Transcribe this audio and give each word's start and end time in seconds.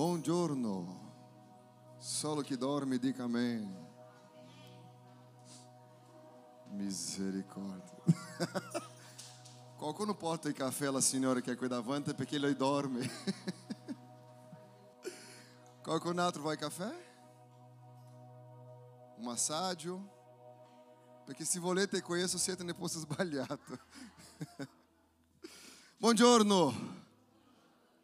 Buongiorno. 0.00 1.96
Solo 1.98 2.40
chi 2.40 2.56
dorme 2.56 2.96
dica 2.98 3.24
amen. 3.24 3.86
Misericórdia. 6.70 7.98
Qualcuno 9.76 10.14
porta 10.14 10.48
il 10.48 10.54
caffè 10.54 10.86
alla 10.86 11.02
signora 11.02 11.42
che 11.42 11.52
è 11.52 11.54
qui 11.54 11.68
davanti 11.68 12.14
perché 12.14 12.38
lei 12.38 12.56
dorme. 12.56 13.10
Qualcun 15.84 16.18
altro 16.18 16.44
vai 16.44 16.56
caffè? 16.56 16.94
Un 19.18 19.24
massaggio? 19.24 21.22
Perché 21.26 21.44
se 21.44 21.58
volete 21.58 22.00
questo 22.00 22.38
siete 22.38 22.64
nel 22.64 22.74
posto 22.74 23.00
sbagliato. 23.00 23.78
Buongiorno. 25.98 26.99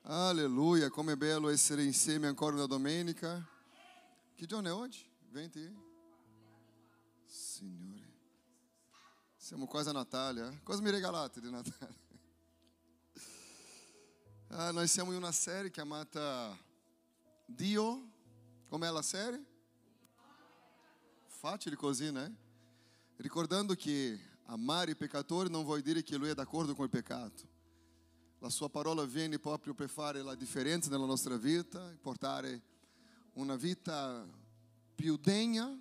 Alleluia, 0.08 0.88
come 0.88 1.14
è 1.14 1.16
bello 1.16 1.48
essere 1.48 1.82
insieme 1.82 2.28
ancora 2.28 2.54
una 2.54 2.66
domenica. 2.66 3.44
Che 4.36 4.46
giorno 4.46 4.68
è 4.68 4.72
oggi? 4.72 5.04
20? 5.30 5.76
Signore. 7.24 8.14
Siamo 9.36 9.66
quasi 9.66 9.88
a 9.88 10.06
eh? 10.46 10.60
Cosa 10.62 10.80
mi 10.80 10.90
regalate 10.90 11.40
di 11.40 11.50
Natale? 11.50 12.04
Ah, 14.48 14.70
nós 14.70 14.92
siamo 14.92 15.10
in 15.10 15.16
una 15.16 15.32
serie 15.32 15.72
chiamata 15.72 16.56
Dio. 17.44 18.08
Com'è 18.68 18.88
la 18.88 19.02
serie? 19.02 19.44
Facile 21.26 21.74
così, 21.74 22.12
né? 22.12 22.32
Ricordando 23.16 23.74
che 23.74 24.20
amare 24.44 24.92
i 24.92 24.96
peccatori 24.96 25.50
non 25.50 25.64
vuol 25.64 25.80
dire 25.80 26.04
che 26.04 26.16
lui 26.16 26.28
è 26.28 26.34
d'accordo 26.34 26.76
con 26.76 26.84
il 26.84 26.90
peccato. 26.92 27.55
La 28.40 28.50
sua 28.50 28.68
parola 28.68 29.04
viene 29.04 29.38
proprio 29.38 29.74
per 29.74 29.88
fare 29.88 30.22
la 30.22 30.34
differenza 30.34 30.90
nella 30.90 31.06
nostra 31.06 31.36
vita, 31.36 31.96
portare 32.00 32.62
una 33.34 33.56
vita 33.56 34.26
più 34.94 35.16
degna, 35.16 35.78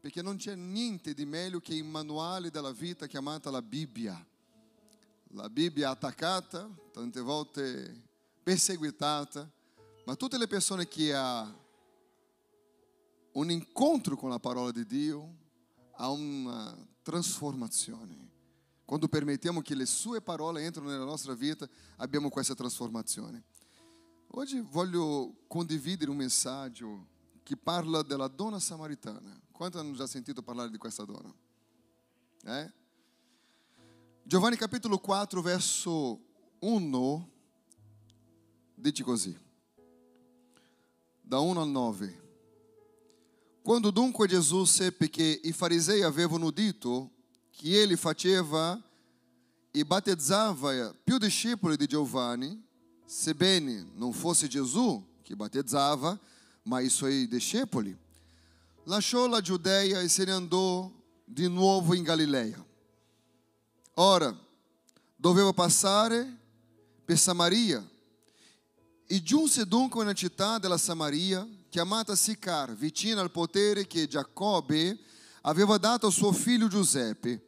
perché 0.00 0.22
non 0.22 0.36
c'è 0.36 0.54
niente 0.54 1.14
di 1.14 1.24
meglio 1.24 1.60
che 1.60 1.74
il 1.74 1.84
manuale 1.84 2.50
della 2.50 2.72
vita 2.72 3.06
chiamata 3.06 3.50
la 3.50 3.62
Bibbia. 3.62 4.26
La 5.32 5.48
Bibbia 5.48 5.90
attaccata, 5.90 6.68
tante 6.92 7.20
volte 7.20 8.02
perseguitata, 8.42 9.50
ma 10.04 10.14
tutte 10.14 10.38
le 10.38 10.46
persone 10.46 10.88
che 10.88 11.14
hanno 11.14 11.66
un 13.32 13.50
incontro 13.50 14.16
con 14.16 14.30
la 14.30 14.38
parola 14.38 14.72
di 14.72 14.84
Dio 14.84 15.36
ha 15.92 16.10
una 16.10 16.76
trasformazione. 17.02 18.27
Quando 18.88 19.06
permettiamo 19.06 19.60
che 19.60 19.74
le 19.74 19.84
sue 19.84 20.22
parole 20.22 20.64
entrino 20.64 20.88
nella 20.88 21.04
nostra 21.04 21.34
vita, 21.34 21.68
abbiamo 21.96 22.30
questa 22.30 22.54
trasformazione. 22.54 23.44
Oggi 24.28 24.60
voglio 24.60 25.40
condividere 25.46 26.10
un 26.10 26.16
messaggio 26.16 27.06
che 27.42 27.54
parla 27.54 28.00
della 28.00 28.28
donna 28.28 28.58
samaritana. 28.58 29.38
Quanti 29.52 29.76
hanno 29.76 29.92
già 29.92 30.06
sentito 30.06 30.40
parlare 30.40 30.70
di 30.70 30.78
questa 30.78 31.04
donna? 31.04 31.30
Eh? 32.44 32.72
Giovanni 34.22 34.56
capitolo 34.56 34.96
4, 34.96 35.42
verso 35.42 36.20
1, 36.60 37.30
dice 38.74 39.02
così, 39.02 39.38
da 41.20 41.40
1 41.40 41.60
al 41.60 41.68
9. 41.68 42.22
Quando 43.60 43.90
dunque 43.90 44.26
Gesù 44.26 44.64
seppe 44.64 45.10
che 45.10 45.40
i 45.44 45.52
farisei 45.52 46.00
avevano 46.00 46.50
dito 46.50 47.16
que 47.58 47.74
ele 47.74 47.96
faceva 47.96 48.80
e 49.74 49.84
battezzava 49.84 50.94
più 51.04 51.18
discepoli 51.18 51.76
di 51.76 51.86
Giovanni, 51.86 52.64
sebbene 53.04 53.84
non 53.94 54.12
fosse 54.12 54.46
Gesù 54.46 55.04
che 55.22 55.34
battezzava, 55.34 56.18
ma 56.62 56.80
i 56.80 56.88
suoi 56.88 57.26
discepoli, 57.26 57.94
lasciò 58.84 59.26
la 59.26 59.40
Giudea 59.40 60.00
e 60.00 60.08
se 60.08 60.24
ne 60.24 60.32
andò 60.32 60.90
di 61.24 61.48
nuovo 61.48 61.94
in 61.94 62.04
Galileia. 62.04 62.64
Ora, 63.94 64.34
doveva 65.16 65.52
passare 65.52 66.36
per 67.04 67.18
Samaria 67.18 67.86
e 69.04 69.22
giunse 69.22 69.66
dunque 69.66 70.00
una 70.00 70.12
città 70.12 70.58
della 70.58 70.78
Samaria 70.78 71.46
chiamata 71.68 72.14
Sicar, 72.14 72.74
vicina 72.74 73.20
al 73.20 73.32
potere 73.32 73.86
che 73.86 74.06
Giacobbe 74.06 74.96
aveva 75.42 75.76
dato 75.76 76.06
a 76.06 76.10
suo 76.10 76.30
figlio 76.30 76.68
Giuseppe. 76.68 77.46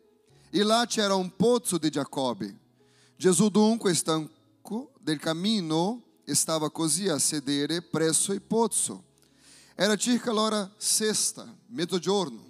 E 0.52 0.64
lá 0.64 0.84
c'era 0.84 1.14
un 1.14 1.30
pozzo 1.36 1.78
di 1.78 1.90
Giacobbe. 1.90 2.58
Gesù 3.16 3.48
dunque, 3.50 3.94
stanco 3.94 4.92
del 5.00 5.20
cammino, 5.20 6.02
stava 6.24 6.70
così 6.70 7.08
a 7.08 7.18
sedere 7.18 7.82
presso 7.82 8.32
il 8.32 8.42
pozzo. 8.42 9.04
Era 9.76 9.96
circa 9.96 10.32
l'ora 10.32 10.72
sesta, 10.76 11.46
mezzogiorno. 11.68 12.48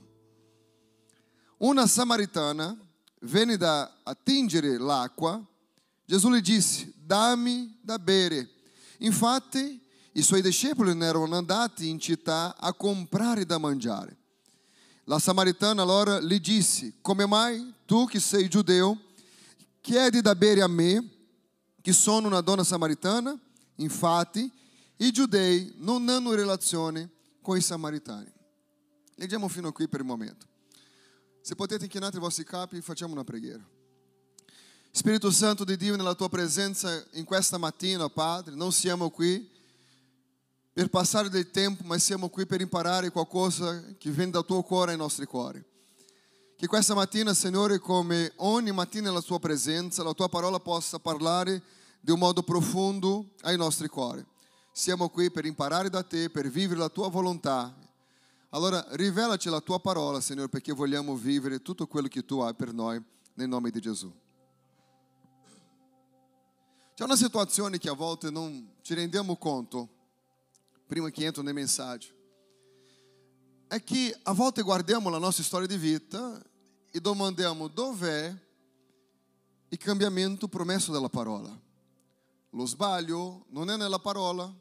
Una 1.58 1.86
samaritana 1.86 2.76
venne 3.20 3.56
da 3.56 3.98
attingere 4.02 4.78
l'acqua. 4.78 5.44
Gesù 6.06 6.30
le 6.30 6.40
disse: 6.40 6.92
Dammi 6.96 7.78
da 7.82 7.98
bere. 7.98 8.48
Infatti, 8.98 9.78
i 10.12 10.22
suoi 10.22 10.40
discepoli 10.40 10.98
erano 11.02 11.36
andati 11.36 11.88
in 11.88 12.00
città 12.00 12.56
a 12.56 12.72
comprare 12.72 13.44
da 13.44 13.58
mangiare. 13.58 14.19
La 15.10 15.18
samaritana 15.18 15.82
allora 15.82 16.20
gli 16.20 16.38
disse: 16.38 16.92
Come 17.00 17.26
mai 17.26 17.74
tu 17.84 18.06
che 18.06 18.20
sei 18.20 18.48
giudeo 18.48 18.96
chiedi 19.80 20.20
da 20.20 20.36
bere 20.36 20.62
a 20.62 20.68
me, 20.68 21.04
che 21.82 21.92
sono 21.92 22.28
una 22.28 22.40
donna 22.40 22.62
samaritana? 22.62 23.36
Infatti, 23.78 24.48
i 24.98 25.10
giudei 25.10 25.74
non 25.78 26.08
hanno 26.08 26.32
relazione 26.32 27.10
con 27.42 27.56
i 27.56 27.60
samaritani. 27.60 28.32
Leggiamo 29.16 29.48
fino 29.48 29.72
qui 29.72 29.88
per 29.88 29.98
il 29.98 30.06
momento. 30.06 30.46
Se 31.40 31.56
potete 31.56 31.82
inchinare 31.82 32.16
i 32.16 32.20
vostri 32.20 32.44
capi, 32.44 32.80
facciamo 32.80 33.12
una 33.12 33.24
preghiera. 33.24 33.68
Spirito 34.92 35.32
Santo 35.32 35.64
di 35.64 35.76
Dio, 35.76 35.96
nella 35.96 36.14
tua 36.14 36.28
presenza 36.28 37.04
in 37.14 37.24
questa 37.24 37.58
mattina, 37.58 38.08
Padre, 38.08 38.54
non 38.54 38.70
siamo 38.70 39.10
qui 39.10 39.58
per 40.80 40.88
passare 40.88 41.28
del 41.28 41.50
tempo, 41.50 41.84
ma 41.84 41.98
siamo 41.98 42.30
qui 42.30 42.46
per 42.46 42.62
imparare 42.62 43.10
qualcosa 43.10 43.84
che 43.98 44.10
viene 44.10 44.30
dal 44.30 44.46
tuo 44.46 44.62
cuore 44.62 44.92
ai 44.92 44.96
nostri 44.96 45.26
cuori. 45.26 45.62
Che 46.56 46.66
questa 46.66 46.94
mattina, 46.94 47.34
Signore, 47.34 47.78
come 47.78 48.32
ogni 48.36 48.72
mattina 48.72 49.08
nella 49.08 49.20
tua 49.20 49.38
presenza, 49.38 50.02
la 50.02 50.14
tua 50.14 50.30
parola 50.30 50.58
possa 50.58 50.98
parlare 50.98 51.62
di 52.00 52.12
un 52.12 52.18
modo 52.18 52.42
profondo 52.42 53.32
ai 53.42 53.58
nostri 53.58 53.88
cuori. 53.88 54.24
Siamo 54.72 55.10
qui 55.10 55.30
per 55.30 55.44
imparare 55.44 55.90
da 55.90 56.02
te, 56.02 56.30
per 56.30 56.48
vivere 56.48 56.80
la 56.80 56.88
tua 56.88 57.10
volontà. 57.10 57.76
Allora, 58.48 58.82
rivelaci 58.92 59.50
la 59.50 59.60
tua 59.60 59.80
parola, 59.80 60.22
Signore, 60.22 60.48
perché 60.48 60.72
vogliamo 60.72 61.14
vivere 61.14 61.60
tutto 61.60 61.86
quello 61.86 62.08
che 62.08 62.24
tu 62.24 62.40
hai 62.40 62.54
per 62.54 62.72
noi, 62.72 62.98
nel 63.34 63.48
nome 63.48 63.68
di 63.68 63.80
Gesù. 63.80 64.10
C'è 66.94 67.04
una 67.04 67.16
situazione 67.16 67.76
che 67.76 67.90
a 67.90 67.94
volte 67.94 68.30
non 68.30 68.76
ci 68.80 68.94
rendiamo 68.94 69.36
conto 69.36 69.98
prima 70.90 71.08
che 71.10 71.24
entro 71.24 71.42
nel 71.42 71.54
messaggio, 71.54 72.08
è 73.68 73.80
che 73.84 74.18
a 74.24 74.32
volte 74.32 74.62
guardiamo 74.62 75.08
la 75.08 75.18
nostra 75.18 75.44
storia 75.44 75.68
di 75.68 75.76
vita 75.76 76.42
e 76.90 77.00
domandiamo 77.00 77.68
dov'è 77.68 78.34
il 79.68 79.78
cambiamento 79.78 80.48
promesso 80.48 80.90
dalla 80.90 81.08
parola. 81.08 81.56
Lo 82.50 82.66
sbaglio 82.66 83.44
non 83.50 83.70
è 83.70 83.76
nella 83.76 84.00
parola, 84.00 84.52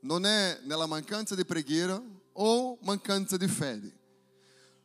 non 0.00 0.24
è 0.24 0.58
nella 0.64 0.86
mancanza 0.86 1.34
di 1.34 1.44
preghiera 1.44 2.02
o 2.32 2.78
mancanza 2.80 3.36
di 3.36 3.46
fede. 3.46 3.94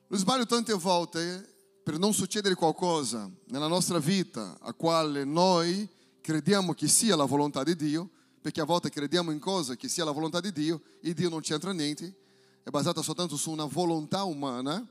Lo 0.07 0.17
sbaglio 0.17 0.45
tante 0.45 0.73
volte 0.73 1.79
per 1.81 1.97
non 1.97 2.13
succedere 2.13 2.55
qualcosa 2.55 3.31
nella 3.45 3.67
nostra 3.67 3.99
vita 3.99 4.57
a 4.59 4.73
quale 4.73 5.23
noi 5.23 5.87
crediamo 6.19 6.73
che 6.73 6.89
sia 6.89 7.15
la 7.15 7.23
volontà 7.23 7.63
di 7.63 7.77
Dio, 7.77 8.09
perché 8.41 8.59
a 8.59 8.65
volte 8.65 8.89
crediamo 8.89 9.31
in 9.31 9.39
cose 9.39 9.77
che 9.77 9.87
sia 9.87 10.03
la 10.03 10.11
volontà 10.11 10.39
di 10.39 10.51
Dio 10.51 10.81
e 11.01 11.13
Dio 11.13 11.29
non 11.29 11.41
c'entra 11.41 11.71
niente, 11.71 12.15
è 12.63 12.69
basata 12.69 13.01
soltanto 13.01 13.37
su 13.37 13.51
una 13.51 13.65
volontà 13.65 14.23
umana. 14.23 14.85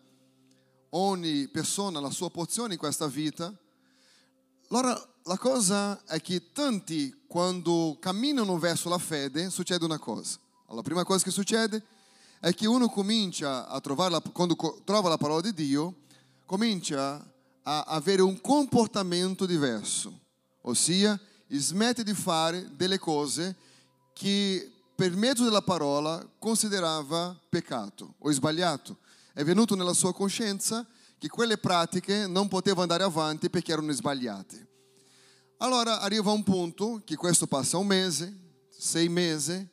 Ogni 0.90 1.48
persona 1.48 1.98
ha 1.98 2.02
la 2.02 2.10
sua 2.10 2.30
porzione 2.30 2.74
in 2.74 2.78
questa 2.78 3.06
vita. 3.06 3.52
Allora 4.68 5.08
la 5.24 5.38
cosa 5.38 6.04
è 6.04 6.20
che 6.20 6.52
tanti 6.52 7.24
quando 7.26 7.96
camminano 8.00 8.58
verso 8.58 8.88
la 8.88 8.98
fede 8.98 9.50
succede 9.50 9.84
una 9.84 9.98
cosa. 9.98 10.38
La 10.68 10.82
prima 10.82 11.04
cosa 11.04 11.24
che 11.24 11.30
succede 11.32 11.84
è 12.40 12.54
che 12.54 12.66
uno 12.66 12.88
comincia 12.88 13.66
a 13.66 13.80
trovare, 13.80 14.20
quando 14.32 14.56
trova 14.84 15.08
la 15.08 15.16
parola 15.16 15.40
di 15.40 15.52
Dio, 15.52 16.02
comincia 16.46 17.24
a 17.62 17.82
avere 17.82 18.22
un 18.22 18.40
comportamento 18.40 19.44
diverso, 19.46 20.18
ossia 20.62 21.20
smette 21.58 22.02
di 22.02 22.14
fare 22.14 22.68
delle 22.76 22.98
cose 22.98 23.56
che 24.12 24.70
per 24.94 25.16
mezzo 25.16 25.44
della 25.44 25.62
parola 25.62 26.26
considerava 26.38 27.38
peccato 27.48 28.14
o 28.18 28.30
sbagliato. 28.30 28.98
È 29.32 29.42
venuto 29.42 29.74
nella 29.74 29.94
sua 29.94 30.12
coscienza 30.12 30.86
che 31.18 31.28
quelle 31.28 31.58
pratiche 31.58 32.26
non 32.26 32.48
potevano 32.48 32.82
andare 32.82 33.02
avanti 33.02 33.50
perché 33.50 33.72
erano 33.72 33.92
sbagliate. 33.92 34.68
Allora 35.58 36.00
arriva 36.00 36.30
un 36.30 36.42
punto 36.42 37.02
che 37.04 37.16
questo 37.16 37.46
passa 37.46 37.76
un 37.76 37.86
mese, 37.86 38.34
sei 38.70 39.08
mesi, 39.08 39.68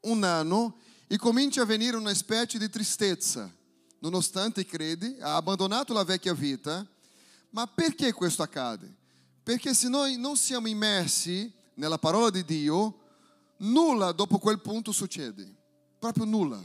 un 0.00 0.24
anno 0.24 0.78
e 1.06 1.18
comincia 1.18 1.62
a 1.62 1.66
venire 1.66 1.96
una 1.96 2.14
specie 2.14 2.58
di 2.58 2.70
tristezza. 2.70 3.52
Nonostante 3.98 4.64
crede, 4.64 5.18
ha 5.20 5.36
abbandonato 5.36 5.92
la 5.92 6.04
vecchia 6.04 6.32
vita. 6.32 6.86
Ma 7.50 7.66
perché 7.66 8.12
questo 8.12 8.42
accade? 8.42 8.95
Perché 9.46 9.74
se 9.74 9.88
noi 9.88 10.16
non 10.16 10.36
siamo 10.36 10.66
immersi 10.66 11.48
nella 11.74 11.98
parola 11.98 12.30
di 12.30 12.44
Dio, 12.44 12.98
nulla 13.58 14.10
dopo 14.10 14.38
quel 14.38 14.60
punto 14.60 14.90
succede. 14.90 15.48
Proprio 16.00 16.24
nulla. 16.24 16.60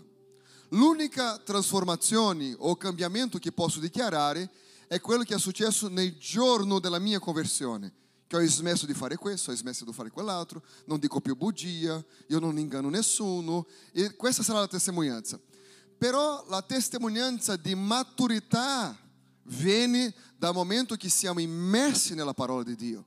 L'unica 0.69 1.37
trasformazione 1.37 2.55
o 2.57 2.75
cambiamento 2.77 3.37
che 3.37 3.51
posso 3.51 3.79
dichiarare 3.79 4.49
è 4.87 4.99
quello 4.99 5.21
che 5.21 5.35
è 5.35 5.37
successo 5.37 5.89
nel 5.89 6.17
giorno 6.17 6.79
della 6.79 6.97
mia 6.97 7.19
conversione. 7.19 7.93
Che 8.25 8.35
ho 8.35 8.43
smesso 8.47 8.87
di 8.87 8.95
fare 8.95 9.15
questo, 9.15 9.51
ho 9.51 9.55
smesso 9.55 9.85
di 9.85 9.93
fare 9.93 10.09
quell'altro, 10.09 10.63
non 10.85 10.97
dico 10.97 11.21
più 11.21 11.35
bugia, 11.35 12.03
io 12.29 12.39
non 12.39 12.57
inganno 12.57 12.89
nessuno. 12.89 13.67
E 13.91 14.15
questa 14.15 14.41
sarà 14.41 14.57
la 14.57 14.67
testimonianza. 14.67 15.39
Però 15.99 16.43
la 16.49 16.63
testimonianza 16.63 17.57
di 17.57 17.75
maturità 17.75 18.97
viene 19.43 20.13
dal 20.37 20.53
momento 20.53 20.95
che 20.95 21.09
siamo 21.09 21.39
immersi 21.39 22.13
nella 22.13 22.33
parola 22.33 22.63
di 22.63 22.75
Dio. 22.75 23.05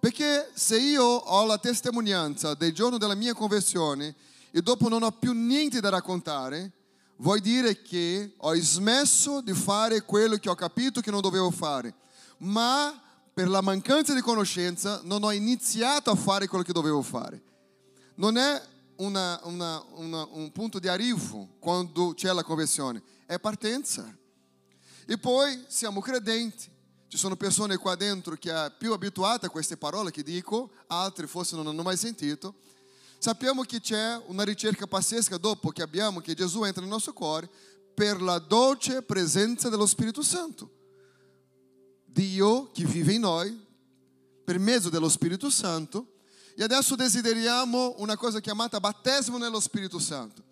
Perché 0.00 0.50
se 0.54 0.78
io 0.78 1.04
ho 1.04 1.44
la 1.44 1.58
testimonianza 1.58 2.54
del 2.54 2.72
giorno 2.72 2.98
della 2.98 3.14
mia 3.14 3.34
conversione 3.34 4.14
e 4.50 4.62
dopo 4.62 4.88
non 4.88 5.02
ho 5.02 5.10
più 5.10 5.32
niente 5.32 5.80
da 5.80 5.88
raccontare, 5.88 6.72
vuol 7.16 7.40
dire 7.40 7.82
che 7.82 8.34
ho 8.36 8.54
smesso 8.54 9.40
di 9.40 9.52
fare 9.52 10.02
quello 10.02 10.36
che 10.36 10.48
ho 10.48 10.54
capito 10.54 11.00
che 11.00 11.10
non 11.10 11.20
dovevo 11.20 11.50
fare. 11.50 11.94
Ma 12.38 13.02
per 13.32 13.48
la 13.48 13.60
mancanza 13.60 14.14
di 14.14 14.20
conoscenza 14.20 15.00
non 15.04 15.22
ho 15.22 15.30
iniziato 15.30 16.10
a 16.10 16.16
fare 16.16 16.46
quello 16.46 16.64
che 16.64 16.72
dovevo 16.72 17.02
fare. 17.02 17.42
Non 18.14 18.36
è 18.36 18.60
una, 18.96 19.38
una, 19.44 19.84
una, 19.94 20.26
un 20.32 20.50
punto 20.52 20.78
di 20.78 20.88
arrivo 20.88 21.56
quando 21.58 22.14
c'è 22.14 22.32
la 22.32 22.42
conversione, 22.42 23.02
è 23.26 23.38
partenza. 23.38 24.16
E 25.10 25.16
poi 25.16 25.64
siamo 25.68 26.02
credenti. 26.02 26.70
Ci 27.08 27.16
sono 27.16 27.34
persone 27.34 27.78
qua 27.78 27.94
dentro 27.94 28.36
che 28.36 28.52
è 28.52 28.70
più 28.76 28.92
abituate 28.92 29.46
a 29.46 29.48
queste 29.48 29.78
parole 29.78 30.10
che 30.10 30.22
dico, 30.22 30.70
altri 30.88 31.26
forse 31.26 31.56
non 31.56 31.66
hanno 31.66 31.82
mai 31.82 31.96
sentito. 31.96 32.56
Sappiamo 33.18 33.62
che 33.62 33.80
c'è 33.80 34.20
una 34.26 34.42
ricerca 34.42 34.86
pazzesca 34.86 35.38
dopo 35.38 35.70
che 35.70 35.80
abbiamo 35.80 36.20
che 36.20 36.34
Gesù 36.34 36.62
entra 36.64 36.82
nel 36.82 36.90
nostro 36.90 37.14
cuore 37.14 37.48
per 37.94 38.20
la 38.20 38.38
dolce 38.38 39.00
presenza 39.00 39.70
dello 39.70 39.86
Spirito 39.86 40.20
Santo. 40.20 40.70
Dio 42.04 42.70
che 42.70 42.84
vive 42.84 43.14
in 43.14 43.22
noi 43.22 43.66
per 44.44 44.58
mezzo 44.58 44.90
dello 44.90 45.08
Spirito 45.08 45.48
Santo 45.48 46.18
e 46.54 46.62
adesso 46.62 46.96
desideriamo 46.96 47.94
una 48.00 48.18
cosa 48.18 48.40
chiamata 48.40 48.78
battesimo 48.78 49.38
nello 49.38 49.58
Spirito 49.58 49.98
Santo. 49.98 50.47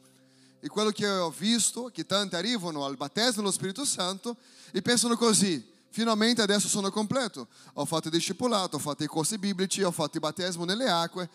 E 0.60 0.68
quello 0.68 0.90
che 0.90 1.06
ho 1.06 1.30
visto, 1.30 1.90
che 1.92 2.06
tanti 2.06 2.34
arrivano 2.34 2.84
al 2.84 2.96
battesimo 2.96 3.42
nello 3.42 3.52
Spirito 3.52 3.84
Santo 3.84 4.36
e 4.72 4.82
pensano 4.82 5.16
così, 5.16 5.64
finalmente 5.90 6.42
adesso 6.42 6.68
sono 6.68 6.90
completo. 6.90 7.48
Ho 7.74 7.84
fatto 7.84 8.08
il 8.08 8.14
discepolato, 8.14 8.76
ho 8.76 8.80
fatto 8.80 9.04
i 9.04 9.06
corsi 9.06 9.38
biblici, 9.38 9.82
ho 9.82 9.90
fatto 9.90 10.16
il 10.16 10.20
battesimo 10.20 10.64
nelle 10.64 10.88
acque, 10.88 11.28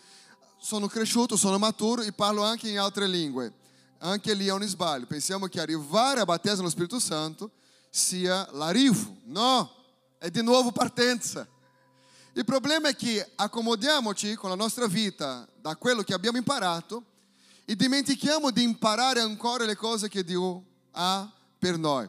sono 0.60 0.88
cresciuto, 0.88 1.36
sono 1.38 1.58
maturo 1.58 2.02
e 2.02 2.12
parlo 2.12 2.44
anche 2.44 2.70
in 2.70 2.80
altre 2.80 3.08
lingue. 3.08 3.54
Anche 4.00 4.34
lì 4.34 4.48
è 4.48 4.52
un 4.52 4.64
sbaglio. 4.64 5.06
Pensiamo 5.06 5.48
che 5.48 5.60
arrivare 5.60 6.22
a 6.22 6.26
battesimo 6.26 6.62
nello 6.62 6.70
Spirito 6.70 7.00
Santo 7.00 7.52
sia 7.90 8.48
l'arrivo. 8.54 9.18
No, 9.26 9.72
è 10.18 10.30
di 10.30 10.42
nuovo 10.42 10.72
partenza. 10.72 11.48
Il 12.34 12.46
problema 12.46 12.88
è 12.88 12.96
che 12.96 13.30
accomodiamoci 13.36 14.36
con 14.36 14.50
la 14.50 14.56
nostra 14.56 14.88
vita 14.88 15.48
da 15.60 15.76
quello 15.76 16.02
che 16.02 16.14
abbiamo 16.14 16.38
imparato 16.38 17.04
e 17.72 17.76
dimentichiamo 17.78 18.52
di 18.52 18.64
imparare 18.64 19.22
ancora 19.22 19.64
le 19.64 19.78
cose 19.78 20.10
che 20.10 20.26
Dio 20.26 20.66
ha 20.92 21.32
per 21.58 21.78
noi. 21.78 22.06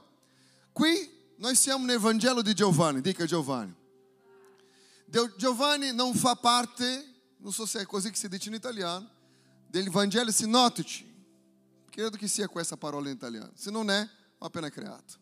Qui 0.72 1.08
noi 1.36 1.54
siamo 1.54 1.84
nel 1.84 2.00
Vangelo 2.00 2.42
di 2.42 2.52
Giovanni, 2.52 3.00
dica 3.00 3.24
Giovanni. 3.26 3.72
Giovanni 5.36 5.92
non 5.94 6.14
fa 6.14 6.34
parte, 6.34 7.14
non 7.36 7.52
so 7.52 7.64
se 7.64 7.82
è 7.82 7.86
così 7.86 8.10
che 8.10 8.16
si 8.16 8.26
dice 8.28 8.48
in 8.48 8.56
italiano, 8.56 9.08
degli 9.68 9.88
Vangeli 9.88 10.32
sinottici. 10.32 11.08
Credo 11.90 12.16
che 12.16 12.26
sia 12.26 12.48
questa 12.48 12.76
parola 12.76 13.08
in 13.08 13.14
italiano. 13.14 13.52
Se 13.54 13.70
non 13.70 13.88
è, 13.88 14.08
ho 14.38 14.44
appena 14.44 14.68
creato. 14.68 15.14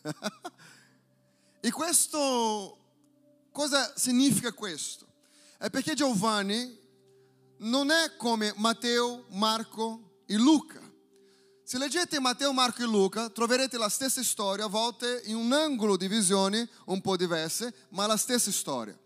e 1.60 1.70
questo 1.70 2.78
Cosa 3.52 3.90
significa 3.94 4.52
questo? 4.52 5.06
È 5.58 5.70
perché 5.70 5.94
Giovanni 5.94 6.78
non 7.58 7.90
è 7.90 8.16
come 8.16 8.52
Matteo, 8.56 9.24
Marco 9.30 10.22
e 10.26 10.36
Luca. 10.36 10.80
Se 11.62 11.78
leggete 11.78 12.20
Matteo, 12.20 12.52
Marco 12.52 12.82
e 12.82 12.86
Luca, 12.86 13.28
troverete 13.28 13.76
la 13.76 13.88
stessa 13.88 14.22
storia, 14.22 14.66
a 14.66 14.68
volte 14.68 15.22
in 15.24 15.34
un 15.34 15.52
angolo 15.52 15.96
di 15.96 16.06
visione 16.06 16.68
un 16.86 17.00
po' 17.00 17.16
diverse, 17.16 17.74
ma 17.90 18.06
la 18.06 18.16
stessa 18.16 18.52
storia. 18.52 18.96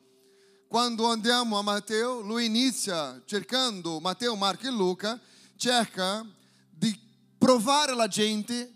Quando 0.69 1.07
andiamo 1.07 1.59
a 1.59 1.63
Matteo, 1.63 2.21
lui 2.21 2.47
inizia 2.47 3.21
cercando 3.25 3.99
Matteo, 3.99 4.37
Marco 4.37 4.67
e 4.67 4.71
Luca, 4.71 5.19
cerca 5.57 6.25
di 6.71 6.99
provare 7.39 7.93
alla 7.93 8.09
gente 8.09 8.75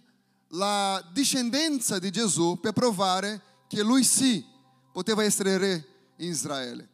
la 0.49 1.07
discendenza 1.13 1.99
di 1.99 2.11
Gesù 2.11 2.59
per 2.61 2.73
provare 2.73 3.43
che 3.69 3.83
lui 3.83 4.03
sì 4.03 4.45
poteva 4.93 5.25
essere 5.25 5.59
re 5.59 5.87
in 6.19 6.31
Israele, 6.31 6.89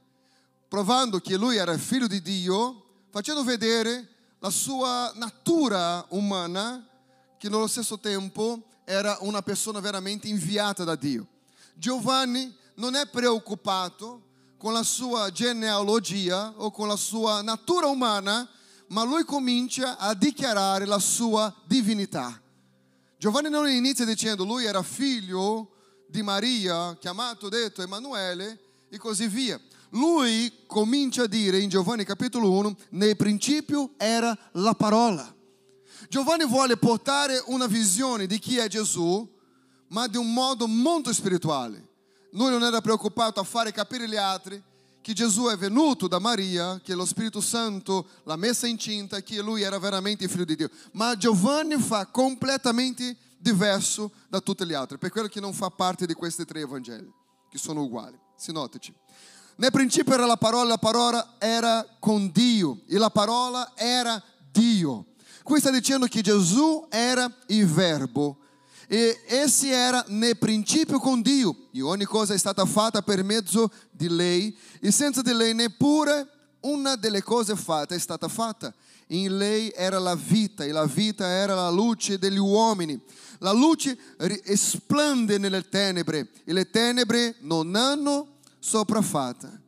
provando 0.70 1.19
che 1.19 1.37
lui 1.37 1.56
era 1.56 1.76
figlio 1.76 2.06
di 2.06 2.22
Dio, 2.22 2.84
facendo 3.11 3.43
vedere 3.43 4.08
la 4.38 4.50
sua 4.50 5.11
natura 5.17 6.06
umana, 6.11 6.88
che 7.37 7.49
nello 7.49 7.67
stesso 7.67 7.99
tempo 7.99 8.62
era 8.84 9.19
una 9.22 9.43
persona 9.43 9.81
veramente 9.81 10.28
inviata 10.28 10.84
da 10.84 10.94
Dio. 10.94 11.26
Giovanni 11.75 12.56
non 12.76 12.94
è 12.94 13.08
preoccupato 13.08 14.28
con 14.56 14.72
la 14.72 14.84
sua 14.84 15.32
genealogia 15.32 16.52
o 16.55 16.70
con 16.70 16.87
la 16.87 16.96
sua 16.96 17.43
natura 17.43 17.87
umana, 17.87 18.49
ma 18.90 19.02
lui 19.02 19.25
comincia 19.25 19.99
a 19.99 20.14
dichiarare 20.14 20.87
la 20.87 21.00
sua 21.00 21.52
divinità. 21.64 22.40
Giovanni 23.19 23.50
non 23.50 23.69
inizia 23.69 24.05
dicendo 24.05 24.44
lui 24.44 24.66
era 24.66 24.84
figlio 24.84 25.73
di 26.06 26.23
Maria, 26.23 26.96
chiamato, 27.00 27.49
detto 27.49 27.82
Emanuele, 27.82 28.69
e 28.88 28.99
così 28.99 29.26
via. 29.26 29.61
Lui 29.90 30.52
comincia 30.66 31.25
a 31.25 31.26
dire 31.26 31.58
in 31.58 31.69
Giovanni 31.69 32.04
capitolo 32.04 32.50
1, 32.50 32.76
nel 32.90 33.16
principio 33.16 33.92
era 33.96 34.37
la 34.52 34.75
parola. 34.75 35.34
Giovanni 36.09 36.47
vuole 36.47 36.76
portare 36.76 37.42
una 37.47 37.66
visione 37.66 38.26
di 38.26 38.38
chi 38.38 38.56
è 38.56 38.68
Gesù, 38.68 39.28
ma 39.88 40.06
di 40.06 40.16
un 40.16 40.32
modo 40.32 40.66
molto 40.66 41.12
spirituale. 41.12 41.88
Lui 42.32 42.50
non 42.50 42.62
era 42.62 42.80
preoccupato 42.80 43.40
a 43.40 43.44
fare 43.44 43.73
capire 43.73 44.04
agli 44.04 44.16
altri 44.16 44.62
che 45.00 45.12
Gesù 45.12 45.47
è 45.47 45.56
venuto 45.56 46.06
da 46.06 46.18
Maria, 46.18 46.78
che 46.82 46.94
lo 46.94 47.06
Spirito 47.06 47.40
Santo 47.40 48.06
l'ha 48.25 48.37
messa 48.37 48.66
incinta, 48.66 49.23
che 49.23 49.40
lui 49.40 49.62
era 49.62 49.78
veramente 49.78 50.25
il 50.25 50.30
figlio 50.30 50.44
di 50.44 50.56
Dio. 50.56 50.70
Ma 50.92 51.16
Giovanni 51.16 51.76
fa 51.78 52.06
completamente 52.06 53.16
diverso 53.38 54.12
da 54.28 54.40
tutte 54.40 54.64
le 54.64 54.75
altre, 54.75 54.99
per 54.99 55.11
quello 55.11 55.28
che 55.28 55.40
non 55.40 55.54
fa 55.54 55.70
parte 55.70 56.06
di 56.06 56.12
questi 56.12 56.44
tre 56.44 56.64
Vangeli, 56.66 57.11
che 57.49 57.59
sono 57.59 57.82
uguali. 57.82 58.18
Sinottici. 58.37 58.94
Nel 59.61 59.73
principio 59.73 60.14
era 60.14 60.25
la 60.25 60.38
parola, 60.38 60.71
la 60.71 60.79
parola 60.79 61.35
era 61.38 61.87
con 61.99 62.31
Dio 62.33 62.81
e 62.88 62.97
la 62.97 63.11
parola 63.11 63.73
era 63.76 64.21
Dio. 64.50 65.05
Qui 65.43 65.61
sta 65.61 65.71
dicendo 65.71 66.07
che 66.07 66.23
Gesù 66.23 66.87
era 66.88 67.31
il 67.49 67.67
verbo 67.67 68.38
e 68.87 69.21
esse 69.26 69.69
era 69.69 70.02
nel 70.09 70.38
principio 70.38 70.99
con 70.99 71.21
Dio 71.21 71.69
e 71.73 71.83
ogni 71.83 72.07
cosa 72.07 72.33
è 72.33 72.38
stata 72.38 72.64
fatta 72.64 73.02
per 73.02 73.23
mezzo 73.23 73.71
di 73.90 74.09
lei 74.09 74.57
e 74.81 74.90
senza 74.90 75.21
di 75.21 75.35
lei 75.35 75.52
neppure 75.52 76.26
una 76.61 76.97
delle 76.97 77.23
cose 77.23 77.55
fatte 77.55 77.97
è 77.97 77.99
stata 77.99 78.29
fatta. 78.29 78.73
In 79.09 79.37
lei 79.37 79.71
era 79.76 79.99
la 79.99 80.14
vita 80.14 80.64
e 80.64 80.73
la 80.73 80.87
vita 80.87 81.29
era 81.29 81.55
la 81.55 81.69
luce 81.69 82.19
degli 82.19 82.38
uomini. 82.38 82.99
La 83.40 83.52
luce 83.52 83.95
esplende 84.17 85.37
nelle 85.37 85.69
tenebre 85.69 86.31
e 86.47 86.55
le 86.55 86.71
tenebre 86.71 87.35
non 87.40 87.76
hanno 87.76 88.38
sopraffatta. 88.61 89.61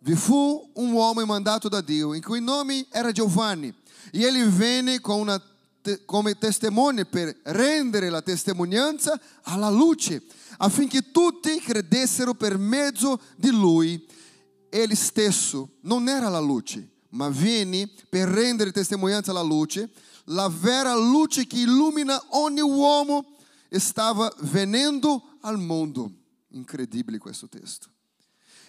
Vi 0.00 0.14
fu 0.16 0.70
un 0.74 0.92
uomo 0.92 1.24
mandato 1.24 1.70
da 1.70 1.80
Dio, 1.80 2.12
in 2.12 2.22
cui 2.22 2.42
nome 2.42 2.86
era 2.90 3.10
Giovanni, 3.10 3.74
e 4.12 4.22
egli 4.22 4.42
venne 4.42 5.00
con 5.00 5.20
una, 5.20 5.40
come 6.04 6.34
per 7.06 7.34
rendere 7.44 8.10
la 8.10 8.20
testimonianza 8.20 9.18
alla 9.44 9.70
luce, 9.70 10.22
affinché 10.58 11.10
tutti 11.10 11.58
credessero 11.58 12.34
per 12.34 12.58
mezzo 12.58 13.18
di 13.36 13.50
lui. 13.50 14.06
Egli 14.68 14.94
stesso 14.94 15.76
non 15.82 16.08
era 16.08 16.28
la 16.28 16.40
luce, 16.40 16.86
ma 17.10 17.30
venne 17.30 17.88
per 18.10 18.28
rendere 18.28 18.72
testimonianza 18.72 19.30
alla 19.30 19.40
luce 19.40 19.88
la 20.28 20.48
vera 20.48 20.94
luce 20.94 21.46
che 21.46 21.60
illumina 21.60 22.20
ogni 22.30 22.60
uomo 22.60 23.24
stava 23.70 24.32
venendo 24.40 25.36
al 25.40 25.58
mondo. 25.58 26.10
Incredibile 26.54 27.18
questo 27.18 27.48
testo. 27.48 27.88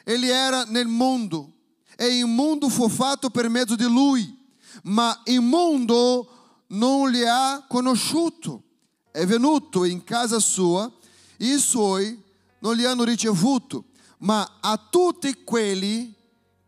Ele 0.04 0.28
era 0.28 0.64
nel 0.66 0.88
mondo 0.88 1.54
e 1.96 2.18
il 2.18 2.26
mondo 2.26 2.70
fu 2.70 2.90
fatto 2.90 3.30
per 3.30 3.50
mezzo 3.50 3.76
di 3.76 3.86
lui, 3.86 4.38
ma 4.84 5.22
il 5.26 5.42
mondo 5.42 6.64
non 6.68 7.10
li 7.10 7.24
ha 7.26 7.66
conosciuto. 7.68 8.64
È 9.12 9.26
venuto 9.26 9.86
in 9.86 10.04
casa 10.04 10.40
sua, 10.40 10.92
i 11.38 11.58
suoi 11.58 12.22
non 12.60 12.76
li 12.76 12.86
hanno 12.86 13.04
ricevuto, 13.04 13.86
ma 14.20 14.58
a 14.60 14.78
tutti 14.78 15.44
quelli 15.44 16.14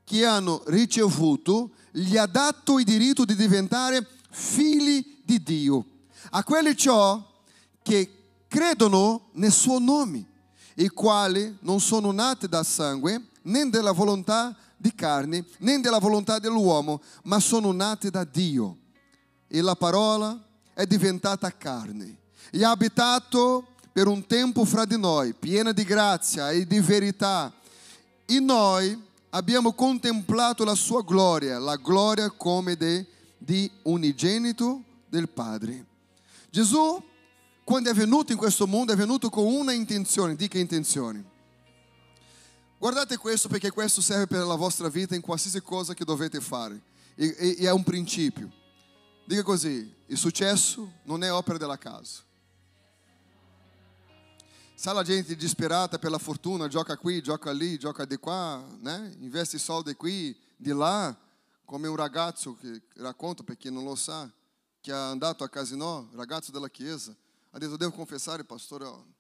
che 0.04 0.26
hanno 0.26 0.64
ricevuto 0.68 1.72
gli 1.92 2.16
ha 2.16 2.26
dato 2.26 2.80
il 2.80 2.86
diritto 2.86 3.26
di 3.26 3.36
diventare 3.36 4.08
figli 4.30 5.22
di 5.24 5.42
Dio. 5.42 5.86
A 6.32 6.44
quelli 6.44 6.76
ciò 6.78 7.42
che 7.82 8.44
credono 8.48 9.30
nel 9.34 9.52
suo 9.52 9.80
nome, 9.80 10.26
i 10.80 10.90
quali 10.90 11.58
non 11.62 11.80
sono 11.80 12.12
nati 12.12 12.48
da 12.48 12.64
sangue, 12.64 13.30
né 13.44 13.70
della 13.70 13.92
volontà 13.92 14.56
di 14.76 14.94
carne, 14.94 15.46
né 15.60 15.80
della 15.80 16.00
volontà 16.00 16.40
dell'uomo, 16.40 17.02
ma 17.24 17.40
sono 17.40 17.72
nati 17.72 18.10
da 18.10 18.24
Dio. 18.24 18.78
E 19.48 19.62
la 19.62 19.76
parola 19.76 20.40
è 20.74 20.86
diventata 20.86 21.52
carne 21.56 22.18
e 22.52 22.64
ha 22.64 22.72
abitato 22.72 23.68
per 23.92 24.08
un 24.08 24.26
tempo 24.28 24.64
fra 24.66 24.86
di 24.86 24.98
noi, 24.98 25.34
piena 25.34 25.72
di 25.72 25.84
grazia 25.84 26.52
e 26.52 26.68
di 26.68 26.80
verità. 26.80 27.52
E 28.26 28.40
noi 28.40 29.06
abbiamo 29.32 29.74
contemplato 29.74 30.64
la 30.64 30.76
sua 30.76 31.02
gloria, 31.02 31.58
la 31.58 31.78
gloria 31.78 32.30
come 32.30 32.76
de, 32.76 33.06
di 33.38 33.70
unigenito 33.84 34.84
del 35.10 35.28
Padre. 35.28 35.86
Gesù, 36.52 37.02
quando 37.68 37.90
è 37.90 37.94
venuto 37.94 38.32
in 38.32 38.38
questo 38.38 38.66
mondo, 38.66 38.94
è 38.94 38.96
venuto 38.96 39.30
con 39.30 39.44
una 39.44 39.74
intenzione. 39.74 40.38
Di 40.38 40.48
che 40.48 40.58
intenzione? 40.58 41.22
Guardate 42.78 43.18
questo 43.18 43.50
perché 43.50 43.72
questo 43.72 44.00
serve 44.00 44.26
per 44.26 44.46
la 44.46 44.56
vostra 44.56 44.88
vita 44.88 45.16
in 45.16 45.22
qualsiasi 45.22 45.62
cosa 45.62 45.94
che 45.94 46.06
dovete 46.06 46.40
fare. 46.40 46.82
E, 47.16 47.36
e, 47.38 47.56
e 47.60 47.66
è 47.66 47.72
un 47.72 47.84
principio. 47.84 48.50
Dica 49.26 49.44
così, 49.44 49.94
il 50.06 50.18
successo 50.18 50.94
non 51.04 51.26
è 51.26 51.34
opera 51.34 51.58
della 51.58 51.78
casa. 51.78 52.22
Sai 54.74 54.94
la 54.94 55.04
gente 55.04 55.36
disperata 55.36 56.00
pela 56.00 56.20
fortuna, 56.20 56.70
gioca 56.70 56.96
qui, 56.96 57.22
gioca 57.22 57.52
lì, 57.52 57.78
gioca 57.78 58.06
di 58.06 58.16
qua, 58.16 58.66
né? 58.80 59.14
investe 59.20 59.58
soldi 59.58 59.94
qui, 59.96 60.34
di 60.56 60.72
là, 60.72 61.14
come 61.66 61.90
un 61.90 61.98
ragazzo 61.98 62.56
che 62.56 62.84
racconta, 62.96 63.44
per 63.44 63.58
chi 63.58 63.70
non 63.70 63.84
lo 63.84 63.96
sa, 63.96 64.32
che 64.80 64.94
ha 64.94 65.10
andato 65.10 65.44
a 65.44 65.50
casino, 65.50 66.08
ragazzo 66.14 66.50
della 66.50 66.70
chiesa, 66.70 67.14
ha 67.58 67.60
detto, 67.60 67.76
devo 67.76 67.92
confessare, 67.92 68.44
pastore, 68.44 68.86
oh, 68.86 69.14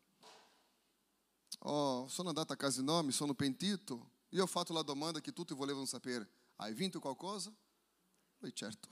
oh, 1.61 2.07
sono 2.07 2.29
andato 2.29 2.53
a 2.53 2.55
casino, 2.55 3.01
mi 3.01 3.11
sono 3.11 3.33
pentito, 3.33 4.11
e 4.29 4.39
ho 4.39 4.45
fatto 4.45 4.73
la 4.73 4.83
domanda 4.83 5.19
che 5.19 5.33
tutti 5.33 5.55
volevano 5.55 5.85
sapere, 5.85 6.29
hai 6.57 6.71
vinto 6.75 6.99
qualcosa? 6.99 7.51
Oi, 8.41 8.53
certo, 8.53 8.89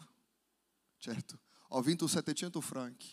certo, 0.97 1.39
ho 1.69 1.81
vinto 1.81 2.07
700 2.07 2.59
franchi. 2.59 3.07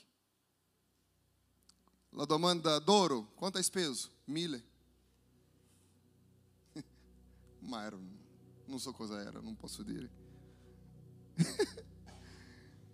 La 2.15 2.25
domanda 2.25 2.79
d'oro, 2.79 3.33
quanto 3.35 3.59
hai 3.59 3.65
speso? 3.65 4.09
Mille. 4.25 4.65
Ma 7.61 7.85
era, 7.85 7.99
non 8.65 8.81
so 8.81 8.93
cosa 8.93 9.21
era, 9.21 9.39
non 9.41 9.55
posso 9.55 9.83
dire. 9.83 10.11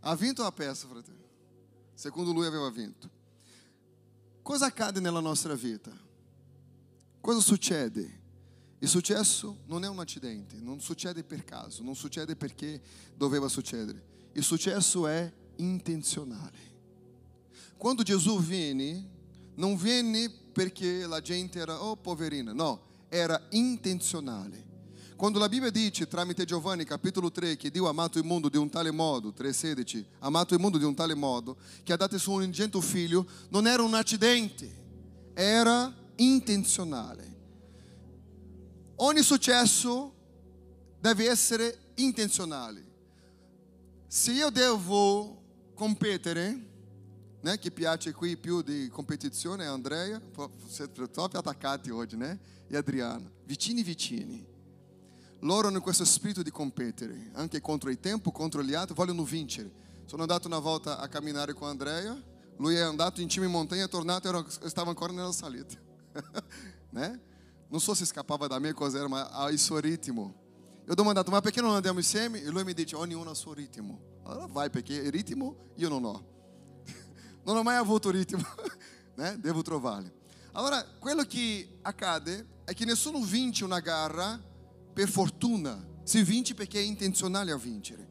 ha 0.01 0.17
vinto 0.17 0.43
a 0.43 0.51
peça, 0.51 0.89
fratello. 0.89 1.27
Secondo 1.95 2.33
lui 2.33 2.47
aveva 2.47 2.69
vinto. 2.71 3.18
Cosa 4.49 4.65
accade 4.65 4.99
nella 4.99 5.21
nostra 5.21 5.53
vita? 5.55 5.93
Cosa 7.21 7.39
succede? 7.39 8.21
Il 8.79 8.89
successo 8.89 9.59
non 9.67 9.85
è 9.85 9.89
un 9.89 9.99
acidente, 9.99 10.57
non 10.59 10.81
succede 10.81 11.23
per 11.23 11.45
caso, 11.45 11.83
non 11.83 11.95
succede 11.95 12.35
perché 12.35 12.81
doveva 13.15 13.47
succedere. 13.49 14.03
Il 14.33 14.43
successo 14.43 15.07
è 15.07 15.31
intenzionale. 15.57 16.59
Quando 17.77 18.03
Gesù 18.03 18.41
viene, 18.41 19.07
non 19.57 19.77
viene 19.77 20.31
perché 20.31 21.07
la 21.07 21.21
gente 21.21 21.59
era, 21.59 21.83
oh 21.83 21.97
poverina, 21.97 22.55
no, 22.55 23.05
era 23.11 23.39
intenzionale. 23.51 24.65
Quando 25.19 25.41
la 25.41 25.49
Bibbia 25.49 25.71
dice 25.71 26.07
tramite 26.07 26.45
Giovanni 26.45 26.85
capitolo 26.85 27.33
3 27.33 27.57
che 27.57 27.73
Dio 27.73 27.87
ha 27.87 27.91
amato 27.91 28.19
il 28.19 28.25
mondo 28.25 28.49
di 28.49 28.57
un 28.57 28.71
tale 28.71 28.93
modo, 28.93 29.35
3,16, 29.37 30.05
ha 30.21 30.27
amato 30.27 30.55
il 30.55 30.61
mondo 30.61 30.79
di 30.79 30.85
un 30.85 30.95
tale 30.95 31.15
modo, 31.15 31.57
che 31.83 31.93
ha 31.93 31.97
dato 31.97 32.15
il 32.15 32.21
suo 32.21 32.35
unigento 32.35 32.81
figlio, 32.81 33.27
non 33.49 33.67
era 33.67 33.83
un 33.83 33.95
accidente, 33.95 34.71
era 35.35 35.93
intenzionale. 36.15 37.37
Ogni 38.95 39.23
successo 39.23 40.15
deve 41.01 41.29
essere 41.29 41.95
intenzionale. 41.97 42.87
Se 44.07 44.31
io 44.31 44.51
devo 44.51 45.43
competere, 45.75 46.67
né, 47.41 47.59
che 47.59 47.73
piace 47.73 48.13
qui 48.13 48.37
più 48.37 48.63
di 48.63 48.87
competizione 48.89 49.67
Andrea, 49.67 50.23
siete 50.69 51.09
proprio 51.09 51.41
attaccati 51.41 51.91
oggi, 51.91 52.17
né? 52.17 52.39
E 52.69 52.77
Adriano, 52.77 53.33
vicini 53.47 53.83
vicini. 53.83 54.57
Loro 55.41 55.69
hanno 55.69 55.81
questo 55.81 56.05
spirito 56.05 56.43
di 56.43 56.51
competere, 56.51 57.31
anche 57.35 57.61
contro 57.61 57.91
il 57.91 58.01
tempo, 58.01 58.33
contro 58.33 58.63
gli 58.63 58.75
altri, 58.75 58.95
vogliono 58.95 59.23
vincere. 59.23 59.71
Sono 60.05 60.23
andato 60.23 60.49
una 60.49 60.59
volta 60.59 60.99
a 60.99 61.07
camminare 61.07 61.53
con 61.53 61.69
Andrea, 61.69 62.21
lui 62.57 62.75
è 62.75 62.81
andato 62.81 63.21
in 63.21 63.29
cima 63.29 63.47
in 63.47 63.53
montagna, 63.53 63.85
è 63.85 63.89
tornato 63.89 64.47
e 64.63 64.69
stava 64.69 64.89
ancora 64.89 65.13
nella 65.13 65.31
salita. 65.31 65.77
né? 66.91 67.21
Non 67.69 67.81
so 67.81 67.95
se 67.95 68.05
scappava 68.05 68.49
da 68.49 68.59
me 68.59 68.73
cos'era, 68.73 69.07
ma 69.07 69.29
ha 69.29 69.49
il 69.51 69.59
suo 69.61 69.79
ritmo. 69.79 70.35
Eu 70.85 70.93
ho 70.93 70.95
domandato, 70.95 71.31
ma 71.31 71.41
perché 71.41 71.61
non 71.61 71.75
andiamo 71.75 71.99
insieme? 71.99 72.43
E 72.43 72.49
lui 72.49 72.65
mi 72.65 72.73
dice, 72.73 72.97
ognuno 72.97 73.31
il 73.31 73.37
suo 73.37 73.53
ritmo. 73.53 74.21
Allora 74.25 74.47
vai, 74.47 74.71
perché 74.71 74.95
il 74.95 75.13
ritmo 75.13 75.73
io 75.77 75.89
non 75.89 76.05
ho. 76.05 76.25
non 77.45 77.57
ho 77.57 77.63
mai 77.63 77.77
avuto 77.77 78.11
ritmo, 78.11 78.43
né? 79.15 79.39
devo 79.39 79.63
trovarli. 79.63 80.11
Allora, 80.53 80.83
quello 80.99 81.23
che 81.23 81.79
accade 81.83 82.63
è 82.65 82.75
che 82.75 82.85
nessuno 82.85 83.21
vince 83.21 83.65
una 83.65 83.79
gara 83.79 84.41
per 84.99 85.09
fortuna, 85.09 85.81
si 86.03 86.25
vince 86.25 86.55
perché 86.55 86.81
è 86.81 86.83
intenzionale 86.83 87.53
a 87.53 87.57
vincere. 87.57 88.05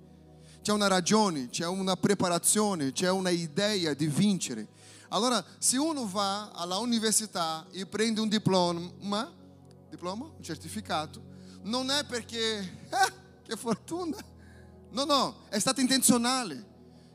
C'è 0.61 0.71
una 0.71 0.87
ragione, 0.87 1.49
c'è 1.49 1.67
una 1.67 1.97
preparazione, 1.97 2.93
c'è 2.93 3.09
una 3.09 3.29
idea 3.29 3.93
di 3.93 4.07
vincere. 4.07 4.69
Allora, 5.09 5.43
se 5.57 5.77
uno 5.77 6.07
va 6.07 6.51
all'università 6.51 7.67
e 7.71 7.85
prende 7.87 8.21
un 8.21 8.29
diploma, 8.29 9.33
diploma, 9.89 10.31
un 10.33 10.41
certificato, 10.41 11.21
non 11.63 11.91
è 11.91 12.05
perché, 12.05 12.57
eh, 12.57 13.13
che 13.43 13.57
fortuna. 13.57 14.15
No, 14.91 15.03
no, 15.03 15.35
è 15.49 15.59
stato 15.59 15.81
intenzionale. 15.81 16.65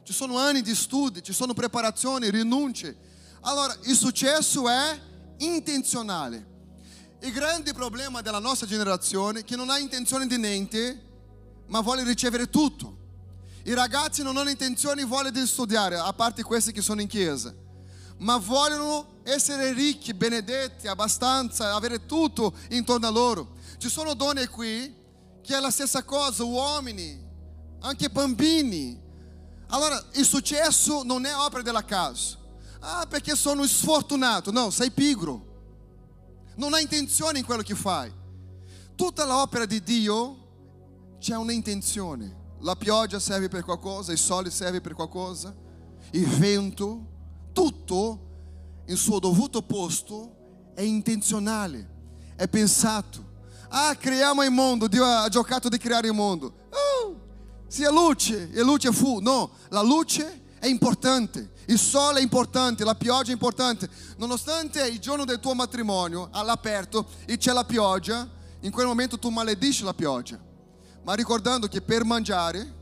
Ci 0.03 0.13
sono 0.13 0.37
anni 0.37 0.61
di 0.61 0.75
studi, 0.75 1.23
ci 1.23 1.33
sono 1.33 1.55
preparazioni, 1.55 2.29
rinunce. 2.29 2.95
Allora, 3.41 3.75
il 3.85 3.97
successo 3.97 4.69
è 4.69 5.01
intenzionale. 5.39 6.51
Il 7.23 7.31
grande 7.31 7.73
problema 7.73 8.21
della 8.21 8.41
nostra 8.41 8.67
generazione 8.67 9.41
è 9.41 9.45
che 9.45 9.55
non 9.55 9.71
ha 9.71 9.79
intenzione 9.79 10.27
di 10.27 10.37
niente, 10.37 11.01
ma 11.69 11.81
vuole 11.81 12.03
ricevere 12.03 12.51
tutto. 12.51 12.97
I 13.63 13.75
ragazzi 13.75 14.25
non 14.25 14.37
hanno 14.37 14.51
intenzione 14.51 15.03
e 15.03 15.31
di 15.31 15.47
studiare, 15.47 15.97
a 15.97 16.13
parte 16.13 16.43
questi 16.43 16.73
che 16.73 16.83
sono 16.83 17.01
in 17.01 17.07
chiesa, 17.07 17.55
ma 18.19 18.39
vogliono 18.39 19.21
essere 19.23 19.73
ricchi, 19.73 20.15
benedetti, 20.15 20.89
abbastanza, 20.89 21.73
avere 21.77 22.07
tutto 22.07 22.55
intorno 22.71 23.07
a 23.07 23.11
loro. 23.11 23.53
Ci 23.79 23.89
sono 23.89 24.15
donne 24.15 24.49
qui 24.49 24.93
che 25.43 25.57
è 25.57 25.61
la 25.61 25.71
stessa 25.71 26.03
cosa, 26.03 26.43
uomini, 26.43 27.25
anche 27.83 28.11
bambini, 28.11 29.01
allora, 29.69 30.03
il 30.15 30.27
successo 30.27 31.05
non 31.05 31.25
è 31.25 31.33
opera 31.37 31.63
della 31.63 31.85
casa. 31.85 32.37
Ah, 32.81 33.07
perché 33.07 33.37
sono 33.37 33.65
sfortunato. 33.65 34.51
No, 34.51 34.71
sei 34.71 34.91
pigro. 34.91 35.52
Non 36.57 36.75
hai 36.75 36.83
intenzione 36.83 37.39
in 37.39 37.45
quello 37.45 37.63
che 37.63 37.75
fai. 37.75 38.13
Tutta 38.95 39.25
l'opera 39.25 39.65
di 39.65 39.83
Dio 39.83 41.17
c'è 41.19 41.37
una 41.37 41.53
intenzione. 41.53 42.41
La 42.61 42.77
pioggia 42.77 43.19
serve 43.19 43.49
per 43.49 43.65
qualcosa, 43.65 44.13
il 44.13 44.19
sole 44.19 44.51
serve 44.51 44.81
per 44.81 44.95
qualcosa, 44.95 45.55
il 46.13 46.27
vento, 46.27 47.07
tutto 47.53 48.31
in 48.87 48.97
suo 48.97 49.19
dovuto 49.19 49.63
posto 49.63 50.71
è 50.75 50.83
intenzionale, 50.83 51.89
è 52.37 52.47
pensato. 52.49 53.31
Ah, 53.69 53.95
creiamo 53.97 54.43
il 54.43 54.51
mondo, 54.51 54.87
Dio 54.87 55.05
ha 55.05 55.29
giocato 55.29 55.69
di 55.69 55.79
creare 55.79 56.09
il 56.09 56.15
mondo. 56.15 56.69
Uh, 57.05 57.19
sia 57.67 57.91
luce 57.91 58.51
e 58.53 58.63
luce 58.63 58.93
fu. 58.93 59.21
No, 59.21 59.51
la 59.71 59.83
luce 59.83 60.42
è 60.63 60.69
importante, 60.69 61.51
il 61.67 61.77
sole 61.77 62.21
è 62.21 62.23
importante, 62.23 62.85
la 62.85 62.95
pioggia 62.95 63.31
è 63.31 63.33
importante. 63.33 63.91
Nonostante 64.19 64.87
il 64.87 65.01
giorno 65.01 65.25
del 65.25 65.41
tuo 65.41 65.55
matrimonio 65.55 66.29
all'aperto 66.31 67.05
e 67.27 67.37
c'è 67.37 67.53
la 67.53 67.65
pioggia, 67.65 68.31
in 68.61 68.71
quel 68.71 68.87
momento 68.87 69.19
tu 69.19 69.29
maledisci 69.31 69.83
la 69.83 69.93
pioggia. 69.93 70.41
Ma 71.03 71.15
ricordando 71.15 71.67
che 71.67 71.83
per 71.83 72.05
mangiare 72.05 72.75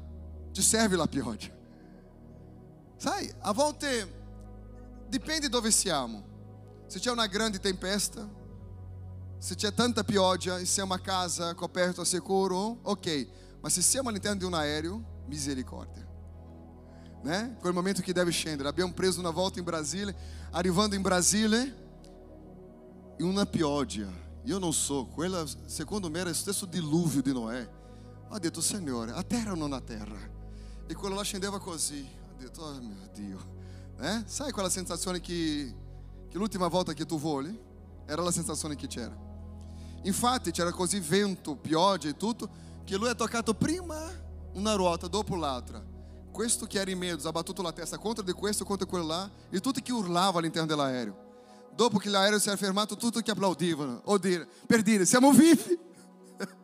ti 0.53 0.61
serve 0.61 0.95
la 0.97 1.07
pioggia. 1.07 1.49
Sai, 2.99 3.33
a 3.39 3.53
volte 3.55 5.07
dipende 5.09 5.49
dove 5.49 5.71
siamo. 5.71 6.85
Se 6.87 6.99
c'è 6.99 7.11
una 7.11 7.29
grande 7.29 7.61
tempesta, 7.61 8.29
se 9.39 9.55
c'è 9.55 9.73
tanta 9.73 10.05
pioggia 10.05 10.59
e 10.59 10.67
siamo 10.67 10.93
a 10.93 10.99
casa 10.99 11.55
coperto 11.55 12.03
a 12.03 12.05
sicuro, 12.05 12.81
ok. 12.83 13.29
Ma 13.63 13.71
se 13.71 13.81
siamo 13.81 14.11
all'interno 14.11 14.37
di 14.37 14.45
un 14.45 14.53
aereo, 14.53 15.23
misericórdia. 15.29 16.10
Né? 17.23 17.55
Quel 17.61 17.75
momento 17.75 18.03
que 18.03 18.13
deve 18.13 18.31
scendere. 18.31 18.69
Abbiamo 18.69 18.93
preso 18.93 19.21
una 19.21 19.31
volta 19.31 19.59
in 19.59 19.65
Brasile, 19.65 20.15
arrivando 20.51 20.95
in 20.95 21.03
Brasile, 21.03 21.77
in 23.19 23.27
una 23.27 23.45
pioggia. 23.45 24.09
Io 24.45 24.59
non 24.59 24.73
so, 24.73 25.07
quella 25.07 25.45
secondo 25.67 26.09
me 26.09 26.21
era 26.21 26.29
lo 26.31 26.35
stesso 26.35 26.65
diluvio 26.65 27.21
di 27.21 27.33
Noè. 27.33 27.69
Ho 28.29 28.39
detto, 28.39 28.61
Signore, 28.61 29.13
a 29.13 29.23
terra 29.23 29.53
o 29.53 29.55
non 29.55 29.73
a 29.73 29.81
terra? 29.81 30.19
E 30.87 30.95
quello 30.95 31.15
là 31.15 31.23
scendeva 31.23 31.59
così. 31.59 32.09
Ho 32.37 32.41
detto, 32.41 32.63
oh 32.63 32.81
mio 32.81 33.09
Dio. 33.13 33.39
Eh? 33.99 34.23
Sai 34.25 34.51
quella 34.51 34.71
sensazione 34.71 35.21
che, 35.21 35.75
che 36.29 36.39
l'ultima 36.39 36.69
volta 36.69 36.95
che 36.95 37.05
tu 37.05 37.19
voli? 37.19 37.59
Era 38.07 38.23
la 38.23 38.31
sensazione 38.31 38.77
che 38.77 38.87
c'era. 38.87 39.15
Infatti 40.05 40.51
c'era 40.51 40.73
così 40.73 40.99
vento, 41.01 41.55
pioggia 41.57 42.09
e 42.09 42.17
tutto, 42.17 42.49
che 42.85 42.97
lui 42.97 43.09
ha 43.09 43.15
toccato 43.15 43.53
prima 43.53 44.11
una 44.55 44.75
ruota, 44.75 45.07
dopo 45.07 45.37
l'altra. 45.37 45.85
Questo 46.33 46.67
che 46.67 46.79
era 46.81 46.91
in 46.91 46.99
mezzo 46.99 47.29
ha 47.29 47.33
battuto 47.33 47.63
la 47.63 47.73
testa 47.73 47.99
contro 47.99 48.23
di 48.23 48.33
questo, 48.33 48.65
contro 48.65 48.87
quello 48.87 49.07
là, 49.07 49.31
e 49.51 49.61
tutti 49.61 49.83
che 49.83 49.93
urlava 49.93 50.39
all'interno 50.39 50.67
dell'aereo. 50.67 51.29
Dopo 51.75 51.99
che 51.99 52.09
l'aereo 52.09 52.39
si 52.39 52.49
era 52.49 52.57
fermato, 52.57 52.97
tutti 52.97 53.23
che 53.23 53.31
applaudivano, 53.31 54.03
o 54.05 54.19
dire, 54.19 54.49
per 54.67 54.83
dire, 54.83 55.05
siamo 55.05 55.33
vivi. 55.33 55.79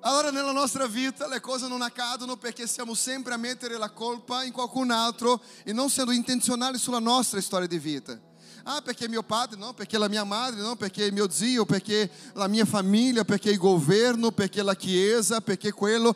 Allora 0.00 0.30
nella 0.30 0.52
nostra 0.52 0.86
vita 0.86 1.26
le 1.26 1.40
cose 1.40 1.66
non 1.66 1.82
accadono 1.82 2.36
perché 2.36 2.66
siamo 2.68 2.94
sempre 2.94 3.34
a 3.34 3.36
mettere 3.36 3.76
la 3.76 3.90
colpa 3.90 4.44
in 4.44 4.52
qualcun 4.52 4.92
altro 4.92 5.40
e 5.64 5.72
non 5.72 5.90
sendo 5.90 6.12
intenzionali 6.12 6.78
sulla 6.78 7.00
nostra 7.00 7.40
storia 7.40 7.66
di 7.66 7.78
vita. 7.78 8.18
Ah, 8.62 8.80
perché 8.80 9.08
mio 9.08 9.22
padre, 9.22 9.58
não, 9.58 9.72
perché 9.72 9.98
la 9.98 10.08
mia 10.08 10.24
madre, 10.24 10.60
não, 10.60 10.76
perché 10.76 11.10
mio 11.10 11.28
zio, 11.30 11.64
perché 11.64 12.10
la 12.34 12.48
mia 12.48 12.64
famiglia, 12.64 13.24
perché 13.24 13.50
il 13.50 13.58
governo, 13.58 14.30
perché 14.30 14.62
la 14.62 14.76
chiesa, 14.76 15.40
perché 15.40 15.72
quello. 15.72 16.14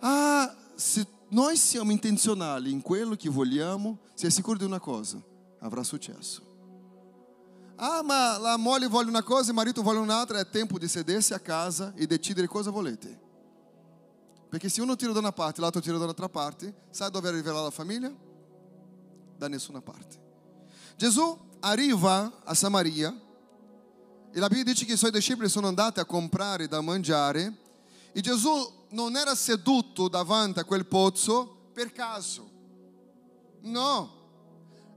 Ah, 0.00 0.54
se 0.74 1.06
nós 1.34 1.60
siamo 1.60 1.90
intenzionali 1.90 2.70
in 2.70 2.80
quello 2.80 3.16
che 3.16 3.28
vogliamo, 3.28 3.98
è 4.16 4.28
sicuro 4.28 4.56
di 4.56 4.64
una 4.64 4.78
cosa, 4.78 5.20
avrà 5.58 5.82
successo. 5.82 6.52
Ah, 7.74 8.02
ma 8.04 8.38
la 8.38 8.56
moglie 8.56 8.86
vuole 8.86 9.08
una 9.08 9.24
cosa 9.24 9.46
e 9.46 9.48
il 9.48 9.54
marito 9.54 9.82
vuole 9.82 9.98
un'altra, 9.98 10.38
è 10.38 10.48
tempo 10.48 10.78
di 10.78 10.86
sedersi 10.86 11.34
a 11.34 11.40
casa 11.40 11.92
e 11.96 12.06
decidere 12.06 12.46
cosa 12.46 12.70
volete. 12.70 13.20
Perché 14.48 14.68
se 14.68 14.80
uno 14.80 14.94
tira 14.94 15.10
da 15.10 15.18
una 15.18 15.32
parte 15.32 15.58
e 15.58 15.62
l'altro 15.62 15.80
tira 15.80 15.98
da 15.98 16.04
un'altra 16.04 16.28
parte, 16.28 16.72
sai 16.90 17.10
dove 17.10 17.26
arriverà 17.26 17.60
la 17.60 17.70
famiglia? 17.70 18.14
Da 19.36 19.48
nessuna 19.48 19.80
parte. 19.80 20.22
Gesù 20.96 21.36
arriva 21.58 22.42
a 22.44 22.54
Samaria 22.54 23.12
e 24.30 24.38
la 24.38 24.46
Bibbia 24.46 24.72
dice 24.72 24.84
che 24.84 24.92
i 24.92 24.96
suoi 24.96 25.10
discepoli 25.10 25.48
sono 25.48 25.66
andati 25.66 25.98
a 25.98 26.04
comprare 26.04 26.68
da 26.68 26.80
mangiare 26.80 27.56
e 28.12 28.20
Gesù 28.20 28.83
non 28.94 29.16
era 29.16 29.34
seduto 29.34 30.08
davanti 30.08 30.60
a 30.60 30.64
quel 30.64 30.86
pozzo 30.86 31.70
per 31.72 31.92
caso. 31.92 32.48
No, 33.62 34.22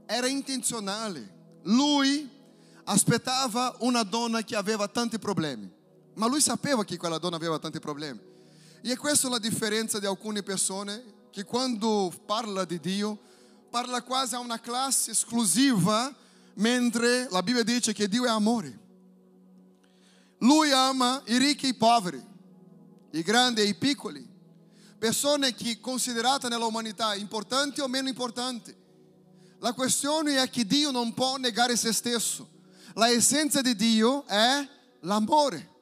era 0.06 0.28
intenzionale. 0.28 1.36
Lui 1.64 2.30
aspettava 2.84 3.76
una 3.80 4.04
donna 4.04 4.42
che 4.42 4.56
aveva 4.56 4.86
tanti 4.88 5.18
problemi, 5.18 5.70
ma 6.14 6.26
lui 6.26 6.40
sapeva 6.40 6.84
che 6.84 6.96
quella 6.96 7.18
donna 7.18 7.36
aveva 7.36 7.58
tanti 7.58 7.80
problemi. 7.80 8.20
E 8.80 8.92
è 8.92 8.96
questa 8.96 9.28
la 9.28 9.38
differenza 9.38 9.98
di 9.98 10.06
alcune 10.06 10.42
persone 10.42 11.16
che 11.30 11.44
quando 11.44 12.12
parla 12.24 12.64
di 12.64 12.78
Dio 12.78 13.18
parla 13.68 14.02
quasi 14.02 14.34
a 14.34 14.38
una 14.38 14.60
classe 14.60 15.10
esclusiva, 15.10 16.14
mentre 16.54 17.28
la 17.30 17.42
Bibbia 17.42 17.64
dice 17.64 17.92
che 17.92 18.08
Dio 18.08 18.24
è 18.24 18.28
amore. 18.28 18.86
Lui 20.38 20.70
ama 20.70 21.20
i 21.26 21.36
ricchi 21.36 21.66
e 21.66 21.70
i 21.70 21.74
poveri, 21.74 22.24
i 23.10 23.22
grandi 23.22 23.60
e 23.60 23.64
i 23.64 23.74
piccoli, 23.74 24.26
persone 24.98 25.54
che 25.54 25.80
considerate 25.80 26.48
nella 26.48 26.66
umanità 26.66 27.14
importanti 27.14 27.80
o 27.80 27.88
meno 27.88 28.08
importanti. 28.08 28.74
La 29.60 29.72
questione 29.72 30.40
è 30.42 30.48
che 30.50 30.64
Dio 30.64 30.90
non 30.90 31.14
può 31.14 31.36
negare 31.36 31.76
se 31.76 31.92
stesso. 31.92 32.48
La 32.94 33.08
essenza 33.08 33.60
di 33.60 33.74
Dio 33.74 34.24
è 34.26 34.68
l'amore. 35.00 35.76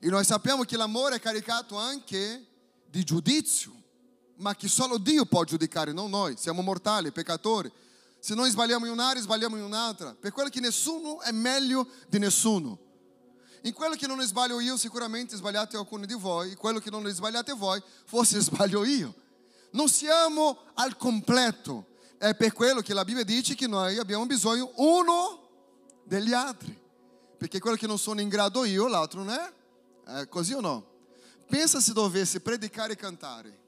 E 0.00 0.08
noi 0.08 0.24
sappiamo 0.24 0.62
che 0.64 0.76
l'amore 0.76 1.16
è 1.16 1.20
caricato 1.20 1.76
anche 1.76 2.46
di 2.88 3.04
giudizio, 3.04 3.72
ma 4.36 4.54
che 4.54 4.68
solo 4.68 4.98
Dio 4.98 5.26
può 5.26 5.44
giudicare, 5.44 5.92
non 5.92 6.10
noi. 6.10 6.36
Siamo 6.36 6.62
mortali, 6.62 7.10
peccatori. 7.12 7.70
Se 8.18 8.34
noi 8.34 8.50
sbagliamo 8.50 8.86
in 8.86 8.92
un'area, 8.92 9.22
sbagliamo 9.22 9.56
in 9.56 9.62
un'altra. 9.62 10.14
Per 10.14 10.32
quello 10.32 10.48
che 10.48 10.60
nessuno 10.60 11.20
è 11.20 11.32
meglio 11.32 11.88
di 12.08 12.18
nessuno. 12.18 12.78
In 13.62 13.74
quello 13.74 13.94
che 13.94 14.06
non 14.06 14.20
sbaglio 14.22 14.58
io, 14.60 14.76
sicuramente 14.76 15.36
sbagliate 15.36 15.76
alcuni 15.76 16.06
di 16.06 16.14
voi. 16.14 16.50
In 16.50 16.56
quello 16.56 16.78
che 16.78 16.90
non 16.90 17.06
sbagliate 17.06 17.52
voi, 17.52 17.82
forse 18.06 18.40
sbaglio 18.40 18.84
io. 18.84 19.14
Non 19.72 19.88
siamo 19.88 20.58
al 20.74 20.96
completo. 20.96 21.88
È 22.16 22.34
per 22.34 22.52
quello 22.52 22.80
che 22.80 22.94
la 22.94 23.04
Bibbia 23.04 23.24
dice 23.24 23.54
che 23.54 23.66
noi 23.66 23.98
abbiamo 23.98 24.24
bisogno 24.24 24.72
uno 24.76 25.48
degli 26.04 26.32
altri. 26.32 26.78
Perché 27.36 27.58
quello 27.60 27.76
che 27.76 27.86
non 27.86 27.98
sono 27.98 28.20
in 28.20 28.28
grado 28.28 28.64
io, 28.64 28.88
l'altro 28.88 29.22
non 29.22 29.34
è. 29.34 29.52
È 30.20 30.28
così 30.28 30.54
o 30.54 30.60
no? 30.60 30.86
Pensa 31.46 31.80
se 31.80 31.92
dovessi 31.92 32.40
predicare 32.40 32.94
e 32.94 32.96
cantare. 32.96 33.58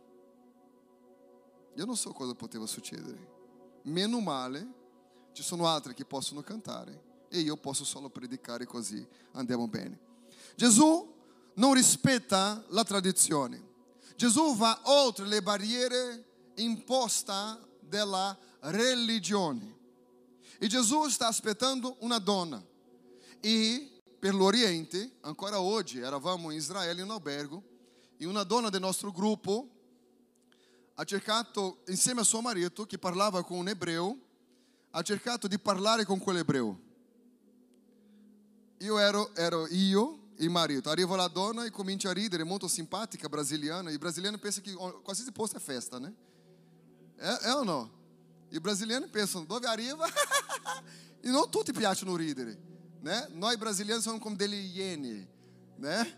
Io 1.74 1.84
non 1.84 1.96
so 1.96 2.12
cosa 2.12 2.34
poteva 2.34 2.66
succedere. 2.66 3.30
Meno 3.82 4.20
male, 4.20 4.66
ci 5.32 5.42
sono 5.42 5.66
altri 5.66 5.94
che 5.94 6.04
possono 6.04 6.42
cantare 6.42 7.10
e 7.32 7.40
io 7.40 7.56
posso 7.56 7.82
solo 7.82 8.10
predicare 8.10 8.66
così 8.66 9.04
andiamo 9.32 9.66
bene. 9.66 9.98
Gesù 10.54 11.10
non 11.54 11.72
rispetta 11.72 12.62
la 12.68 12.84
tradizione. 12.84 13.70
Gesù 14.16 14.54
va 14.54 14.78
oltre 14.84 15.24
le 15.26 15.42
barriere 15.42 16.24
imposte 16.56 17.32
dalla 17.80 18.38
religione. 18.60 19.78
E 20.58 20.66
Gesù 20.66 21.08
sta 21.08 21.26
aspettando 21.26 21.96
una 22.00 22.18
donna. 22.18 22.62
E 23.40 23.90
per 24.18 24.34
l'Oriente, 24.34 25.16
ancora 25.22 25.58
oggi, 25.58 26.00
eravamo 26.00 26.50
in 26.50 26.58
Israele 26.58 27.00
in 27.00 27.06
un 27.06 27.14
albergo 27.14 27.62
e 28.18 28.26
una 28.26 28.44
donna 28.44 28.68
del 28.68 28.80
nostro 28.80 29.10
gruppo 29.10 29.68
ha 30.94 31.04
cercato, 31.04 31.78
insieme 31.88 32.20
a 32.20 32.24
suo 32.24 32.42
marito, 32.42 32.84
che 32.84 32.98
parlava 32.98 33.42
con 33.42 33.56
un 33.56 33.68
ebreo, 33.68 34.16
ha 34.90 35.00
cercato 35.00 35.48
di 35.48 35.58
parlare 35.58 36.04
con 36.04 36.18
quell'ebreo. 36.18 36.90
Eu 38.82 38.98
era, 38.98 39.16
era 39.36 39.56
eu 39.70 40.18
e 40.40 40.48
marido. 40.48 40.90
Arrivo 40.90 41.14
a 41.14 41.28
dona 41.28 41.68
e 41.68 41.70
comente 41.70 42.08
a 42.08 42.12
líder, 42.12 42.44
muito 42.44 42.68
simpática, 42.68 43.28
brasiliana. 43.28 43.92
E 43.92 43.96
brasileiro 43.96 44.36
pensa 44.40 44.60
que 44.60 44.74
quase 45.04 45.22
esse 45.22 45.30
posto 45.30 45.56
é 45.56 45.60
festa, 45.60 46.00
né? 46.00 46.12
É, 47.16 47.50
é 47.50 47.54
ou 47.54 47.64
não? 47.64 47.88
E 48.50 48.58
brasileiro 48.58 49.08
pensa, 49.08 49.40
dove 49.42 49.68
arriva? 49.68 50.04
e 51.22 51.28
não 51.28 51.46
tudo 51.46 51.72
piace 51.72 52.04
no 52.04 52.16
líder, 52.16 52.58
né? 53.00 53.28
Nós 53.30 53.56
brasileiros 53.56 54.02
somos 54.02 54.20
como 54.20 54.34
dele 54.34 54.56
iene, 54.56 55.28
né? 55.78 56.12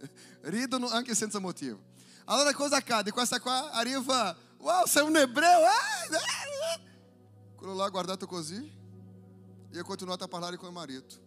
Rido 0.42 0.78
não 0.78 0.88
anche 0.88 1.14
senza 1.14 1.38
motivo. 1.38 1.78
Allora 2.26 2.54
coisa 2.54 2.78
accade? 2.78 3.12
Questa 3.12 3.38
qua 3.38 3.72
arriva, 3.72 4.34
uau, 4.58 4.88
sei 4.88 5.02
é 5.02 5.04
um 5.04 5.14
hebreu, 5.14 5.66
ah! 5.66 6.06
É? 6.12 6.80
Quello 7.58 7.74
lá 7.74 7.86
guardato 7.90 8.26
così 8.26 8.72
e 9.70 9.82
continuato 9.82 10.24
a 10.24 10.28
parlare 10.28 10.56
com 10.56 10.66
o 10.66 10.72
marido. 10.72 11.25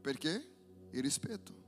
Perché? 0.00 0.48
Il 0.90 1.02
rispetto. 1.02 1.58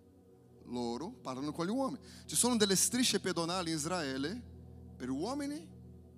Loro 0.67 1.11
parlano 1.11 1.53
con 1.53 1.67
gli 1.67 1.71
uomini. 1.71 2.03
Ci 2.27 2.37
sono 2.37 2.57
delle 2.57 2.77
strisce 2.77 3.21
pedonali 3.21 3.71
in 3.71 3.77
Israele 3.77 4.43
per 4.97 5.11
uomini 5.11 5.69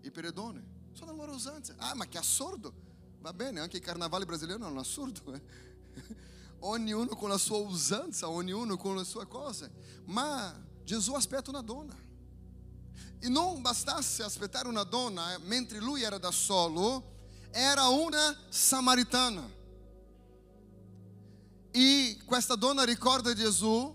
e 0.00 0.10
per 0.10 0.30
donne. 0.32 0.72
Sono 0.92 1.12
loro 1.14 1.32
usanze. 1.32 1.74
Ah, 1.78 1.94
ma 1.94 2.06
che 2.06 2.18
assurdo! 2.18 2.72
Va 3.20 3.32
bene, 3.32 3.60
anche 3.60 3.78
il 3.78 3.82
carnavale 3.82 4.26
brasiliano 4.26 4.66
è 4.66 4.70
un 4.70 4.78
assurdo. 4.78 5.32
Eh? 5.32 5.42
Ognuno 6.60 7.16
con 7.16 7.30
la 7.30 7.38
sua 7.38 7.58
usanza, 7.58 8.28
ognuno 8.28 8.76
con 8.76 8.96
le 8.96 9.04
sue 9.04 9.26
cose. 9.26 9.70
Ma 10.04 10.54
Gesù 10.84 11.14
aspetta 11.14 11.50
una 11.50 11.62
donna. 11.62 11.96
E 13.18 13.28
non 13.28 13.62
bastasse 13.62 14.22
aspettare 14.22 14.68
una 14.68 14.82
donna 14.82 15.34
eh, 15.34 15.38
mentre 15.38 15.78
lui 15.78 16.02
era 16.02 16.18
da 16.18 16.30
solo, 16.30 17.12
era 17.50 17.88
una 17.88 18.36
samaritana. 18.50 19.50
E 21.76 22.18
questa 22.24 22.54
donna 22.54 22.84
ricorda 22.84 23.34
Gesù 23.34 23.94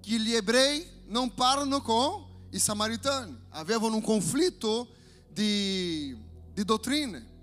che 0.00 0.20
gli 0.20 0.34
ebrei 0.34 0.86
non 1.06 1.34
parlano 1.34 1.82
con 1.82 2.24
i 2.50 2.58
samaritani, 2.60 3.36
avevano 3.50 3.96
un 3.96 4.02
conflitto 4.02 4.88
di, 5.28 6.16
di 6.52 6.64
dottrine 6.64 7.36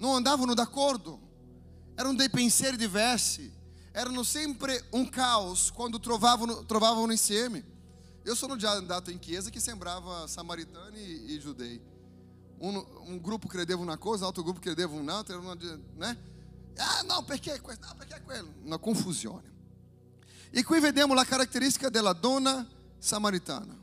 non 0.00 0.14
andavano 0.14 0.54
d'accordo, 0.54 1.18
erano 1.94 2.14
dei 2.14 2.30
pensieri 2.30 2.76
diversi, 2.76 3.52
erano 3.92 4.22
sempre 4.22 4.86
un 4.90 5.08
caos 5.08 5.70
quando 5.70 6.00
trovavano, 6.00 6.64
trovavano 6.64 7.12
insieme. 7.12 7.78
Eu 8.22 8.34
sono 8.34 8.56
già 8.56 8.72
andato 8.72 9.10
in 9.10 9.18
chiesa 9.18 9.48
che 9.48 9.60
sembrava 9.60 10.26
samaritani 10.26 10.98
e, 10.98 11.34
e 11.34 11.38
giudei. 11.38 11.80
Um, 12.58 12.84
um, 13.06 13.18
grupo 13.18 13.48
credeva 13.48 13.80
uma 13.80 13.96
coisa, 13.96 14.26
outro 14.26 14.42
grupo 14.42 14.60
credeva 14.60 14.94
un'altra, 14.94 15.38
uma, 15.38 15.56
né? 15.96 16.18
Ah, 16.76 17.02
não, 17.04 17.22
perché 17.24 17.60
questo? 17.60 17.86
No, 17.86 17.94
perché 17.96 18.20
quello? 18.22 18.52
Una 18.64 18.78
confusione. 18.78 19.48
E 20.50 20.64
qui 20.64 20.80
vediamo 20.80 21.14
la 21.14 21.24
caratteristica 21.24 21.88
della 21.88 22.12
donna 22.12 22.66
samaritana. 22.98 23.76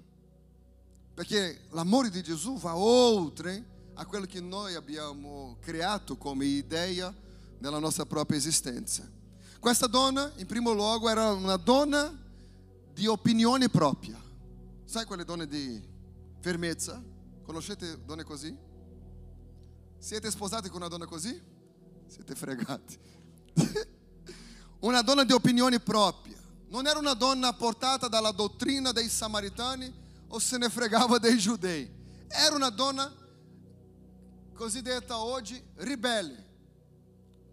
Perché 1.14 1.62
l'amore 1.72 2.10
di 2.10 2.22
Gesù 2.22 2.58
va 2.58 2.76
oltre 2.76 3.76
a 3.96 4.06
quello 4.06 4.26
che 4.26 4.40
noi 4.40 4.76
abbiamo 4.76 5.58
creato 5.62 6.18
come 6.18 6.46
idea 6.46 7.14
nella 7.60 7.80
nostra 7.80 8.06
propria 8.06 8.38
esistenza. 8.38 9.10
Questa 9.60 9.88
donna, 9.88 10.32
in 10.36 10.46
primo 10.46 10.72
luogo, 10.72 11.10
era 11.10 11.32
una 11.32 11.58
donna 11.58 12.16
di 12.94 13.08
opinione 13.08 13.70
propria. 13.70 14.20
Sai 14.86 15.06
quelle 15.06 15.26
donne 15.26 15.48
di 15.48 15.82
fermezza? 16.40 17.02
Conoscete 17.44 18.04
donne 18.06 18.24
così? 18.24 18.56
Siete 19.98 20.30
sposati 20.30 20.70
con 20.70 20.82
una 20.82 20.90
donna 20.90 21.06
così? 21.06 21.42
Siete 22.08 22.36
fregati. 22.36 22.98
una 24.80 25.02
donna 25.02 25.24
di 25.24 25.34
opinione 25.34 25.80
propria. 25.80 26.38
Non 26.70 26.88
era 26.88 27.00
una 27.00 27.14
donna 27.14 27.54
portata 27.54 28.08
dalla 28.08 28.32
dottrina 28.32 28.92
dei 28.92 29.10
samaritani 29.10 29.94
o 30.30 30.40
se 30.40 30.58
ne 30.58 30.70
fregava 30.70 31.18
dei 31.20 31.38
giudei. 31.38 31.90
Era 32.28 32.56
una 32.56 32.70
donna 32.70 33.14
cosiddetta 34.54 35.18
oggi 35.20 35.62
ribelle. 35.76 36.46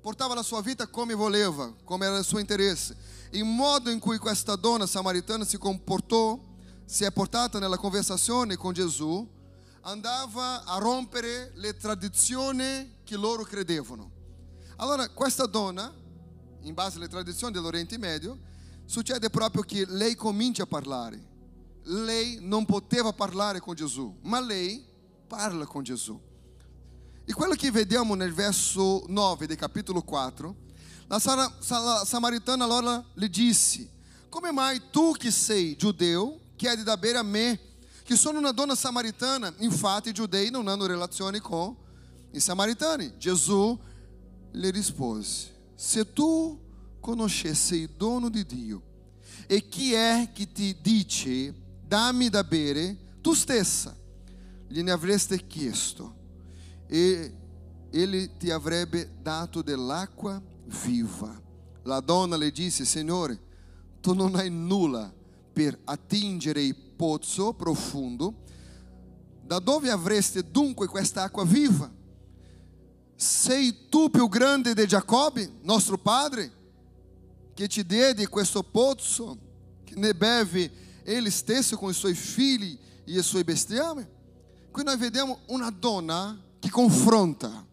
Portava 0.01 0.35
la 0.35 0.43
sua 0.43 0.61
vita 0.61 0.87
come 0.87 1.15
voleva, 1.15 1.73
come 1.85 2.07
era 2.07 2.19
il 2.19 2.25
suo 2.25 2.39
interesse. 2.39 2.97
Il 3.31 3.45
modo 3.45 3.91
in 3.91 3.99
cui 3.99 4.19
questa 4.19 4.55
donna 4.55 4.87
samaritana 4.87 5.45
si 5.45 5.57
comportò, 5.59 6.39
si 6.85 7.05
è 7.05 7.11
portata 7.11 7.59
nella 7.59 7.79
conversazione 7.79 8.57
con 8.57 8.73
Gesù, 8.73 9.27
andava 9.81 10.65
a 10.65 10.79
rompere 10.79 11.53
le 11.55 11.75
tradizioni 11.77 12.99
che 13.03 13.17
loro 13.17 13.45
credevano. 13.45 14.14
Allora, 14.77 15.09
questa 15.09 15.47
donna, 15.47 15.93
in 16.63 16.75
base 16.75 16.97
alle 16.97 17.09
tradizioni 17.09 17.53
dell'Oriente 17.53 17.97
Medio, 17.97 18.39
succede 18.85 19.31
proprio 19.31 19.63
che 19.63 19.85
lei 19.87 20.15
comincia 20.17 20.65
a 20.65 20.67
parlare. 20.67 21.33
Lei 21.85 22.39
non 22.41 22.65
poteva 22.65 23.13
parlare 23.13 23.61
con 23.61 23.75
Gesù, 23.75 24.19
ma 24.23 24.41
lei 24.41 24.85
parla 25.29 25.67
con 25.67 25.83
Gesù. 25.83 26.21
E 27.25 27.33
quello 27.33 27.55
che 27.55 27.71
vediamo 27.71 28.15
nel 28.15 28.33
verso 28.33 29.05
9 29.07 29.47
del 29.47 29.57
capitolo 29.57 30.03
4, 30.03 30.57
la, 31.07 32.05
samaritana 32.05 32.65
allora 32.65 33.05
le 33.15 33.29
disse: 33.29 33.89
Come 34.29 34.51
mai 34.51 34.81
tu 34.91 35.13
che 35.13 35.31
sei 35.31 35.77
giudeu 35.77 36.41
chiedi 36.57 36.83
da 36.83 36.97
bere 36.97 37.19
a 37.19 37.23
me, 37.23 37.61
che 38.03 38.17
sono 38.17 38.39
una 38.39 38.53
donna 38.53 38.75
samaritana? 38.75 39.53
Infatti 39.59 40.09
i 40.09 40.13
giudei 40.13 40.51
non 40.51 40.67
hanno 40.69 40.87
relazioni 40.87 41.39
con 41.39 41.77
i 42.33 42.41
samaritani. 42.41 43.17
Gesù 43.17 43.79
le 44.55 44.71
rispose: 44.71 45.53
Se 45.75 46.13
tu 46.13 46.59
conoscesse 47.01 47.77
il 47.77 47.91
dono 47.97 48.29
di 48.29 48.45
Dio 48.45 48.83
e 49.47 49.69
chi 49.69 49.93
è 49.93 50.31
che 50.33 50.51
ti 50.51 50.77
dice 50.81 51.55
dammi 51.87 52.29
da 52.29 52.43
bere, 52.43 52.97
tu 53.21 53.35
stessa 53.35 53.95
gliene 54.67 54.91
avreste 54.91 55.47
chiesto 55.47 56.15
e 56.87 57.33
ele 57.91 58.37
ti 58.37 58.51
avrebbe 58.51 59.11
dato 59.21 59.63
dell'acqua 59.63 60.43
viva. 60.85 61.41
La 61.83 62.01
donna 62.01 62.37
le 62.37 62.51
disse, 62.51 62.85
Signore, 62.85 63.39
tu 64.01 64.15
non 64.15 64.35
hai 64.35 64.51
nulla 64.51 65.13
per 65.53 65.79
attingere 65.85 66.63
il 66.63 66.75
pozzo 66.75 67.53
profondo, 67.53 68.43
da 69.43 69.59
dove 69.59 69.91
avreste 69.91 70.51
dunque 70.51 70.89
questa 70.89 71.25
acqua 71.25 71.45
viva? 71.45 71.93
Sei 73.17 73.89
tu 73.89 74.11
più 74.11 74.29
grande 74.29 74.75
di 74.75 74.87
Giacobbe, 74.87 75.51
nostro 75.63 75.97
padre, 75.97 76.51
che 77.55 77.69
ti 77.69 77.85
diede 77.85 78.29
questo 78.29 78.63
pozzo, 78.63 79.39
che 79.85 79.95
ne 79.97 80.15
beve 80.15 80.71
ele 81.05 81.31
stesso 81.31 81.77
com 81.77 81.87
os 81.87 81.97
seus 81.97 82.19
filhos 82.19 82.79
e 83.07 83.19
as 83.19 83.27
suas 83.27 83.45
bestiame? 83.45 84.09
Qui 84.73 84.83
noi 84.83 84.97
vediamo 84.97 85.39
una 85.47 85.71
donna 85.71 86.37
che 86.59 86.69
confronta. 86.69 87.65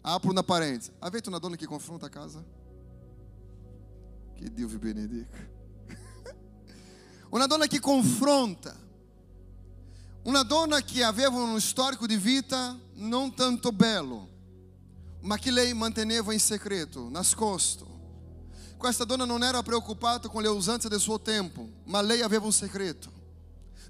Apro 0.00 0.30
una 0.30 0.42
parêntese. 0.42 0.92
Avete 0.98 1.28
una 1.28 1.38
donna 1.38 1.56
che 1.56 1.66
confronta 1.66 2.06
a 2.06 2.08
casa? 2.08 2.42
Che 4.34 4.52
Dio 4.52 4.66
vi 4.66 4.78
benedica. 4.78 5.50
Una 7.30 7.46
donna 7.46 7.66
che 7.66 7.78
confronta. 7.78 8.74
Una 10.24 10.42
donna 10.42 10.80
che 10.80 11.04
aveva 11.04 11.36
um 11.36 11.56
histórico 11.56 12.06
de 12.06 12.16
vita 12.16 12.78
não 12.94 13.30
tanto 13.30 13.70
bello, 13.70 14.28
ma 15.22 15.38
che 15.38 15.50
lei 15.50 15.72
manteneva 15.74 16.32
in 16.32 16.40
segreto, 16.40 17.08
nascosto. 17.08 17.90
Questa 18.76 19.04
donna 19.04 19.24
non 19.24 19.44
era 19.44 19.62
preoccupata 19.62 20.28
con 20.28 20.42
le 20.42 20.48
usanze 20.48 20.88
del 20.88 20.98
suo 20.98 21.20
tempo, 21.20 21.68
ma 21.84 22.00
lei 22.00 22.20
aveva 22.20 22.44
un 22.44 22.52
segreto. 22.52 23.10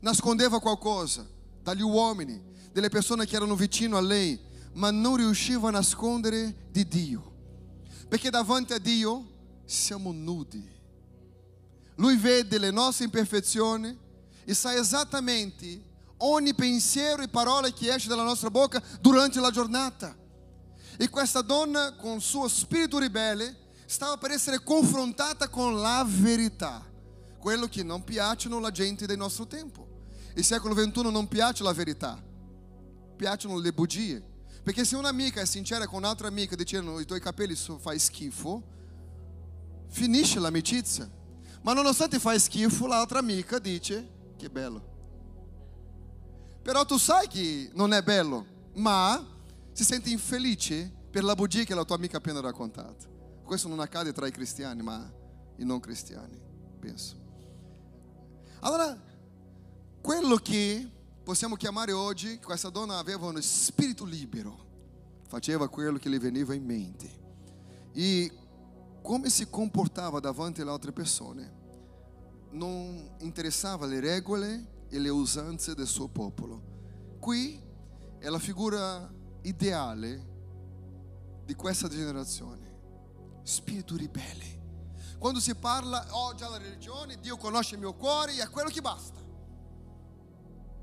Nascondeva 0.01 0.61
qualcosa 0.61 1.27
dagli 1.63 1.81
uomini, 1.81 2.43
delle 2.73 2.91
persone 2.91 3.27
che 3.27 3.37
erano 3.37 3.55
vicino 3.55 3.97
a 3.97 4.01
lei, 4.01 4.39
ma 4.75 4.91
non 4.91 5.17
riusciva 5.17 5.69
a 5.69 5.73
nascondere 5.73 6.69
di 6.71 6.87
Dio. 6.87 7.31
Perché 8.09 8.29
davanti 8.29 8.75
a 8.75 8.79
Dio 8.79 9.27
siamo 9.65 10.13
nudi. 10.13 10.69
Lui 11.97 12.17
vede 12.17 12.59
le 12.59 12.71
nostre 12.71 13.07
imperfezioni 13.07 13.97
e 14.45 14.55
sa 14.55 14.75
esattamente 14.75 15.91
ogni 16.19 16.55
pensiero 16.55 17.23
e 17.23 17.29
parola 17.29 17.71
che 17.71 17.93
esce 17.93 18.09
dalla 18.09 18.23
nostra 18.23 18.51
bocca 18.51 18.83
durante 19.01 19.41
la 19.41 19.51
giornata. 19.51 20.21
E 20.97 21.09
questa 21.09 21.41
donna, 21.41 21.95
con 21.95 22.17
il 22.17 22.23
suo 22.23 22.49
spirito 22.49 22.99
ribelle, 22.99 23.57
stava 23.87 24.17
per 24.17 24.31
essere 24.31 24.63
confrontata 24.63 25.49
con 25.49 25.81
la 25.81 26.05
verità, 26.07 26.85
quello 27.39 27.67
che 27.67 27.83
non 27.83 28.05
piacciono 28.05 28.59
la 28.59 28.71
gente 28.71 29.07
del 29.07 29.19
nostro 29.19 29.47
tempo. 29.47 29.89
Il 30.35 30.45
secolo 30.45 30.75
XXI 30.75 31.11
non 31.11 31.29
piace 31.29 31.63
la 31.63 31.73
verità, 31.73 32.23
piacciono 33.17 33.59
le 33.59 33.73
bugie. 33.73 34.31
Perché 34.63 34.85
se 34.85 34.95
un'amica 34.95 35.41
è 35.41 35.45
sincera 35.45 35.87
con 35.87 35.99
un'altra 35.99 36.29
amica 36.29 36.55
dicendo 36.55 37.01
i 37.01 37.05
tuoi 37.05 37.21
capelli 37.21 37.55
fa 37.55 37.99
schifo, 37.99 38.63
finisce 39.89 40.39
l'amicizia. 40.39 41.11
Ma 41.63 41.73
nonostante 41.73 42.19
fa 42.19 42.39
schifo, 42.39 42.87
l'altra 42.87 43.19
amica 43.19 43.59
dice 43.59 44.09
che 44.37 44.49
bello. 44.49 44.91
Però 46.63 46.85
tu 46.85 46.97
sai 46.97 47.27
che 47.27 47.71
non 47.75 47.93
è 47.93 48.03
bello, 48.03 48.47
ma 48.75 49.32
si 49.73 49.85
sente 49.85 50.11
infelice 50.11 50.91
per 51.11 51.25
la 51.25 51.35
bugia 51.35 51.65
che 51.65 51.75
la 51.75 51.85
tua 51.85 51.97
amica 51.97 52.19
appena 52.19 52.41
raccontato. 52.41 53.41
Questo 53.45 53.69
non 53.69 53.81
accade 53.81 54.13
tra 54.13 54.27
i 54.27 54.31
cristiani, 54.31 54.83
ma 54.83 55.11
i 55.57 55.65
non 55.65 55.81
cristiani, 55.81 56.39
penso. 56.79 57.17
Allora, 58.61 58.99
quello 60.01 60.37
che 60.37 60.91
possiamo 61.23 61.57
chiamare 61.57 61.93
oggi, 61.93 62.39
questa 62.39 62.71
donna 62.71 62.99
aveva 62.99 63.27
uno 63.27 63.41
spirito 63.41 64.05
libero, 64.05 64.71
faceva 65.29 65.69
quello 65.69 65.99
che 65.99 66.09
le 66.09 66.19
veniva 66.19 66.55
in 66.55 66.65
mente. 66.65 67.21
E 67.93 68.31
come 69.03 69.29
si 69.31 69.49
comportava 69.51 70.21
davanti 70.21 70.61
alle 70.61 70.71
altre 70.71 70.93
persone 70.93 71.61
non 72.53 73.11
interessava 73.21 73.87
le 73.87 74.01
regole 74.01 74.85
e 74.89 74.99
le 74.99 75.09
usanze 75.09 75.75
del 75.75 75.87
suo 75.87 76.09
popolo. 76.09 76.71
Qui 77.19 77.61
è 78.19 78.29
la 78.29 78.39
figura 78.39 79.11
ideale 79.43 80.31
di 81.45 81.55
questa 81.55 81.89
generazione. 81.89 82.71
Spirito 83.43 83.97
ribelle. 83.97 84.61
Quando 85.19 85.41
si 85.41 85.55
parla 85.55 86.07
oggi 86.11 86.43
alla 86.43 86.59
religione, 86.59 87.19
Dio 87.21 87.37
conosce 87.37 87.75
il 87.75 87.81
mio 87.81 87.95
cuore 87.95 88.35
e 88.35 88.43
è 88.43 88.49
quello 88.49 88.69
che 88.69 88.81
basta. 88.81 89.21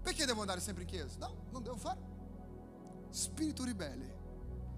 Perché 0.02 0.26
devo 0.26 0.42
andare 0.42 0.60
sempre 0.60 0.84
in 0.84 0.90
chiesa? 0.90 1.18
No, 1.20 1.48
non 1.52 1.62
devo 1.62 1.76
fare. 1.76 2.00
Spirito 3.10 3.64
ribelle. 3.64 4.18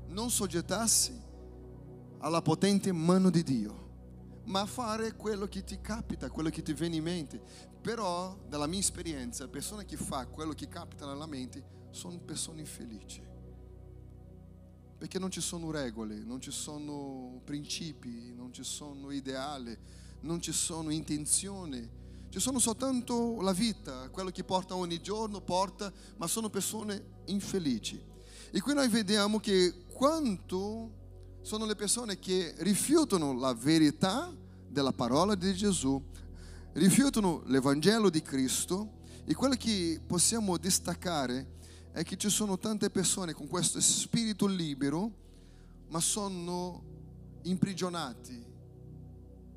Non 0.08 0.30
soggettarsi 0.30 1.20
alla 2.20 2.42
potente 2.42 2.92
mano 2.92 3.30
di 3.30 3.44
Dio, 3.44 4.42
ma 4.46 4.66
fare 4.66 5.16
quello 5.16 5.48
che 5.48 5.64
ti 5.64 5.80
capita, 5.80 6.30
quello 6.30 6.50
che 6.50 6.62
ti 6.62 6.74
viene 6.74 6.98
in 6.98 7.04
mente. 7.04 7.42
Però, 7.82 8.38
dalla 8.48 8.68
mia 8.68 8.80
esperienza, 8.80 9.48
persone 9.48 9.86
che 9.86 9.98
fa 9.98 10.26
quello 10.28 10.54
che 10.54 10.68
capita 10.68 11.06
nella 11.06 11.26
mente 11.26 11.64
sono 11.92 12.20
persone 12.20 12.62
infelici. 12.62 13.31
Perché 15.02 15.18
non 15.18 15.32
ci 15.32 15.42
sono 15.42 15.72
regole, 15.72 16.20
non 16.24 16.40
ci 16.40 16.52
sono 16.52 17.42
principi, 17.44 18.32
non 18.36 18.54
ci 18.54 18.64
sono 18.64 19.10
ideali, 19.10 19.76
non 20.20 20.40
ci 20.40 20.52
sono 20.52 20.92
intenzioni 20.92 21.90
ci 22.32 22.40
sono 22.40 22.60
soltanto 22.60 23.42
la 23.42 23.52
vita, 23.52 24.08
quello 24.10 24.30
che 24.30 24.46
porta 24.46 24.74
ogni 24.74 25.02
giorno, 25.02 25.42
porta, 25.42 25.92
ma 26.16 26.28
sono 26.28 26.50
persone 26.50 27.24
infelici. 27.26 28.02
E 28.52 28.62
qui 28.62 28.74
noi 28.74 28.88
vediamo 28.88 29.38
che 29.42 29.84
quanto 29.92 30.92
sono 31.42 31.66
le 31.66 31.76
persone 31.76 32.20
che 32.20 32.56
rifiutano 32.60 33.38
la 33.38 33.54
verità 33.54 34.34
della 34.66 34.94
parola 34.94 35.36
di 35.36 35.54
Gesù, 35.54 36.02
rifiutano 36.72 37.44
l'Evangelo 37.48 38.10
di 38.10 38.22
Cristo 38.22 39.00
e 39.26 39.34
quello 39.34 39.56
che 39.56 40.00
possiamo 40.08 40.58
destaccare 40.58 41.60
è 41.92 42.04
che 42.04 42.18
ci 42.18 42.30
sono 42.30 42.58
tante 42.58 42.90
persone 42.90 43.34
con 43.34 43.48
questo 43.48 43.82
spirito 43.82 44.46
libero, 44.46 45.12
ma 45.90 46.00
sono 46.00 46.84
imprigionati 47.44 48.46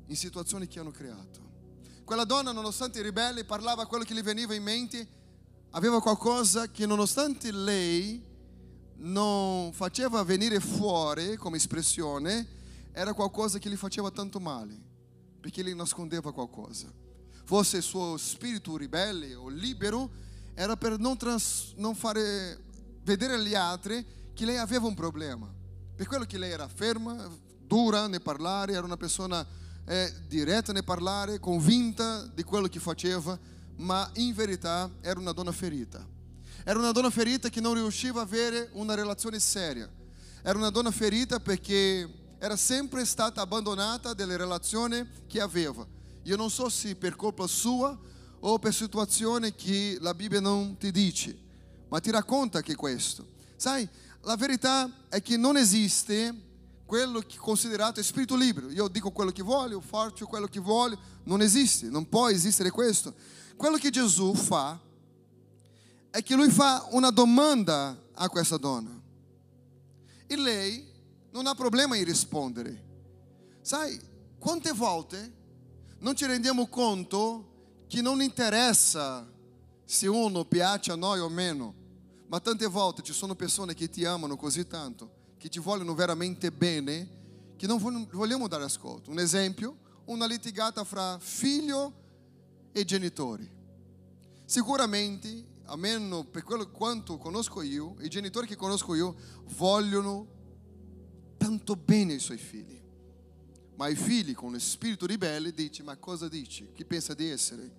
in 0.07 0.15
situazioni 0.15 0.67
che 0.67 0.79
hanno 0.79 0.91
creato. 0.91 1.43
Quella 2.03 2.25
donna, 2.25 2.51
nonostante 2.51 3.01
ribelle, 3.01 3.45
parlava 3.45 3.87
quello 3.87 4.03
che 4.03 4.13
gli 4.13 4.21
veniva 4.21 4.53
in 4.53 4.63
mente 4.63 5.07
aveva 5.71 6.01
qualcosa 6.01 6.69
che 6.69 6.85
nonostante 6.85 7.51
lei 7.51 8.23
non 8.97 9.73
faceva 9.73 10.23
venire 10.23 10.59
fuori 10.59 11.35
come 11.35 11.57
espressione, 11.57 12.47
era 12.91 13.13
qualcosa 13.13 13.59
che 13.59 13.69
gli 13.69 13.75
faceva 13.75 14.11
tanto 14.11 14.39
male, 14.39 14.79
perché 15.39 15.63
lei 15.63 15.75
nascondeva 15.75 16.31
qualcosa. 16.31 16.91
Fosse 17.43 17.77
il 17.77 17.83
suo 17.83 18.17
spirito 18.17 18.77
ribelle 18.77 19.35
o 19.35 19.49
libero, 19.49 20.09
era 20.55 20.77
per 20.77 20.97
non, 20.97 21.17
trans, 21.17 21.73
non 21.75 21.95
fare 21.95 22.57
vedere 23.03 23.33
agli 23.33 23.53
altri 23.53 24.03
che 24.33 24.45
lei 24.45 24.57
aveva 24.57 24.87
un 24.87 24.93
problema. 24.93 25.53
Per 25.95 26.07
quello 26.07 26.25
che 26.25 26.37
lei 26.37 26.51
era 26.51 26.67
ferma, 26.67 27.29
dura 27.59 28.07
nel 28.07 28.21
parlare, 28.21 28.73
era 28.73 28.85
una 28.85 28.97
persona 28.97 29.45
eh, 29.85 30.13
diretta 30.27 30.71
nel 30.71 30.83
parlare, 30.83 31.39
convinta 31.39 32.25
di 32.25 32.43
quello 32.43 32.67
che 32.67 32.79
faceva, 32.79 33.37
ma 33.77 34.09
in 34.15 34.33
verità 34.33 34.89
era 35.01 35.19
una 35.19 35.33
donna 35.33 35.51
ferita. 35.51 36.05
Era 36.63 36.79
una 36.79 36.91
donna 36.91 37.09
ferita 37.09 37.49
che 37.49 37.61
non 37.61 37.73
riusciva 37.73 38.21
a 38.21 38.23
avere 38.23 38.69
una 38.73 38.95
relazione 38.95 39.39
seria. 39.39 39.89
Era 40.41 40.57
una 40.57 40.69
donna 40.69 40.91
ferita 40.91 41.39
perché 41.39 42.09
era 42.39 42.55
sempre 42.55 43.05
stata 43.05 43.41
abbandonata 43.41 44.13
dalle 44.13 44.37
relazioni 44.37 45.05
che 45.27 45.41
aveva. 45.41 45.85
Io 46.23 46.35
non 46.35 46.49
so 46.49 46.69
se 46.69 46.95
per 46.95 47.15
colpa 47.15 47.45
sua 47.45 47.97
o 48.47 48.59
per 48.59 48.73
situazioni 48.73 49.55
che 49.55 49.97
la 49.99 50.13
Bibbia 50.13 50.39
non 50.39 50.77
ti 50.77 50.91
dice, 50.91 51.35
ma 51.89 51.99
ti 51.99 52.11
racconta 52.11 52.61
che 52.61 52.75
questo. 52.75 53.25
Sai, 53.55 53.87
la 54.21 54.35
verità 54.35 55.07
è 55.09 55.19
che 55.19 55.35
non 55.35 55.57
esiste 55.57 56.43
quello 56.85 57.21
che 57.21 57.37
è 57.37 57.39
considerato 57.39 58.03
spirito 58.03 58.35
libero. 58.35 58.69
Io 58.69 58.87
dico 58.87 59.09
quello 59.09 59.31
che 59.31 59.41
voglio, 59.41 59.81
faccio 59.81 60.27
quello 60.27 60.45
che 60.45 60.59
voglio. 60.59 60.99
Non 61.23 61.41
esiste, 61.41 61.87
non 61.87 62.07
può 62.07 62.29
esistere 62.29 62.69
questo. 62.69 63.15
Quello 63.55 63.77
che 63.77 63.89
Gesù 63.89 64.35
fa 64.35 64.79
è 66.11 66.21
che 66.21 66.35
lui 66.35 66.51
fa 66.51 66.87
una 66.91 67.09
domanda 67.09 67.99
a 68.13 68.29
questa 68.29 68.57
donna. 68.57 68.91
E 70.27 70.37
lei 70.37 70.87
non 71.31 71.47
ha 71.47 71.55
problema 71.55 71.95
in 71.95 72.05
rispondere. 72.05 72.83
Sai, 73.61 73.99
quante 74.37 74.71
volte 74.71 75.33
non 75.97 76.15
ci 76.15 76.27
rendiamo 76.27 76.67
conto 76.67 77.53
che 77.87 78.01
non 78.01 78.21
interessa 78.21 79.27
se 79.85 80.07
uno 80.07 80.45
piace 80.45 80.91
a 80.91 80.95
noi 80.95 81.19
o 81.19 81.29
meno, 81.29 81.73
ma 82.27 82.39
tante 82.39 82.65
volte 82.65 83.03
ci 83.03 83.13
sono 83.13 83.35
persone 83.35 83.73
che 83.73 83.89
ti 83.89 84.03
amano 84.03 84.35
così 84.35 84.67
tanto, 84.67 85.11
che 85.37 85.49
ti 85.49 85.59
vogliono 85.59 85.93
veramente 85.93 86.51
bene, 86.51 87.53
che 87.55 87.67
non 87.67 88.07
vogliamo 88.11 88.47
dare 88.47 88.63
ascolto. 88.63 89.11
Un 89.11 89.19
esempio, 89.19 89.77
una 90.05 90.25
litigata 90.25 90.83
fra 90.83 91.17
figlio 91.19 91.93
e 92.71 92.83
genitori. 92.83 93.49
Sicuramente, 94.45 95.45
almeno 95.65 96.23
per 96.25 96.43
quello 96.43 96.69
quanto 96.69 97.17
conosco 97.17 97.61
io, 97.61 97.95
i 98.01 98.09
genitori 98.09 98.47
che 98.47 98.55
conosco 98.55 98.95
io 98.95 99.15
vogliono 99.55 100.27
tanto 101.37 101.75
bene 101.75 102.13
i 102.13 102.19
suoi 102.19 102.37
figli. 102.37 102.81
Ma 103.75 103.87
i 103.89 103.95
figli 103.95 104.33
con 104.33 104.53
lo 104.53 104.59
spirito 104.59 105.05
ribelle 105.05 105.53
dici, 105.53 105.83
ma 105.83 105.97
cosa 105.97 106.29
dici? 106.29 106.69
Chi 106.73 106.85
pensa 106.85 107.13
di 107.13 107.29
essere? 107.29 107.69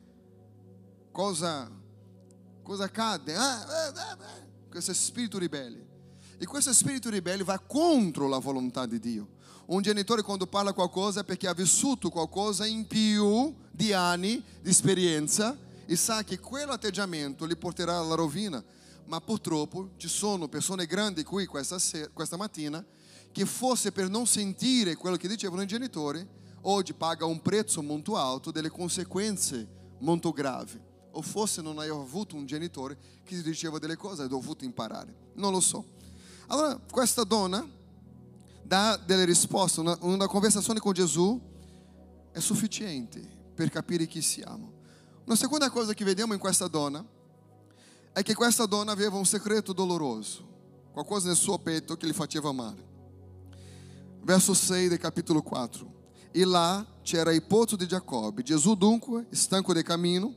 Cosa, 1.11 1.71
cosa 2.63 2.85
accade? 2.85 3.35
Ah, 3.35 3.65
ah, 3.65 3.93
ah, 3.95 4.19
questo 4.69 4.93
spirito 4.93 5.39
ribelle. 5.39 5.85
E 6.39 6.45
questo 6.45 6.75
spirito 6.75 7.09
ribelle 7.09 7.43
va 7.43 7.59
contro 7.59 8.29
la 8.29 8.39
volontà 8.39 8.85
di 8.85 9.01
Dio. 9.01 9.29
Un 9.67 9.81
genitore 9.81 10.21
quando 10.21 10.47
parla 10.47 10.75
qualcosa 10.75 11.21
è 11.21 11.25
perché 11.25 11.49
ha 11.49 11.55
vissuto 11.55 12.11
qualcosa 12.11 12.67
in 12.67 12.87
più 12.87 13.55
di 13.71 13.95
anni 13.95 14.45
di 14.61 14.69
esperienza 14.69 15.57
e 15.87 15.97
sa 15.97 16.23
che 16.25 16.39
quell'atteggiamento 16.39 17.47
li 17.47 17.57
porterà 17.57 17.97
alla 17.97 18.15
rovina. 18.15 18.63
Ma 19.07 19.21
purtroppo 19.21 19.93
ci 19.97 20.09
sono 20.09 20.47
persone 20.47 20.85
grandi 20.85 21.25
qui 21.25 21.47
questa, 21.47 21.79
sera, 21.79 22.09
questa 22.13 22.37
mattina 22.37 22.85
che 23.37 23.45
fosse 23.45 23.93
per 23.93 24.09
non 24.09 24.27
sentire 24.27 24.97
quello 24.97 25.17
che 25.17 25.29
dicevano 25.29 25.61
i 25.61 25.67
genitori, 25.67 26.27
oggi 26.63 26.95
paga 26.95 27.27
un 27.27 27.43
prezzo 27.43 27.83
molto 27.83 28.17
alto 28.17 28.51
delle 28.51 28.71
conseguenze 28.71 29.69
molto 29.99 30.33
gravi. 30.33 30.81
O 31.11 31.21
forse 31.21 31.61
non 31.61 31.79
hai 31.79 31.91
avuto 31.91 32.35
un 32.35 32.47
genitore 32.47 32.97
che 33.25 33.37
ti 33.37 33.43
diceva 33.43 33.79
delle 33.79 33.97
cose 33.97 34.23
hai 34.23 34.29
dovuto 34.29 34.65
imparare. 34.65 35.33
Non 35.35 35.53
lo 35.53 35.61
so. 35.61 35.85
Allora, 36.47 36.81
questa 36.91 37.25
donna 37.25 37.63
dà 38.63 38.97
delle 38.97 39.27
risposte, 39.27 39.81
una, 39.81 39.99
una 40.01 40.27
conversazione 40.27 40.81
con 40.81 40.95
Gesù 40.95 41.39
è 42.33 42.41
sufficiente 42.41 43.21
per 43.55 43.69
capire 43.69 44.07
chi 44.07 44.23
siamo. 44.23 44.73
Una 45.27 45.37
seconda 45.37 45.69
cosa 45.69 45.93
che 45.93 46.07
vediamo 46.07 46.33
in 46.33 46.41
questa 46.41 46.69
donna 46.69 47.05
è 48.15 48.23
che 48.23 48.33
questa 48.33 48.65
donna 48.65 48.93
aveva 48.93 49.19
un 49.19 49.27
segreto 49.27 49.75
doloroso, 49.75 50.89
qualcosa 50.91 51.27
nel 51.27 51.37
suo 51.37 51.59
petto 51.59 51.99
che 51.99 52.07
gli 52.07 52.15
faceva 52.15 52.51
male 52.51 52.95
verso 54.27 54.55
6 54.55 54.89
del 54.89 54.99
capítulo 54.99 55.41
4. 55.41 55.95
E 56.33 56.45
lá 56.45 56.85
c'era 57.03 57.33
il 57.33 57.45
pozzo 57.45 57.77
di 57.77 57.87
Giacobbe. 57.87 58.43
Gesù 58.43 58.75
dunque, 58.75 59.27
stanco 59.31 59.73
del 59.73 59.85
cammino, 59.85 60.35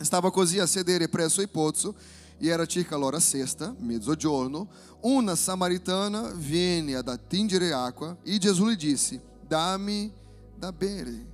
stava 0.00 0.32
così 0.32 0.58
a 0.58 0.66
sedere 0.66 1.08
presso 1.08 1.40
il 1.40 1.48
pozzo 1.48 1.94
e 2.36 2.48
era 2.48 2.66
circa 2.66 2.96
l'ora 2.96 3.20
sesta, 3.20 3.72
mezzogiorno, 3.78 4.68
una 5.02 5.36
samaritana 5.36 6.32
viene 6.34 6.96
ad 6.96 7.08
attingere 7.08 7.72
acqua 7.72 8.16
e 8.24 8.38
Gesù 8.38 8.70
gli 8.70 8.76
disse, 8.76 9.22
dammi 9.46 10.12
da 10.56 10.72
bere. 10.72 11.24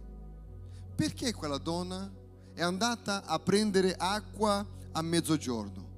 Perché 0.95 1.33
quella 1.33 1.59
donna 1.59 2.12
è 2.53 2.62
andata 2.62 3.25
a 3.25 3.38
prendere 3.38 3.95
acqua 3.97 4.64
a 4.93 5.01
mezzogiorno? 5.01 5.93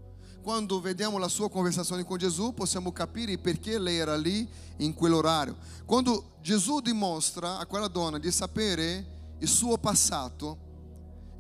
Quando 0.47 0.81
vediamo 0.81 1.19
la 1.19 1.27
sua 1.27 1.51
conversazione 1.51 2.05
con 2.05 2.19
Gesù, 2.19 2.55
possiamo 2.55 2.93
capire 2.93 3.37
perché 3.37 3.81
lei 3.81 3.97
era 3.97 4.17
lì 4.17 4.49
in 4.77 4.95
quell'orario. 4.95 5.57
Quando 5.85 6.37
Gesù 6.41 6.79
dimostra 6.79 7.59
a 7.59 7.67
quella 7.67 7.89
donna 7.89 8.17
di 8.21 8.31
sapere 8.31 9.35
il 9.41 9.49
suo 9.49 9.77
passato, 9.77 10.57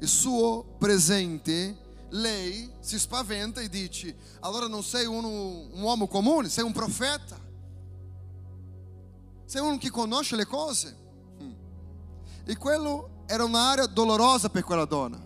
il 0.01 0.09
suo 0.09 0.75
presente, 0.77 1.79
lei 2.09 2.69
si 2.81 2.99
spaventa 2.99 3.61
e 3.61 3.69
dice: 3.69 4.17
Allora 4.41 4.67
non 4.67 4.83
sei 4.83 5.07
uno, 5.07 5.29
un 5.29 5.83
uomo 5.83 6.09
comune, 6.09 6.49
sei 6.49 6.65
un 6.65 6.73
profeta. 6.73 7.39
Sei 9.45 9.61
uno 9.61 9.79
che 9.79 9.91
conosce 9.91 10.35
le 10.35 10.47
cose. 10.47 10.97
Hmm. 11.41 11.53
E 12.45 12.57
quello 12.57 13.23
era 13.27 13.45
un'area 13.45 13.87
dolorosa 13.87 14.49
per 14.49 14.65
quella 14.65 14.85
donna. 14.85 15.26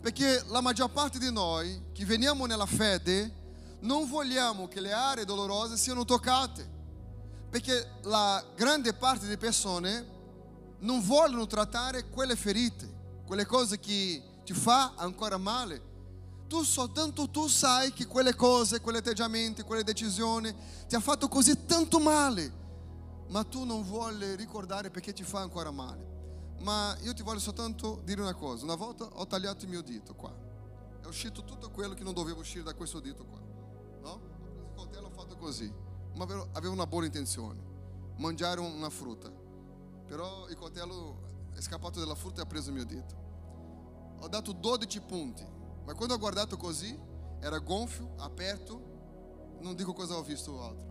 Perché 0.00 0.42
la 0.48 0.60
maggior 0.60 0.90
parte 0.90 1.18
di 1.18 1.30
noi 1.32 1.90
che 1.92 2.04
veniamo 2.04 2.46
nella 2.46 2.66
fede 2.66 3.34
non 3.80 4.08
vogliamo 4.08 4.68
che 4.68 4.80
le 4.80 4.92
aree 4.92 5.24
dolorose 5.24 5.76
siano 5.76 6.04
toccate. 6.04 6.76
Perché 7.50 7.98
la 8.02 8.44
grande 8.54 8.92
parte 8.92 9.24
delle 9.24 9.38
persone 9.38 10.16
non 10.80 11.02
vogliono 11.02 11.46
trattare 11.46 12.08
quelle 12.08 12.36
ferite, 12.36 13.22
quelle 13.26 13.46
cose 13.46 13.78
che 13.78 14.22
ti 14.44 14.52
fa 14.52 14.94
ancora 14.96 15.36
male. 15.36 15.86
Tu 16.46 16.62
soltanto 16.62 17.28
tu 17.28 17.46
sai 17.46 17.92
che 17.92 18.06
quelle 18.06 18.34
cose, 18.34 18.80
quegli 18.80 18.96
atteggiamenti, 18.96 19.62
quelle 19.62 19.84
decisioni 19.84 20.54
ti 20.86 20.94
hanno 20.94 21.04
fatto 21.04 21.28
così 21.28 21.66
tanto 21.66 21.98
male, 21.98 22.52
ma 23.28 23.44
tu 23.44 23.64
non 23.64 23.82
vuoi 23.82 24.36
ricordare 24.36 24.90
perché 24.90 25.12
ti 25.12 25.24
fa 25.24 25.40
ancora 25.40 25.70
male. 25.70 26.07
Ma 26.60 26.96
io 27.02 27.14
ti 27.14 27.22
voglio 27.22 27.38
soltanto 27.38 28.00
dire 28.04 28.20
una 28.20 28.34
cosa. 28.34 28.64
Una 28.64 28.74
volta 28.74 29.04
ho 29.04 29.26
tagliato 29.26 29.64
il 29.64 29.70
mio 29.70 29.82
dito 29.82 30.14
qua. 30.14 30.34
È 31.00 31.06
uscito 31.06 31.44
tutto 31.44 31.70
quello 31.70 31.94
che 31.94 32.02
non 32.02 32.12
doveva 32.12 32.40
uscire 32.40 32.64
da 32.64 32.74
questo 32.74 33.00
dito 33.00 33.24
qua. 33.24 33.38
No? 34.00 34.10
Ho 34.10 34.38
preso 34.40 34.60
il 34.60 34.72
coltello 34.74 35.06
e 35.06 35.10
ho 35.10 35.14
fatto 35.14 35.36
così. 35.36 35.72
Ma 36.14 36.24
avevo 36.24 36.72
una 36.72 36.86
buona 36.86 37.06
intenzione. 37.06 37.60
Mangiare 38.16 38.60
una 38.60 38.90
frutta. 38.90 39.30
Però 40.06 40.48
il 40.48 40.56
coltello 40.56 41.50
è 41.54 41.60
scappato 41.60 42.00
dalla 42.00 42.14
frutta 42.14 42.40
e 42.40 42.44
ha 42.44 42.46
preso 42.46 42.70
il 42.70 42.74
mio 42.74 42.84
dito. 42.84 43.26
Ho 44.20 44.28
dato 44.28 44.52
12 44.52 45.00
punti. 45.02 45.46
Ma 45.84 45.94
quando 45.94 46.14
ho 46.14 46.18
guardato 46.18 46.56
così, 46.56 46.98
era 47.40 47.58
gonfio, 47.58 48.14
aperto. 48.16 48.96
Non 49.60 49.76
dico 49.76 49.92
cosa 49.92 50.16
ho 50.16 50.22
visto 50.22 50.62
altro. 50.62 50.86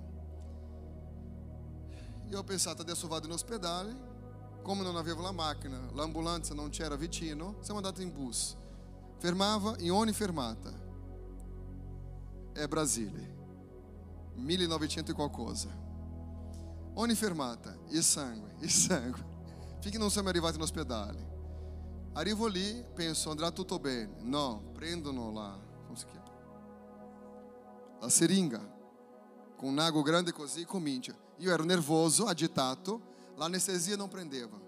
Io 2.29 2.39
ho 2.39 2.43
pensato 2.43 2.81
adesso 2.81 3.07
vado 3.07 3.25
in 3.27 3.33
ospedale 3.33 4.06
come 4.61 4.83
non 4.83 4.95
avevo 4.95 5.21
la 5.21 5.31
macchina, 5.31 5.79
l'ambulanza 5.93 6.53
non 6.53 6.69
c'era 6.69 6.95
vicino, 6.95 7.55
siamo 7.61 7.79
andati 7.79 8.01
in 8.01 8.11
bus. 8.11 8.55
Fermava 9.17 9.75
in 9.79 9.91
ogni 9.91 10.13
fermata. 10.13 10.71
È 12.53 12.67
Brasile. 12.67 13.35
1900 14.35 15.11
e 15.11 15.13
qualcosa. 15.13 15.69
Ogni 16.93 17.15
fermata, 17.15 17.75
il 17.89 18.03
sangue, 18.03 18.55
il 18.59 18.69
sangue. 18.69 19.25
Finché 19.79 19.97
non 19.97 20.11
siamo 20.11 20.29
arrivati 20.29 20.55
in 20.55 20.61
ospedale. 20.61 21.35
Arrivo 22.13 22.47
lì, 22.47 22.83
penso 22.93 23.29
andrà 23.29 23.51
tutto 23.51 23.79
bene. 23.79 24.15
No, 24.21 24.71
prendono 24.73 25.31
la, 25.31 25.59
come 25.85 25.97
si 25.97 26.05
chiama? 26.05 26.31
La 27.99 28.09
seringa 28.09 28.75
com 29.57 29.69
um 29.69 29.79
ago 29.79 30.03
grande 30.03 30.31
così 30.31 30.65
comincia. 30.65 31.13
Io 31.37 31.51
ero 31.51 31.63
nervoso, 31.63 32.25
agitato, 32.25 33.15
l'anestesia 33.37 33.95
non 33.95 34.09
prendeva. 34.09 34.59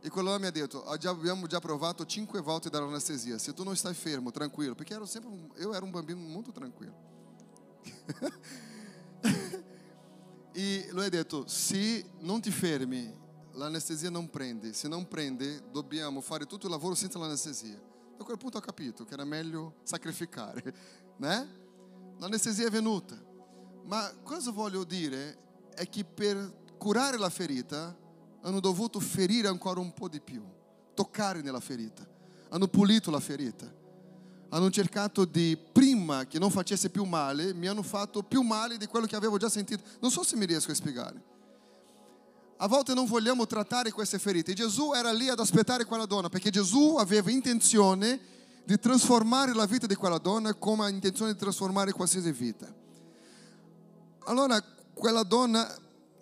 E 0.00 0.08
quello 0.08 0.38
mi 0.38 0.46
ha 0.46 0.50
detto, 0.50 0.84
"Ah, 0.84 0.96
già- 0.96 1.10
abbiamo 1.10 1.46
già 1.46 1.58
provato 1.58 2.06
cinque 2.06 2.40
volte 2.40 2.70
dall'anestesia, 2.70 3.38
se 3.38 3.52
tu 3.52 3.64
non 3.64 3.76
stai 3.76 3.94
fermo, 3.94 4.30
tranquillo, 4.30 4.74
perché 4.74 4.94
ero 4.94 5.04
sempre 5.04 5.30
io 5.58 5.74
ero 5.74 5.84
un 5.84 5.90
bambino 5.90 6.20
molto 6.20 6.52
tranquillo. 6.52 6.94
e 10.52 10.88
lui 10.90 11.04
ha 11.04 11.08
detto, 11.08 11.46
se 11.46 12.04
non 12.20 12.40
ti 12.40 12.50
fermi, 12.50 13.14
l'anestesia 13.52 14.10
non 14.10 14.30
prende, 14.30 14.72
se 14.72 14.88
non 14.88 15.08
prende 15.08 15.62
dobbiamo 15.70 16.20
fare 16.20 16.46
tutto 16.46 16.66
il 16.66 16.72
lavoro 16.72 16.94
senza 16.94 17.18
l'anestesia. 17.18 17.80
A 18.18 18.24
quel 18.24 18.38
punto 18.38 18.58
ho 18.58 18.60
capito 18.60 19.04
che 19.04 19.14
era 19.14 19.24
meglio 19.24 19.76
sacrificare, 19.82 20.62
né? 21.18 21.64
L'anestesia 22.18 22.66
è 22.66 22.70
venuta. 22.70 23.16
Ma 23.84 24.12
cosa 24.22 24.50
voglio 24.50 24.84
dire 24.84 25.38
è 25.74 25.88
che 25.88 26.04
per 26.04 26.64
curare 26.76 27.18
la 27.18 27.30
ferita 27.30 27.94
hanno 28.42 28.60
dovuto 28.60 29.00
ferire 29.00 29.48
ancora 29.48 29.80
un 29.80 29.92
po' 29.92 30.08
di 30.08 30.20
più, 30.20 30.42
toccare 30.94 31.42
nella 31.42 31.60
ferita, 31.60 32.06
hanno 32.48 32.68
pulito 32.68 33.10
la 33.10 33.20
ferita, 33.20 33.70
hanno 34.50 34.70
cercato 34.70 35.24
di, 35.24 35.58
prima 35.72 36.26
che 36.26 36.38
non 36.38 36.50
facesse 36.50 36.90
più 36.90 37.04
male, 37.04 37.52
mi 37.52 37.66
hanno 37.66 37.82
fatto 37.82 38.22
più 38.22 38.42
male 38.42 38.76
di 38.76 38.86
quello 38.86 39.06
che 39.06 39.16
avevo 39.16 39.36
già 39.36 39.48
sentito. 39.48 39.82
Non 40.00 40.10
so 40.10 40.22
se 40.22 40.36
mi 40.36 40.46
riesco 40.46 40.70
a 40.70 40.74
spiegare. 40.74 41.34
A 42.58 42.68
volte 42.68 42.94
non 42.94 43.04
vogliamo 43.06 43.46
trattare 43.46 43.90
queste 43.90 44.18
ferite. 44.18 44.54
Gesù 44.54 44.92
era 44.94 45.12
lì 45.12 45.28
ad 45.28 45.40
aspettare 45.40 45.84
quella 45.84 46.06
donna 46.06 46.28
perché 46.28 46.50
Gesù 46.50 46.96
aveva 46.98 47.30
intenzione 47.30 48.18
di 48.64 48.78
trasformare 48.78 49.52
la 49.52 49.66
vita 49.66 49.86
di 49.86 49.94
quella 49.94 50.18
donna 50.18 50.54
come 50.54 50.84
ha 50.84 50.88
intenzione 50.88 51.32
di 51.32 51.38
trasformare 51.38 51.92
qualsiasi 51.92 52.32
vita. 52.32 52.72
Allora 54.24 54.60
quella 54.94 55.22
donna 55.22 55.72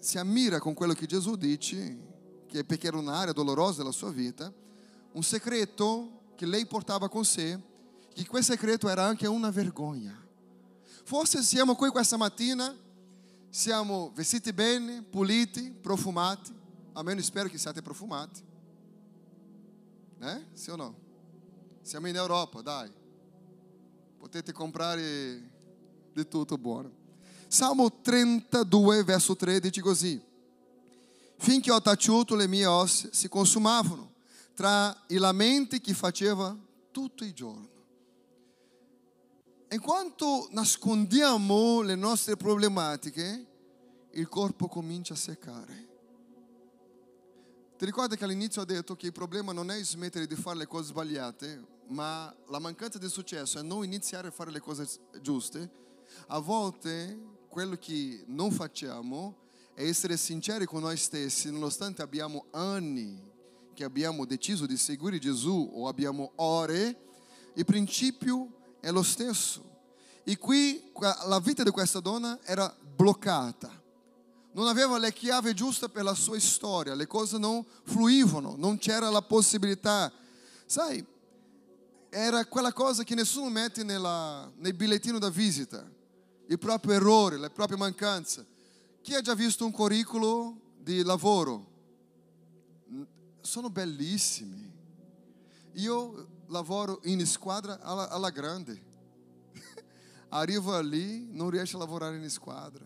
si 0.05 0.19
ammira 0.19 0.59
con 0.59 0.75
quello 0.75 0.93
che 0.93 1.07
Gesù 1.07 1.35
dice, 1.35 1.99
che 2.47 2.62
perché 2.62 2.88
era 2.88 2.99
un'area 2.99 3.33
dolorosa 3.33 3.79
della 3.79 3.90
sua 3.90 4.11
vita, 4.11 4.53
un 5.12 5.23
segreto 5.23 6.33
che 6.35 6.45
lei 6.45 6.67
portava 6.67 7.09
con 7.09 7.25
sé, 7.25 7.59
che 8.12 8.27
quel 8.27 8.45
segreto 8.45 8.90
era 8.90 9.03
anche 9.03 9.27
una 9.27 9.51
vergogna. 9.51 10.14
Forse 11.05 11.43
siamo 11.43 11.75
qui 11.75 11.88
questa 11.88 12.19
mattina, 12.19 12.77
siamo 13.49 14.12
vestiti 14.14 14.53
bene, 14.53 15.03
puliti, 15.03 15.71
profumati, 15.71 16.53
almeno 16.93 17.23
spero 17.23 17.49
che 17.49 17.57
siate 17.57 17.81
profumati. 17.81 18.43
Eh? 20.21 20.47
Sì 20.53 20.69
o 20.69 20.77
no? 20.77 20.95
Siamo 21.81 22.09
in 22.09 22.17
Europa, 22.17 22.61
dai. 22.61 22.93
Potete 24.19 24.53
comprare 24.53 25.51
di 26.12 26.29
tutto 26.29 26.59
buono. 26.59 27.04
Salmo 27.55 28.01
32, 28.01 29.05
verso 29.05 29.37
3 29.37 29.61
dice 29.61 29.81
così: 29.81 30.21
Finché 31.37 31.71
ho 31.71 31.81
taciuto, 31.81 32.35
le 32.35 32.49
mie 32.49 32.67
ossa 32.67 33.11
si 33.12 33.29
consumavano 33.29 34.14
tra 34.55 35.05
i 35.07 35.19
lamenti 35.19 35.81
che 35.81 35.95
faceva 35.95 36.59
tutto 36.90 37.23
il 37.23 37.33
giorno. 37.33 37.69
Enquanto 39.69 40.49
nascondiamo 40.51 41.81
le 41.83 41.95
nostre 41.95 42.37
problematiche, 42.37 43.47
il 44.11 44.27
corpo 44.27 44.67
comincia 44.67 45.14
a 45.14 45.17
seccare. 45.17 45.88
Ti 47.79 47.85
ricordi 47.85 48.17
che 48.17 48.25
all'inizio 48.25 48.62
ho 48.62 48.64
detto 48.64 48.97
che 48.97 49.07
il 49.07 49.12
problema 49.12 49.53
non 49.53 49.71
è 49.71 49.81
smettere 49.81 50.27
di 50.27 50.35
fare 50.35 50.59
le 50.59 50.67
cose 50.67 50.88
sbagliate, 50.88 51.64
ma 51.87 52.35
la 52.49 52.59
mancanza 52.59 52.99
di 52.99 53.09
successo 53.09 53.61
è 53.61 53.62
non 53.62 53.85
iniziare 53.85 54.27
a 54.27 54.33
fare 54.33 54.51
le 54.51 54.59
cose 54.59 54.88
giuste? 55.21 55.83
A 56.27 56.38
volte 56.40 57.34
quello 57.55 57.77
che 57.77 58.25
non 58.27 58.51
facciamo 58.51 59.37
è 59.75 59.85
essere 59.85 60.17
sinceri 60.17 60.67
con 60.67 60.81
noi 60.81 60.97
stessi, 60.97 61.53
nonostante 61.53 62.03
abbiamo 62.03 62.47
anni 62.51 63.23
che 63.75 63.85
abbiamo 63.85 64.25
deciso 64.25 64.67
di 64.67 64.77
seguire 64.77 65.21
Gesù 65.21 65.71
o 65.73 65.87
abbiamo 65.87 66.33
ore, 66.35 66.99
il 67.55 67.64
principio 67.64 68.75
è 68.81 68.90
lo 68.90 69.05
stesso. 69.05 69.62
E 70.25 70.37
qui 70.37 70.90
la 71.29 71.38
vita 71.40 71.62
di 71.62 71.71
questa 71.71 72.01
donna 72.01 72.40
era 72.43 72.77
bloccata. 72.97 73.71
Non 74.51 74.67
aveva 74.67 74.99
le 74.99 75.12
chiavi 75.12 75.55
giuste 75.55 75.88
per 75.88 76.03
la 76.03 76.14
sua 76.14 76.40
storia, 76.40 76.97
le 76.97 77.07
cose 77.07 77.38
non 77.38 77.64
fluivano, 77.85 78.57
non 78.59 78.79
c'era 78.79 79.11
la 79.11 79.23
possibilità. 79.23 80.12
Sai, 80.67 81.07
era 82.11 82.47
quella 82.47 82.73
cosa 82.73 83.05
che 83.05 83.14
nessuno 83.14 83.49
mette 83.49 83.85
nella, 83.85 84.51
nel 84.57 84.75
bigliettino 84.75 85.21
da 85.21 85.31
visita, 85.31 85.88
il 86.46 86.59
proprio 86.59 86.94
errore, 86.94 87.38
le 87.38 87.50
proprie 87.50 87.78
mancanze. 87.78 88.46
Chi 89.00 89.14
ha 89.14 89.20
già 89.20 89.35
visto 89.35 89.64
un 89.64 89.70
curriculum 89.70 90.59
di 90.78 91.02
lavoro? 91.02 91.72
Sono 93.40 93.70
bellissimi. 93.70 94.72
Io 95.72 96.28
lavoro 96.48 97.00
in 97.04 97.24
squadra 97.26 97.80
alla, 97.80 98.09
alla 98.09 98.30
grande. 98.30 98.83
Arrivo 100.30 100.78
lì, 100.80 101.26
non 101.30 101.50
riesce 101.50 101.76
a 101.76 101.78
lavorare 101.78 102.16
in 102.16 102.30
squadra. 102.30 102.85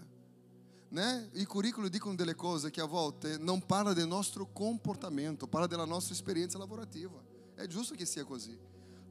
Né? 0.91 1.29
I 1.35 1.45
currículos 1.45 1.91
dicono 1.91 2.15
delle 2.15 2.35
cose 2.35 2.71
che 2.71 2.81
a 2.81 2.87
volte 2.87 3.37
non 3.37 3.65
parla 3.67 3.93
del 3.93 4.07
nostro 4.07 4.49
comportamento, 4.53 5.47
parla 5.47 5.67
della 5.67 5.85
nostra 5.85 6.15
esperienza 6.15 6.57
lavorativa. 6.57 7.23
È 7.55 7.67
giusto 7.67 7.95
che 7.95 8.07
sia 8.07 8.25
così. 8.25 8.59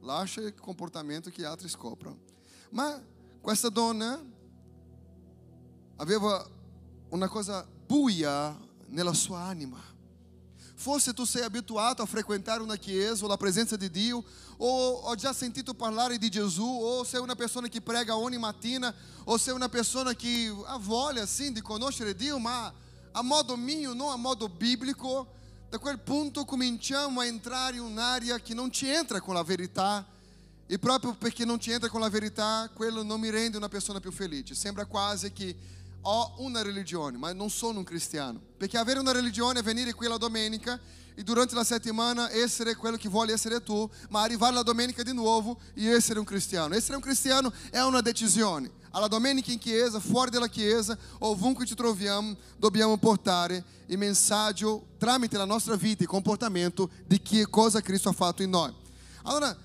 Lascia 0.00 0.40
il 0.40 0.54
comportamento 0.54 1.30
che 1.30 1.44
altri 1.44 1.68
scoprono. 1.68 2.18
Ma 2.70 3.00
questa 3.40 3.68
donna 3.68 4.20
aveva 5.98 6.44
una 7.10 7.28
cosa 7.28 7.66
buia 7.86 8.56
nella 8.86 9.12
sua 9.12 9.40
anima. 9.40 9.80
Forse 10.74 11.12
tu 11.12 11.24
sei 11.24 11.42
abituato 11.42 12.02
a 12.02 12.06
frequentare 12.06 12.62
una 12.62 12.76
chiesa 12.76 13.24
ou 13.24 13.28
la 13.28 13.36
presenza 13.36 13.76
di 13.76 13.90
Dio, 13.90 14.22
ou 14.58 15.00
ho 15.02 15.14
già 15.16 15.32
sentito 15.32 15.74
parlare 15.74 16.18
di 16.18 16.30
Gesù, 16.30 16.64
ou 16.64 17.04
sei 17.04 17.20
una 17.20 17.34
persona 17.34 17.66
che 17.66 17.80
prega 17.80 18.16
ogni 18.16 18.38
mattina, 18.38 18.94
ou 19.24 19.36
sei 19.36 19.54
una 19.54 19.68
persona 19.68 20.14
che 20.14 20.54
ha 20.66 20.78
voglia 20.78 21.22
assim 21.22 21.52
di 21.52 21.60
conoscere 21.60 22.14
Dio, 22.14 22.38
ma 22.38 22.72
a 23.10 23.22
modo 23.22 23.56
mio, 23.56 23.92
non 23.92 24.10
a 24.10 24.16
modo 24.16 24.48
biblico. 24.48 25.34
Da 25.68 25.78
quel 25.78 25.98
punto 25.98 26.44
cominciamo 26.44 27.20
a 27.20 27.26
entrare 27.26 27.76
in 27.76 27.82
un'area 27.82 28.38
che 28.38 28.54
non 28.54 28.70
ci 28.70 28.88
entra 28.88 29.20
con 29.20 29.34
la 29.34 29.42
verità. 29.42 30.06
E 30.70 30.78
proprio 30.78 31.14
perché 31.14 31.44
non 31.44 31.58
ci 31.58 31.72
entra 31.72 31.88
con 31.88 32.00
la 32.00 32.08
verità, 32.08 32.70
quello 32.72 33.02
non 33.02 33.18
mi 33.18 33.30
rende 33.30 33.56
una 33.56 33.68
persona 33.68 34.00
più 34.00 34.12
felice. 34.12 34.54
Sembra 34.54 34.84
quasi 34.84 35.32
che 35.32 35.56
ho 36.02 36.34
una 36.38 36.62
religione, 36.62 37.18
ma 37.18 37.32
non 37.32 37.50
sono 37.50 37.78
un 37.78 37.84
cristiano. 37.84 38.40
Perché 38.56 38.78
avere 38.78 39.00
una 39.00 39.12
religione 39.12 39.60
è 39.60 39.62
venire 39.62 39.92
qui 39.92 40.08
la 40.08 40.16
domenica 40.16 40.78
e 41.14 41.24
durante 41.24 41.54
la 41.54 41.64
settimana 41.64 42.30
essere 42.30 42.76
quello 42.76 42.96
che 42.96 43.08
vuole 43.08 43.32
essere 43.32 43.62
tu, 43.62 43.90
ma 44.10 44.22
arrivare 44.22 44.54
la 44.54 44.62
domenica 44.62 45.02
di 45.02 45.12
nuovo 45.12 45.58
e 45.74 45.86
essere 45.86 46.18
un 46.18 46.24
cristiano. 46.24 46.74
Essere 46.74 46.94
un 46.94 47.02
cristiano 47.02 47.52
è 47.70 47.80
una 47.80 48.00
decisione. 48.00 48.70
Alla 48.90 49.08
domenica 49.08 49.50
in 49.50 49.58
chiesa, 49.58 49.98
fuori 50.00 50.30
dalla 50.30 50.46
chiesa, 50.46 50.96
ovunque 51.18 51.66
ci 51.66 51.74
troviamo, 51.74 52.36
dobbiamo 52.56 52.96
portare 52.98 53.64
il 53.86 53.98
messaggio 53.98 54.86
tramite 54.96 55.36
la 55.36 55.44
nostra 55.44 55.74
vita 55.74 56.04
e 56.04 56.06
comportamento 56.06 56.88
di 57.06 57.20
che 57.20 57.48
cosa 57.48 57.80
Cristo 57.80 58.10
ha 58.10 58.12
fatto 58.12 58.42
in 58.42 58.50
noi. 58.50 58.72
Allora, 59.24 59.56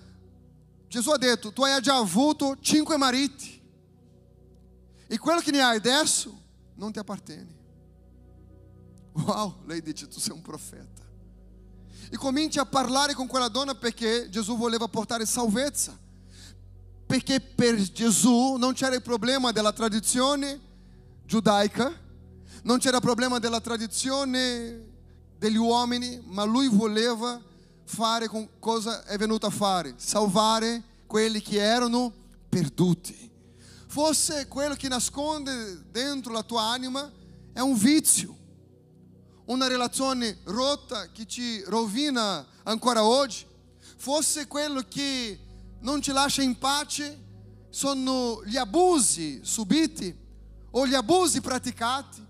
Gesù 0.88 1.10
ha 1.12 1.18
detto, 1.18 1.52
tu 1.52 1.64
hai 1.64 1.82
già 1.82 1.98
avuto 1.98 2.58
cinque 2.60 2.98
mariti. 2.98 3.53
E 5.08 5.18
quello 5.18 5.40
che 5.40 5.52
ne 5.52 5.62
hai 5.62 5.78
adesso 5.78 6.36
non 6.76 6.92
ti 6.92 7.00
appartiene. 7.00 7.62
Uau, 9.14 9.56
lei 9.66 9.82
dice, 9.82 10.08
tu 10.08 10.20
sei 10.20 10.34
un 10.34 10.42
profeta. 10.42 11.02
E 12.10 12.18
cominci 12.18 12.60
a 12.60 12.66
parlare 12.66 13.14
con 13.14 13.28
quella 13.28 13.48
donna 13.48 13.76
perché 13.76 14.30
Gesù 14.30 14.58
voleva 14.58 14.88
portare 14.88 15.26
salvezza. 15.26 15.98
Perché 17.06 17.40
per 17.40 17.76
Gesù 17.92 18.56
non 18.56 18.74
c'era 18.74 19.00
problema 19.00 19.52
della 19.52 19.72
tradizione 19.72 20.60
giudaica, 21.26 21.92
non 22.64 22.80
c'era 22.80 23.00
problema 23.00 23.40
della 23.40 23.62
tradizione 23.62 24.92
degli 25.38 25.58
uomini, 25.58 26.22
ma 26.26 26.44
lui 26.44 26.70
voleva 26.70 27.42
fare 27.84 28.28
con 28.28 28.48
cosa 28.60 29.04
è 29.04 29.18
venuto 29.18 29.46
a 29.46 29.50
fare, 29.50 29.94
salvare 29.98 30.82
quelli 31.06 31.42
che 31.42 31.58
erano 31.58 32.12
perduti. 32.50 33.32
Forse 33.94 34.48
quello 34.48 34.74
che 34.74 34.88
nasconde 34.88 35.92
dentro 35.92 36.34
la 36.34 36.42
tua 36.42 36.64
anima 36.64 37.12
è 37.54 37.60
un 37.60 37.76
vizio, 37.76 38.36
una 39.46 39.68
relazione 39.68 40.40
rotta 40.46 41.12
che 41.12 41.28
ti 41.28 41.62
rovina 41.66 42.44
ancora 42.64 43.06
oggi. 43.06 43.46
Forse 43.98 44.48
quello 44.48 44.84
che 44.90 45.40
non 45.82 46.02
ti 46.02 46.12
lascia 46.12 46.42
in 46.42 46.58
pace 46.58 47.24
sono 47.70 48.42
gli 48.46 48.58
abusi 48.58 49.42
subiti 49.44 50.12
o 50.72 50.88
gli 50.88 50.96
abusi 50.96 51.40
praticati. 51.40 52.26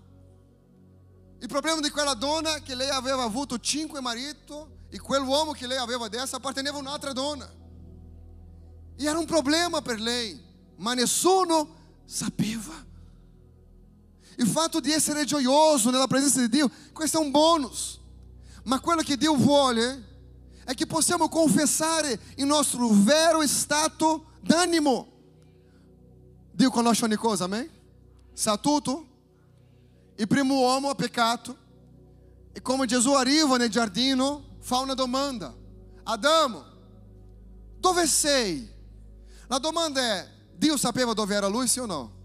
Il 1.38 1.48
problema 1.48 1.80
di 1.80 1.88
quella 1.88 2.12
donna 2.12 2.56
è 2.56 2.62
che 2.62 2.74
lei 2.74 2.90
aveva 2.90 3.22
avuto 3.22 3.58
cinque 3.58 4.02
mariti 4.02 4.52
e 4.90 4.98
quell'uomo 4.98 5.52
che 5.52 5.66
lei 5.66 5.78
aveva 5.78 6.04
adesso 6.04 6.36
apparteneva 6.36 6.76
a 6.76 6.80
un'altra 6.80 7.14
donna. 7.14 7.50
E 8.98 9.02
era 9.02 9.18
un 9.18 9.24
problema 9.24 9.80
per 9.80 9.98
lei, 9.98 10.43
ma 10.76 10.94
nessuno 10.94 11.74
sapeva. 12.04 12.84
Il 14.36 14.48
fatto 14.48 14.80
di 14.80 14.90
essere 14.90 15.24
gioioso 15.24 15.90
nella 15.90 16.06
presenza 16.06 16.40
di 16.40 16.48
Dio, 16.48 16.70
questo 16.92 17.18
è 17.18 17.24
un 17.24 17.30
bônus. 17.30 18.00
Ma 18.64 18.80
quello 18.80 19.02
che 19.02 19.16
Dio 19.16 19.34
vuole 19.34 20.12
è 20.64 20.74
che 20.74 20.86
possiamo 20.86 21.28
confessare 21.28 22.18
il 22.36 22.46
nostro 22.46 22.88
vero 22.88 23.46
stato 23.46 24.32
d'animo. 24.40 25.12
Dio 26.50 26.70
conosce 26.70 27.04
ogni 27.04 27.16
cosa, 27.16 27.44
amém? 27.44 27.68
Sa 28.32 28.56
tutto. 28.56 29.06
Il 30.16 30.26
primo 30.26 30.54
uomo 30.54 30.88
ha 30.88 30.94
peccato. 30.94 31.56
E 32.52 32.62
come 32.62 32.86
Gesù 32.86 33.12
arriva 33.12 33.56
nel 33.56 33.68
giardino, 33.68 34.56
fa 34.60 34.78
una 34.78 34.94
domanda. 34.94 35.54
Adamo, 36.04 36.64
dove 37.78 38.06
sei? 38.06 38.72
La 39.48 39.58
domanda 39.58 40.00
è, 40.00 40.28
Dio 40.56 40.76
sapeva 40.76 41.12
dove 41.12 41.34
era 41.34 41.46
lui, 41.46 41.66
sì 41.68 41.80
o 41.80 41.86
no? 41.86 42.22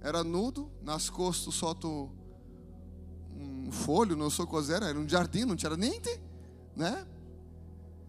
Era 0.00 0.22
nudo, 0.22 0.70
nascosto 0.82 1.50
sotto 1.50 2.12
um 3.34 3.70
folho, 3.70 4.16
não 4.16 4.30
so 4.30 4.46
cos'era, 4.46 4.88
era 4.88 4.98
um 4.98 5.06
jardim, 5.06 5.44
não 5.44 5.56
tinha 5.56 5.76
niente, 5.76 6.20
né? 6.74 7.06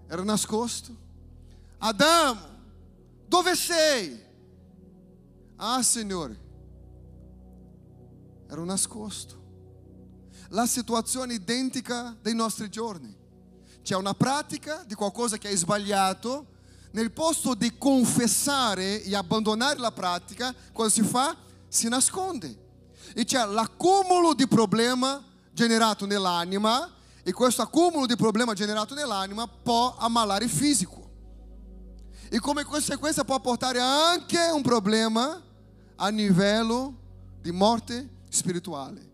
Era 0.08 0.24
nascosto. 0.24 0.98
Adamo, 1.80 2.42
dove 3.28 3.56
sei? 3.56 4.24
Ah, 5.58 5.84
Signore, 5.84 6.40
era 8.48 8.62
un 8.62 8.68
nascosto. 8.68 9.38
La 10.50 10.66
situazione 10.66 11.36
identica 11.36 12.18
dei 12.22 12.34
nostri 12.34 12.70
giorni. 12.70 13.16
C'è 13.84 13.96
una 13.96 14.14
pratica 14.14 14.84
di 14.84 14.96
qualcosa 14.96 15.38
che 15.38 15.50
è 15.50 15.56
sbagliato, 15.56 16.49
nel 16.92 17.12
posto 17.12 17.54
di 17.54 17.78
confessare 17.78 19.04
e 19.04 19.16
abbandonare 19.16 19.80
la 19.80 19.92
pratica, 19.92 20.54
cosa 20.74 20.90
si 20.90 21.04
fa? 21.04 21.36
Si 21.68 21.88
nasconde. 21.88 22.68
E 23.14 23.26
c'è 23.26 23.46
l'accumulo 23.46 24.34
di 24.34 24.48
problema 24.48 25.24
generato 25.52 26.06
nell'anima 26.06 26.92
e 27.22 27.32
questo 27.32 27.62
accumulo 27.62 28.06
di 28.06 28.16
problema 28.16 28.54
generato 28.54 28.94
nell'anima 28.94 29.48
può 29.48 29.96
ammalare 29.98 30.46
il 30.46 30.50
fisico. 30.50 31.08
E 32.30 32.40
come 32.40 32.64
conseguenza 32.64 33.24
può 33.24 33.40
portare 33.40 33.80
anche 33.80 34.40
un 34.54 34.62
problema 34.62 35.42
a 35.96 36.08
livello 36.10 36.98
di 37.42 37.52
morte 37.52 38.08
spirituale. 38.30 39.08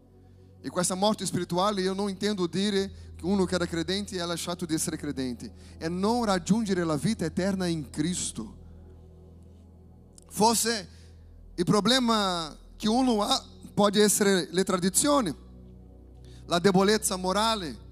E 0.61 0.69
questa 0.69 0.95
morte 0.95 1.25
spirituale 1.25 1.81
io 1.81 1.93
non 1.93 2.09
intendo 2.09 2.47
dire 2.47 3.04
uno 3.21 3.45
che 3.45 3.55
era 3.55 3.65
credente 3.65 4.17
è 4.17 4.25
lasciato 4.25 4.65
di 4.65 4.73
essere 4.73 4.97
credente, 4.97 5.51
è 5.77 5.87
non 5.87 6.25
raggiungere 6.25 6.83
la 6.83 6.97
vita 6.97 7.25
eterna 7.25 7.65
in 7.65 7.89
Cristo. 7.89 8.63
Forse 10.29 10.89
il 11.55 11.65
problema 11.65 12.55
che 12.75 12.89
uno 12.89 13.21
ha 13.23 13.43
può 13.75 13.89
essere 13.91 14.47
le 14.51 14.63
tradizioni, 14.63 15.35
la 16.45 16.59
debolezza 16.59 17.17
morale, 17.17 17.83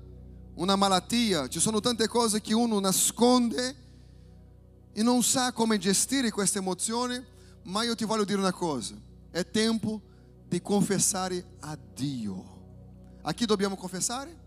una 0.55 0.78
malattia, 0.78 1.49
ci 1.49 1.59
sono 1.59 1.82
tante 1.82 2.07
cose 2.07 2.39
che 2.39 2.53
uno 2.53 2.80
nasconde 2.80 3.76
e 4.93 5.03
non 5.03 5.21
sa 5.24 5.51
come 5.51 5.78
gestire 5.78 6.32
queste 6.32 6.59
emozioni, 6.59 7.21
ma 7.63 7.84
io 7.84 7.95
ti 7.95 8.05
voglio 8.05 8.24
dire 8.24 8.39
una 8.39 8.53
cosa, 8.53 8.95
è 9.30 9.45
tempo 9.49 10.01
di 10.47 10.61
confessare 10.61 11.43
a 11.59 11.78
Dio. 11.93 12.51
A 13.24 13.34
chi 13.34 13.45
dobbiamo 13.45 13.76
confessare? 13.76 14.43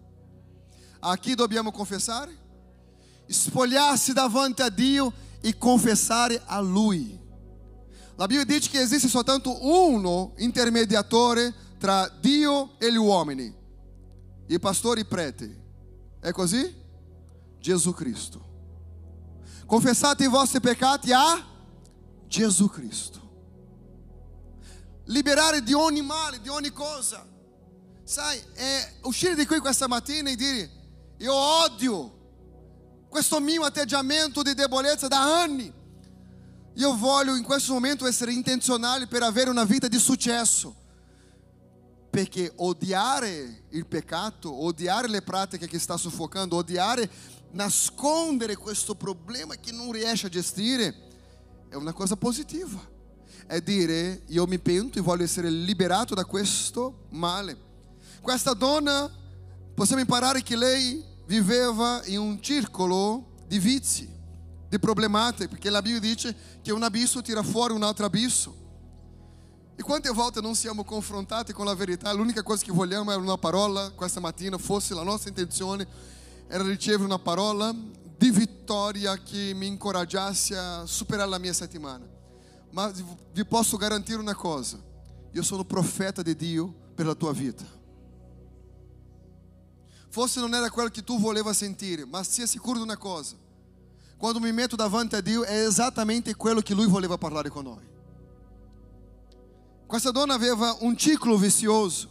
A 1.08 1.16
chi 1.18 1.36
dobbiamo 1.36 1.70
confessare? 1.70 2.36
Spogliarsi 3.28 4.12
davanti 4.12 4.62
a 4.62 4.68
Dio 4.68 5.12
e 5.40 5.56
confessare 5.56 6.42
a 6.44 6.58
Lui. 6.58 7.16
La 8.16 8.26
Bibbia 8.26 8.44
dice 8.44 8.70
che 8.70 8.80
esiste 8.80 9.06
soltanto 9.06 9.64
uno 9.68 10.32
intermediatore 10.38 11.54
tra 11.78 12.08
Dio 12.08 12.76
e 12.80 12.90
gli 12.90 12.96
uomini, 12.96 13.54
i 14.48 14.58
pastori 14.58 15.02
e 15.02 15.04
preti. 15.04 15.56
È 16.18 16.32
così? 16.32 16.74
Gesù 17.60 17.92
Cristo. 17.92 18.44
Confessate 19.64 20.24
i 20.24 20.28
vostri 20.28 20.58
peccati 20.58 21.12
a 21.12 21.40
Gesù 22.26 22.68
Cristo. 22.68 23.20
Liberare 25.04 25.62
di 25.62 25.72
ogni 25.72 26.02
male, 26.02 26.40
di 26.40 26.48
ogni 26.48 26.72
cosa. 26.72 27.24
Sai, 28.02 28.40
è 28.54 28.94
uscire 29.02 29.36
di 29.36 29.46
qui 29.46 29.60
questa 29.60 29.86
mattina 29.86 30.30
e 30.30 30.36
dire, 30.36 30.75
io 31.18 31.34
odio 31.34 32.16
questo 33.08 33.40
mio 33.40 33.62
atteggiamento 33.62 34.42
di 34.42 34.52
debolezza 34.52 35.08
da 35.08 35.40
anni. 35.40 35.72
Io 36.74 36.96
voglio 36.96 37.34
in 37.34 37.42
questo 37.42 37.72
momento 37.72 38.06
essere 38.06 38.32
intenzionale 38.32 39.06
per 39.06 39.22
avere 39.22 39.48
una 39.48 39.64
vita 39.64 39.88
di 39.88 39.98
successo. 39.98 40.74
Perché 42.10 42.52
odiare 42.56 43.64
il 43.70 43.86
peccato, 43.86 44.64
odiare 44.64 45.08
le 45.08 45.22
pratiche 45.22 45.66
che 45.66 45.78
sta 45.78 45.96
soffocando, 45.96 46.56
odiare 46.56 47.10
nascondere 47.52 48.56
questo 48.56 48.94
problema 48.94 49.54
che 49.54 49.72
non 49.72 49.92
riesce 49.92 50.26
a 50.26 50.30
gestire, 50.30 50.94
è 51.70 51.74
una 51.74 51.94
cosa 51.94 52.16
positiva. 52.16 52.78
È 53.46 53.60
dire, 53.60 54.24
io 54.26 54.46
mi 54.46 54.58
pento 54.58 54.98
e 54.98 55.02
voglio 55.02 55.24
essere 55.24 55.48
liberato 55.48 56.14
da 56.14 56.26
questo 56.26 57.06
male. 57.10 57.56
Questa 58.20 58.52
donna, 58.52 59.10
possiamo 59.76 60.00
imparare 60.00 60.42
che 60.42 60.56
lei 60.56 61.04
viveva 61.26 62.00
in 62.06 62.18
un 62.18 62.40
circolo 62.40 63.34
di 63.46 63.58
vizi, 63.58 64.08
di 64.68 64.78
problematiche, 64.78 65.48
perché 65.48 65.68
la 65.68 65.82
Bibbia 65.82 66.00
dice 66.00 66.34
che 66.62 66.72
un 66.72 66.82
abisso 66.82 67.20
tira 67.20 67.42
fuori 67.42 67.74
un 67.74 67.82
altro 67.82 68.06
abisso. 68.06 68.64
E 69.76 69.82
quante 69.82 70.08
volte 70.08 70.40
non 70.40 70.54
siamo 70.54 70.82
confrontati 70.82 71.52
con 71.52 71.66
la 71.66 71.74
verità? 71.74 72.10
L'unica 72.12 72.42
cosa 72.42 72.64
che 72.64 72.72
vogliamo 72.72 73.12
è 73.12 73.16
una 73.16 73.36
parola 73.36 73.90
questa 73.90 74.18
mattina, 74.18 74.56
fosse 74.56 74.94
la 74.94 75.02
nostra 75.02 75.28
intenzione, 75.28 75.86
era 76.48 76.64
ricevere 76.64 77.04
una 77.04 77.18
parola 77.18 77.74
di 78.16 78.30
vittoria 78.30 79.18
che 79.18 79.52
mi 79.54 79.66
incoraggiasse 79.66 80.56
a 80.56 80.86
superare 80.86 81.28
la 81.28 81.38
mia 81.38 81.52
settimana. 81.52 82.06
Ma 82.70 82.90
vi 83.32 83.44
posso 83.44 83.76
garantire 83.76 84.18
una 84.18 84.34
cosa: 84.34 84.78
io 85.32 85.42
sono 85.42 85.64
profeta 85.64 86.22
di 86.22 86.34
Dio 86.34 86.74
per 86.94 87.04
la 87.04 87.14
tua 87.14 87.34
vita. 87.34 87.75
Forse 90.16 90.40
non 90.40 90.54
era 90.54 90.70
quello 90.70 90.88
che 90.88 91.04
tu 91.04 91.20
voleva 91.20 91.52
sentire, 91.52 92.06
ma 92.06 92.22
sia 92.22 92.46
sicuro 92.46 92.78
di 92.78 92.84
una 92.84 92.96
cosa: 92.96 93.36
quando 94.16 94.40
mi 94.40 94.50
metto 94.50 94.74
davanti 94.74 95.14
a 95.14 95.20
Dio 95.20 95.44
è 95.44 95.66
esattamente 95.66 96.34
quello 96.34 96.62
che 96.62 96.72
Lui 96.72 96.86
voleva 96.86 97.18
parlare 97.18 97.50
con 97.50 97.64
noi. 97.64 97.86
Questa 99.86 100.10
donna 100.12 100.32
aveva 100.32 100.74
un 100.80 100.96
ciclo 100.96 101.36
vizioso 101.36 102.08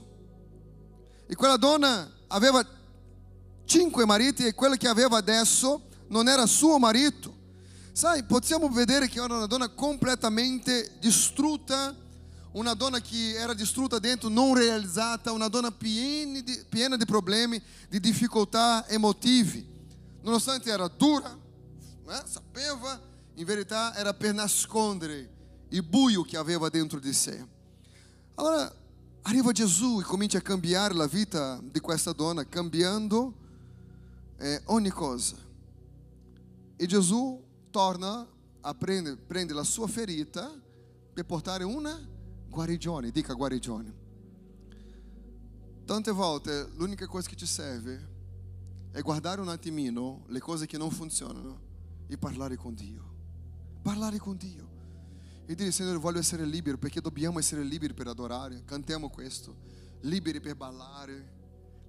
e 1.25 1.33
quella 1.33 1.57
donna 1.57 2.07
aveva 2.27 2.63
cinque 3.65 4.05
mariti 4.05 4.45
e 4.45 4.53
quello 4.53 4.75
che 4.75 4.87
aveva 4.87 5.17
adesso 5.17 5.87
non 6.09 6.27
era 6.27 6.45
suo 6.45 6.77
marito. 6.77 7.35
Sai, 7.91 8.21
possiamo 8.21 8.69
vedere 8.69 9.07
che 9.07 9.19
era 9.19 9.33
una 9.33 9.47
donna 9.47 9.69
completamente 9.69 10.91
distrutta, 10.99 11.95
una 12.55 12.73
donna 12.73 13.01
che 13.01 13.33
era 13.33 13.53
distrutta 13.53 13.99
dentro, 13.99 14.29
non 14.29 14.55
realizzata, 14.55 15.31
una 15.31 15.49
donna 15.49 15.71
piena 15.71 16.39
di, 16.39 16.63
piena 16.69 16.95
di 16.95 17.05
problemi, 17.05 17.61
di 17.89 17.99
difficoltà 17.99 18.87
emotive. 18.87 19.63
Nonostante 20.21 20.69
era 20.69 20.87
dura, 20.87 21.37
né? 22.05 22.23
sapeva, 22.25 22.99
in 23.35 23.45
verità 23.45 23.93
era 23.95 24.13
per 24.13 24.33
nascondere 24.33 25.33
il 25.69 25.83
buio 25.83 26.23
che 26.23 26.37
aveva 26.37 26.69
dentro 26.69 26.99
di 26.99 27.11
sé. 27.11 27.45
Allora 28.35 28.73
arriva 29.23 29.51
Gesù 29.51 29.99
e 29.99 30.03
comincia 30.03 30.37
a 30.37 30.41
cambiare 30.41 30.93
la 30.93 31.07
vita 31.07 31.59
di 31.61 31.81
questa 31.81 32.13
donna, 32.13 32.47
cambiando 32.47 33.33
eh, 34.37 34.61
ogni 34.67 34.89
cosa. 34.89 35.35
E 36.77 36.85
Gesù 36.85 37.43
torna 37.69 38.25
a 38.61 38.73
prendere, 38.73 39.17
prende 39.17 39.53
la 39.53 39.63
sua 39.63 39.87
ferita 39.87 40.49
per 41.13 41.25
portare 41.25 41.65
una 41.65 42.13
guarigione, 42.55 43.11
dica 43.11 43.33
guarigione. 43.33 43.93
Tante 45.83 46.11
volte 46.11 46.69
l'unica 46.75 47.05
cosa 47.05 47.27
che 47.27 47.35
ci 47.35 47.45
serve 47.45 48.13
è 48.91 49.01
guardare 49.01 49.41
un 49.41 49.49
attimino 49.49 50.23
le 50.29 50.39
cose 50.39 50.65
che 50.65 50.77
non 50.77 50.89
funzionano 50.89 51.59
e 52.07 52.17
parlare 52.17 52.55
con 52.55 52.73
Dio. 52.73 53.13
Parlare 53.81 54.17
con 54.19 54.37
Dio. 54.37 54.71
E 55.45 55.53
dire, 55.53 55.69
Signore, 55.71 55.97
voglio 55.97 56.19
essere 56.19 56.45
libero 56.45 56.77
perché 56.77 57.01
dobbiamo 57.01 57.39
essere 57.39 57.61
liberi 57.61 57.93
per 57.93 58.07
adorare. 58.07 58.63
Cantiamo 58.63 59.09
questo. 59.09 59.57
Liberi 60.01 60.39
per 60.39 60.55
ballare, 60.55 61.33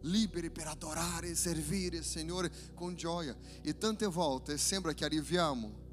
liberi 0.00 0.50
per 0.50 0.66
adorare 0.66 1.28
e 1.28 1.34
servire 1.36 1.98
il 1.98 2.04
Signore 2.04 2.50
con 2.74 2.96
gioia. 2.96 3.36
E 3.62 3.78
tante 3.78 4.06
volte 4.06 4.58
sembra 4.58 4.92
che 4.94 5.04
arriviamo. 5.04 5.84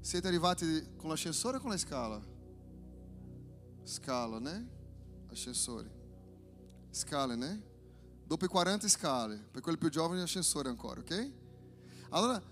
Siete 0.00 0.26
arrivati 0.26 0.94
con 0.96 1.10
l'ascensore 1.10 1.58
o 1.58 1.60
con 1.60 1.70
la 1.70 1.76
scala? 1.76 2.32
Scala, 3.84 4.38
né? 4.40 4.66
Ascensore. 5.30 5.90
Scale, 6.90 7.36
né? 7.36 7.62
Dopo 8.26 8.46
40 8.46 8.88
scale. 8.88 9.36
Per 9.50 9.60
quelli 9.60 9.78
più 9.78 9.90
giovani 9.90 10.22
ascensore 10.22 10.68
ancora, 10.68 11.00
ok? 11.00 11.30
Allora, 12.10 12.42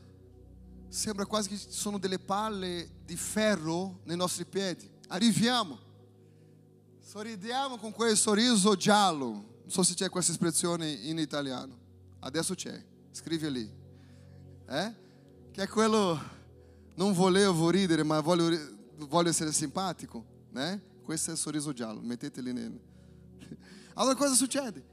sembra 0.88 1.24
quasi 1.24 1.48
che 1.48 1.56
ci 1.56 1.70
sono 1.70 1.98
delle 1.98 2.18
palle 2.18 2.90
di 3.04 3.16
ferro 3.16 4.00
nei 4.04 4.16
nostri 4.16 4.44
piedi. 4.44 4.90
Arriviamo. 5.08 5.78
Sorridiamo 7.00 7.78
con 7.78 7.92
quel 7.92 8.16
sorriso 8.16 8.76
giallo. 8.76 9.30
Non 9.62 9.70
so 9.70 9.82
se 9.82 9.94
c'è 9.94 10.10
questa 10.10 10.32
espressione 10.32 10.90
in 10.90 11.18
italiano. 11.18 11.78
Adesso 12.20 12.54
c'è, 12.54 12.82
scrivi 13.10 13.50
lì. 13.50 13.74
Eh? 14.68 14.94
Che 15.50 15.62
è 15.62 15.68
quello, 15.68 16.20
non 16.94 17.12
volevo 17.12 17.70
ridere, 17.70 18.02
ma 18.02 18.20
voglio, 18.20 18.56
voglio 18.96 19.30
essere 19.30 19.52
simpatico, 19.52 20.24
né? 20.50 20.90
Questo 21.02 21.30
è 21.30 21.32
il 21.32 21.38
sorriso 21.38 21.72
giallo, 21.72 22.00
metteteli 22.00 22.52
nel... 22.52 22.78
Allora 23.94 24.14
cosa 24.14 24.34
succede? 24.34 24.90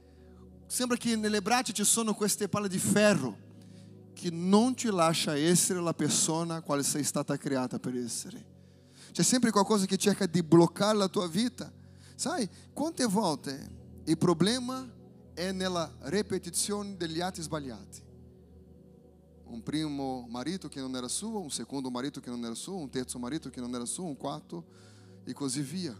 Sembra 0.66 0.96
che 0.96 1.16
nelle 1.16 1.40
braccia 1.40 1.72
ci 1.72 1.84
sono 1.84 2.14
queste 2.14 2.48
palle 2.48 2.68
di 2.68 2.78
ferro 2.78 3.48
che 4.12 4.30
non 4.30 4.74
ti 4.74 4.90
lascia 4.90 5.34
essere 5.36 5.80
la 5.80 5.94
persona 5.94 6.60
quale 6.60 6.82
sei 6.82 7.02
stata 7.04 7.36
creata 7.36 7.78
per 7.78 7.96
essere. 7.96 8.44
C'è 9.12 9.22
sempre 9.22 9.50
qualcosa 9.50 9.86
che 9.86 9.96
cerca 9.96 10.26
di 10.26 10.42
bloccare 10.42 10.96
la 10.96 11.08
tua 11.08 11.26
vita. 11.26 11.72
Sai, 12.14 12.48
quante 12.72 13.06
volte 13.06 13.78
il 14.04 14.18
problema 14.18 14.86
è 15.32 15.52
nella 15.52 15.90
ripetizione 16.02 16.96
degli 16.96 17.20
atti 17.20 17.40
sbagliati? 17.40 18.02
Un 19.44 19.62
primo 19.62 20.26
marito 20.28 20.68
che 20.68 20.80
non 20.80 20.94
era 20.94 21.08
suo, 21.08 21.40
un 21.40 21.50
secondo 21.50 21.90
marito 21.90 22.20
che 22.20 22.30
non 22.30 22.44
era 22.44 22.54
suo, 22.54 22.76
un 22.76 22.90
terzo 22.90 23.18
marito 23.18 23.48
che 23.48 23.60
non 23.60 23.74
era 23.74 23.86
suo, 23.86 24.04
un 24.04 24.16
quarto 24.16 24.66
e 25.30 25.34
così 25.34 25.60
via. 25.60 25.96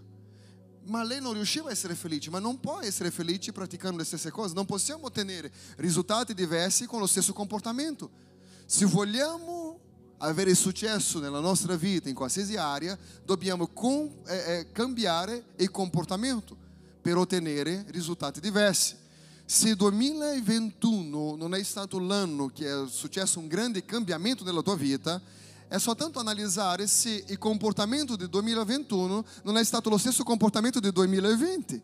Ma 0.85 1.03
lei 1.03 1.21
non 1.21 1.35
riusciva 1.35 1.69
a 1.69 1.73
essere 1.73 1.95
felice, 1.95 2.31
ma 2.31 2.39
non 2.39 2.59
può 2.59 2.81
essere 2.81 3.11
felice 3.11 3.53
praticando 3.53 3.99
le 3.99 4.05
stesse 4.05 4.31
cose. 4.31 4.55
Non 4.55 4.67
possiamo 4.67 5.07
ottenere 5.07 5.53
risultati 5.77 6.35
diversi 6.35 6.87
con 6.87 7.01
lo 7.01 7.07
stesso 7.07 7.33
comportamento. 7.33 8.11
Se 8.67 8.85
vogliamo 8.87 9.79
avere 10.19 10.55
successo 10.55 11.19
nella 11.19 11.41
nostra 11.41 11.77
vita 11.77 12.09
in 12.09 12.15
qualsiasi 12.15 12.57
area, 12.57 12.99
dobbiamo 13.25 13.69
com, 13.69 14.11
eh, 14.27 14.37
eh, 14.37 14.73
cambiare 14.73 15.45
il 15.57 15.71
comportamento 15.71 16.57
per 17.01 17.17
ottenere 17.17 17.85
risultati 17.89 18.41
diversi. 18.41 18.97
Se 19.45 19.75
2021 19.75 21.35
non 21.37 21.55
è 21.55 21.63
stato 21.63 21.99
l'anno 21.99 22.49
che 22.49 22.67
è 22.67 22.89
successo 22.89 23.39
un 23.39 23.49
grande 23.49 23.85
cambiamento 23.85 24.45
nella 24.45 24.63
tua 24.63 24.77
vita, 24.77 25.21
è 25.71 25.79
soltanto 25.79 26.19
analizzare 26.19 26.89
se 26.89 27.23
il 27.29 27.39
comportamento 27.39 28.17
di 28.17 28.29
2021 28.29 29.25
non 29.45 29.57
è 29.57 29.63
stato 29.63 29.89
lo 29.89 29.99
stesso 29.99 30.25
comportamento 30.25 30.81
di 30.81 30.91
2020. 30.91 31.81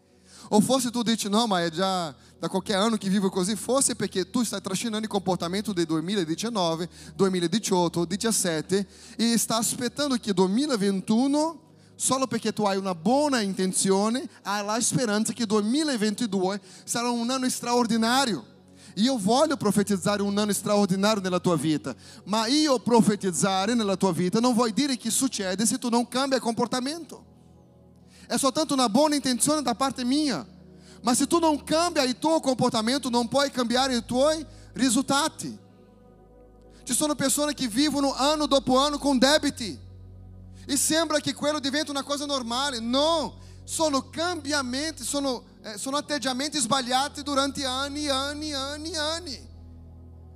O 0.49 0.61
forse 0.61 0.91
tu 0.91 1.03
dici, 1.03 1.28
no, 1.28 1.47
ma 1.47 1.62
è 1.62 1.70
già 1.70 2.12
da 2.37 2.49
qualche 2.49 2.74
anno 2.74 2.97
che 2.97 3.09
vivo 3.09 3.30
così, 3.30 3.55
forse 3.55 3.95
perché 3.95 4.28
tu 4.28 4.43
stai 4.43 4.61
trascinando 4.61 5.05
il 5.05 5.09
comportamento 5.09 5.72
del 5.72 5.87
2019, 5.87 6.89
2018, 7.14 8.05
2017 8.07 8.89
e 9.18 9.39
sta 9.39 9.59
aspettando 9.59 10.16
che 10.16 10.32
2021, 10.32 11.61
solo 11.95 12.26
perché 12.26 12.53
tu 12.53 12.64
hai 12.64 12.76
una 12.76 12.95
buona 12.97 13.41
intenzione, 13.41 14.28
hai 14.43 14.64
la 14.64 14.80
speranza 14.80 15.32
che 15.32 15.47
2022 15.47 16.61
sarà 16.82 17.09
un 17.09 17.30
anno 17.30 17.49
straordinario. 17.49 18.55
E 18.97 19.07
eu 19.07 19.18
voglio 19.18 19.59
profetizar 19.59 20.22
um 20.22 20.28
ano 20.38 20.51
extraordinário 20.51 21.22
na 21.30 21.38
tua 21.38 21.57
vida. 21.57 21.94
Mas 22.24 22.53
eu 22.55 22.80
profetizar 22.80 23.68
na 23.76 23.97
tua 23.97 24.12
vida 24.12 24.40
não 24.40 24.55
vou 24.55 24.70
dizer 24.70 24.97
que 24.97 25.11
sucede 25.11 25.62
é, 25.62 25.66
se 25.66 25.76
tu 25.76 25.90
não 25.90 26.03
cambia 26.03 26.40
comportamento. 26.40 27.22
É 28.26 28.38
só 28.38 28.51
tanto 28.51 28.74
na 28.74 28.88
boa 28.88 29.14
intenção 29.14 29.62
da 29.62 29.74
parte 29.74 30.03
minha. 30.03 30.47
Mas 31.03 31.18
se 31.18 31.26
tu 31.26 31.38
não 31.38 31.59
cambia 31.59 32.05
o 32.05 32.14
teu 32.14 32.40
comportamento, 32.40 33.11
não 33.11 33.26
pode 33.26 33.51
cambiar 33.51 33.90
o 33.90 34.01
teu 34.01 34.47
resultado. 34.74 35.59
Ci 36.86 36.94
sono 36.94 37.16
persone 37.16 37.53
che 37.53 37.66
vivono 37.66 38.14
ano 38.14 38.47
dopo 38.47 38.78
ano 38.78 38.97
com 38.97 39.18
debiti 39.18 39.76
e 40.68 40.76
sembra 40.76 41.20
que 41.20 41.34
quello 41.34 41.61
diventa 41.61 41.90
uma 41.90 42.05
coisa 42.05 42.26
normale. 42.26 42.78
Não! 42.80 43.34
Sono 43.67 44.11
cambiamenti, 44.11 45.03
sono, 45.03 45.43
eh, 45.61 45.77
sono 45.77 45.97
atteggiamenti 45.97 46.57
sbagliati 46.61 47.25
durante 47.25 47.64
anni, 47.64 48.07
anni, 48.07 48.53
anni, 48.53 48.95
anni. 48.95 49.49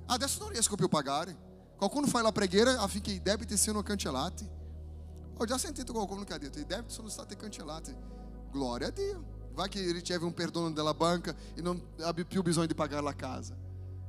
Adesso 0.07 0.39
non 0.39 0.49
riesco 0.49 0.75
più 0.75 0.85
a 0.85 0.89
pagare. 0.89 1.49
Qualcuno 1.77 2.07
fa 2.07 2.21
la 2.21 2.33
preghiera 2.33 2.77
affinché 2.79 3.11
i 3.11 3.21
debiti 3.21 3.55
siano 3.55 3.81
cancellati. 3.83 4.45
Ho 5.37 5.45
già 5.45 5.57
sentito 5.57 5.93
qualcuno 5.93 6.25
che 6.25 6.33
ha 6.33 6.37
detto: 6.37 6.59
i 6.59 6.65
debiti 6.65 6.93
sono 6.93 7.07
stati 7.07 7.37
cancellati. 7.37 7.95
Glória 8.51 8.87
a 8.87 8.91
Dio. 8.91 9.23
Vai 9.53 9.69
che 9.69 9.79
riceve 9.93 10.25
un 10.25 10.33
perdono 10.33 10.69
della 10.71 10.93
banca 10.93 11.33
e 11.55 11.61
non 11.61 11.81
abbia 12.01 12.25
più 12.25 12.41
bisogno 12.41 12.67
di 12.67 12.75
pagare 12.75 13.01
la 13.01 13.15
casa. 13.15 13.55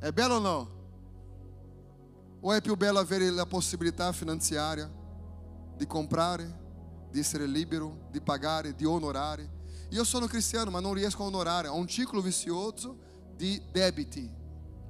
È 0.00 0.10
bello 0.10 0.34
o 0.34 0.38
no? 0.40 0.80
O 2.40 2.52
è 2.52 2.60
più 2.60 2.74
bello 2.74 2.98
avere 2.98 3.30
la 3.30 3.46
possibilità 3.46 4.10
finanziaria 4.10 4.90
di 5.76 5.86
comprare, 5.86 6.61
di 7.12 7.20
essere 7.20 7.46
libero, 7.46 7.96
pagar, 8.24 8.64
de 8.64 8.72
di 8.72 8.86
onorare. 8.86 9.48
Eu 9.90 10.04
sou 10.04 10.26
cristiano 10.26 10.72
mas 10.72 10.82
não 10.82 10.94
riesco 10.94 11.22
a 11.22 11.26
honorar. 11.26 11.66
ho 11.66 11.74
um 11.74 11.86
ciclo 11.86 12.22
vicioso 12.22 12.96
de 13.36 13.60
débito. 13.72 14.30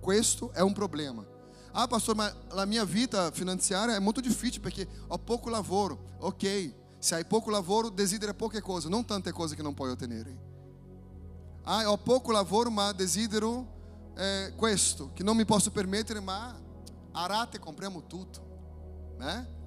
Questo 0.00 0.50
é 0.54 0.62
um 0.62 0.72
problema. 0.72 1.26
Ah, 1.74 1.88
pastor, 1.88 2.14
mas 2.14 2.34
a 2.50 2.66
minha 2.66 2.84
vida 2.84 3.32
financeira 3.32 3.92
é 3.94 4.00
muito 4.00 4.22
difícil 4.22 4.60
porque 4.60 4.86
há 5.10 5.18
pouco 5.18 5.50
lavoro. 5.50 5.98
Ok, 6.20 6.74
se 7.00 7.14
há 7.14 7.24
pouco 7.24 7.50
lavoro, 7.50 7.90
desidera 7.90 8.32
pouca 8.32 8.62
coisa, 8.62 8.88
não 8.88 9.02
tanta 9.02 9.32
coisa 9.32 9.56
que 9.56 9.62
não 9.62 9.74
pode 9.74 9.92
obter. 9.92 10.26
Ah, 11.64 11.92
há 11.92 11.98
pouco 11.98 12.30
lavoro, 12.30 12.70
mas 12.70 12.94
desidero 12.94 13.66
é, 14.16 14.52
questo, 14.58 15.10
que 15.14 15.24
não 15.24 15.34
me 15.34 15.44
posso 15.44 15.70
permitir, 15.70 16.20
mas 16.20 16.54
arate, 17.12 17.58
compramos 17.58 18.04
tudo, 18.08 18.40
né? 19.18 19.46
Eh? 19.48 19.61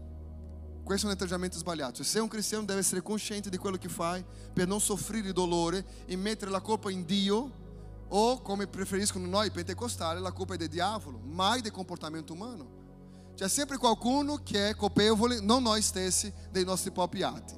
Questo 0.85 1.07
è 1.07 1.09
un 1.09 1.15
atteggiamento 1.15 1.57
sbagliato. 1.57 2.03
Se 2.03 2.19
un 2.19 2.27
cristiano 2.27 2.63
deve 2.63 2.81
essere 2.81 3.01
consciente 3.01 3.49
di 3.49 3.57
quello 3.57 3.75
che 3.75 3.89
fa 3.89 4.23
per 4.53 4.67
non 4.67 4.79
soffrire 4.79 5.33
dolore 5.33 5.83
e 6.05 6.15
mettere 6.15 6.51
la 6.51 6.61
colpa 6.61 6.91
in 6.91 7.05
Dio, 7.05 7.63
o 8.07 8.39
come 8.43 8.67
preferiscono 8.67 9.25
noi 9.25 9.49
pentecostali, 9.49 10.21
la 10.21 10.31
colpa 10.31 10.53
è 10.53 10.57
del 10.57 10.67
diavolo, 10.67 11.19
mai 11.23 11.61
del 11.61 11.71
comportamento 11.71 12.33
umano. 12.33 12.67
C'è 13.33 13.49
sempre 13.49 13.77
qualcuno 13.77 14.41
che 14.43 14.69
è 14.69 14.75
colpevole, 14.75 15.39
non 15.39 15.63
noi 15.63 15.81
stessi, 15.81 16.31
dei 16.51 16.63
nostri 16.63 16.91
propri 16.91 17.23
atti. 17.23 17.55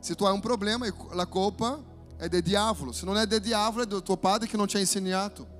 Se 0.00 0.14
tu 0.14 0.24
hai 0.24 0.32
un 0.32 0.40
problema, 0.40 0.86
la 1.12 1.26
colpa 1.26 1.78
è 2.16 2.28
del 2.28 2.40
diavolo. 2.40 2.92
Se 2.92 3.04
non 3.04 3.18
è 3.18 3.26
del 3.26 3.40
diavolo, 3.40 3.82
è 3.82 3.86
del 3.86 4.02
tuo 4.02 4.16
padre 4.16 4.48
che 4.48 4.56
non 4.56 4.66
ti 4.66 4.78
ha 4.78 4.80
insegnato. 4.80 5.52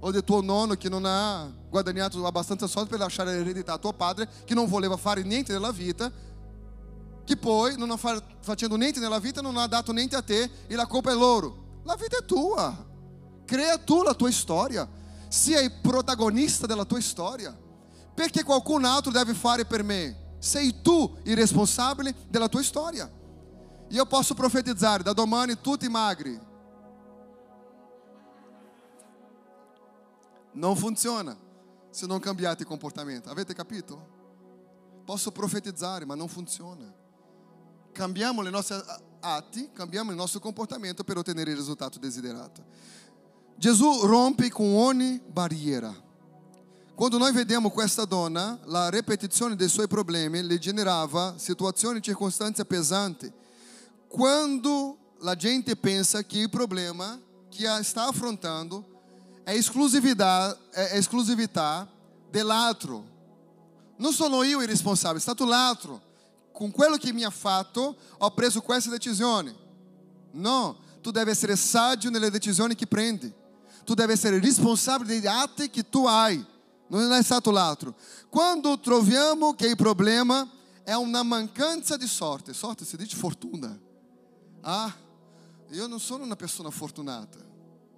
O 0.00 0.10
del 0.10 0.24
tuo 0.24 0.40
nonno 0.40 0.74
che 0.74 0.88
non 0.88 1.04
ha 1.04 1.52
guadagnato 1.68 2.24
abbastanza 2.26 2.66
soldi 2.66 2.90
per 2.90 2.98
lasciare 2.98 3.32
l'eredità 3.32 3.74
a 3.74 3.78
tuo 3.78 3.92
padre, 3.92 4.28
che 4.44 4.54
non 4.54 4.66
voleva 4.66 4.96
fare 4.96 5.22
niente 5.22 5.52
nella 5.52 5.72
vita, 5.72 6.10
che 7.28 7.36
poi, 7.36 7.76
non 7.76 7.94
fa, 7.98 8.22
facendo 8.40 8.74
niente 8.76 9.00
nella 9.00 9.18
vita, 9.18 9.42
non 9.42 9.58
ha 9.58 9.66
dato 9.66 9.92
niente 9.92 10.16
a 10.16 10.22
te 10.22 10.50
e 10.66 10.74
la 10.74 10.86
colpa 10.86 11.10
è 11.10 11.14
loro. 11.14 11.80
La 11.84 11.94
vita 11.94 12.16
è 12.16 12.24
tua. 12.24 12.86
Crea 13.44 13.76
tu 13.76 14.02
la 14.02 14.14
tua 14.14 14.30
storia. 14.30 14.88
Il 15.28 15.72
protagonista 15.82 16.66
della 16.66 16.86
tua 16.86 17.02
storia. 17.02 17.54
Perché 18.14 18.42
qualcun 18.42 18.86
altro 18.86 19.12
deve 19.12 19.34
fare 19.34 19.66
per 19.66 19.82
me? 19.82 20.36
Sei 20.38 20.80
tu 20.80 21.18
il 21.24 21.36
responsabile 21.36 22.14
della 22.30 22.48
tua 22.48 22.62
storia. 22.62 23.10
Io 23.88 24.06
posso 24.06 24.32
profetizzare 24.32 25.02
da 25.02 25.12
domani 25.12 25.60
tutti 25.60 25.86
magri. 25.86 26.40
Non 30.52 30.76
funziona 30.76 31.36
se 31.90 32.06
non 32.06 32.20
cambiate 32.20 32.64
comportamento. 32.64 33.28
Avete 33.28 33.52
capito? 33.52 34.16
Posso 35.04 35.30
profetizzare, 35.30 36.06
ma 36.06 36.14
non 36.14 36.28
funziona. 36.28 36.97
Cambiamo 37.98 38.42
le 38.42 38.50
nostre 38.50 38.80
atti, 39.18 39.70
cambiamo 39.72 40.12
il 40.12 40.16
nostro 40.16 40.38
comportamento 40.38 41.02
per 41.02 41.16
ottenere 41.16 41.50
il 41.50 41.56
risultato 41.56 41.98
desiderato. 41.98 42.64
Gesù 43.56 44.02
rompe 44.06 44.50
con 44.50 44.72
ogni 44.76 45.20
barriera. 45.26 45.92
Quando 46.94 47.18
noi 47.18 47.32
vediamo 47.32 47.70
questa 47.70 48.04
donna, 48.04 48.56
la 48.66 48.88
ripetizione 48.88 49.56
dei 49.56 49.68
suoi 49.68 49.88
problemi 49.88 50.44
le 50.44 50.58
generava 50.58 51.34
situazioni 51.38 51.98
e 51.98 52.02
circostanze 52.02 52.64
pesanti. 52.64 53.32
Quando 54.06 54.96
la 55.18 55.34
gente 55.34 55.74
pensa 55.74 56.22
che 56.22 56.38
il 56.38 56.50
problema 56.50 57.20
que 57.50 57.66
está 57.66 58.08
affrontando 58.08 58.86
é 59.44 59.56
exclusividade, 59.56 60.56
é 60.72 60.96
exclusività 60.98 61.88
dell'altro. 62.30 63.04
Non 63.96 64.12
sono 64.12 64.44
io 64.44 64.60
il 64.60 64.68
responsabile, 64.68 65.18
è 65.18 65.20
stato 65.20 65.44
l'altro. 65.44 66.06
Con 66.58 66.72
quello 66.72 66.96
che 66.96 67.12
mi 67.12 67.22
ha 67.22 67.30
fatto, 67.30 67.96
ho 68.18 68.30
preso 68.32 68.60
questa 68.62 68.90
decisione. 68.90 69.54
No, 70.32 70.76
tu 71.00 71.12
devi 71.12 71.30
essere 71.30 71.54
saggio 71.54 72.10
nelle 72.10 72.32
decisioni 72.32 72.74
che 72.74 72.88
prendi. 72.88 73.32
Tu 73.84 73.94
devi 73.94 74.10
essere 74.10 74.40
responsabile 74.40 75.14
degli 75.14 75.28
atti 75.28 75.70
che 75.70 75.88
tu 75.88 76.04
hai. 76.04 76.44
non 76.88 77.12
è 77.12 77.22
stato 77.22 77.52
l'altro. 77.52 77.94
Quando 78.28 78.80
troviamo 78.80 79.54
che 79.54 79.68
il 79.68 79.76
problema 79.76 80.50
è 80.82 80.94
una 80.94 81.22
mancanza 81.22 81.96
di 81.96 82.08
sorte, 82.08 82.52
sorte 82.52 82.84
si 82.84 82.96
dice 82.96 83.16
fortuna. 83.16 83.78
Ah, 84.62 84.92
io 85.70 85.86
non 85.86 86.00
sono 86.00 86.24
una 86.24 86.34
persona 86.34 86.70
fortunata. 86.70 87.38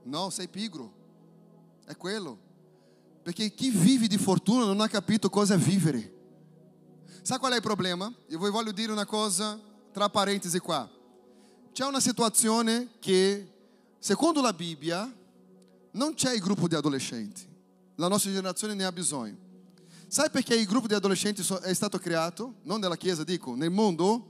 No, 0.03 0.29
sei 0.29 0.49
pigro. 0.49 0.93
È 1.87 1.97
quello. 1.97 2.39
Perché 3.23 3.55
chi 3.55 3.71
vive 3.71 4.07
di 4.07 4.19
fortuna 4.19 4.67
non 4.67 4.83
ha 4.83 4.89
capito 4.89 5.31
cosa 5.31 5.55
è 5.55 5.57
vivere. 5.57 6.19
Sa 7.31 7.39
qual 7.39 7.53
è 7.53 7.55
il 7.55 7.63
problema? 7.63 8.13
Io 8.27 8.41
vi 8.41 8.51
voglio 8.51 8.73
dire 8.73 8.91
una 8.91 9.07
cosa 9.07 9.57
tra 9.93 10.09
parentesi 10.09 10.59
qua. 10.59 10.91
C'è 11.73 11.87
una 11.87 12.01
situazione 12.01 12.95
che, 12.99 13.53
secondo 14.01 14.41
la 14.41 14.53
Bibbia, 14.53 15.09
non 15.93 16.15
c'è 16.15 16.35
il 16.35 16.41
gruppo 16.41 16.67
di 16.67 16.75
adolescenti. 16.75 17.47
la 17.95 18.09
nostra 18.09 18.33
generazione 18.33 18.75
ne 18.75 18.83
ha 18.85 18.91
bisogno. 18.91 19.37
Sai 20.09 20.29
perché 20.29 20.57
il 20.57 20.67
gruppo 20.67 20.89
di 20.89 20.95
adolescenti 20.95 21.47
è 21.63 21.73
stato 21.73 22.01
creato? 22.01 22.55
Non 22.63 22.81
nella 22.81 22.97
Chiesa, 22.97 23.23
dico, 23.23 23.55
nel 23.55 23.71
mondo? 23.71 24.27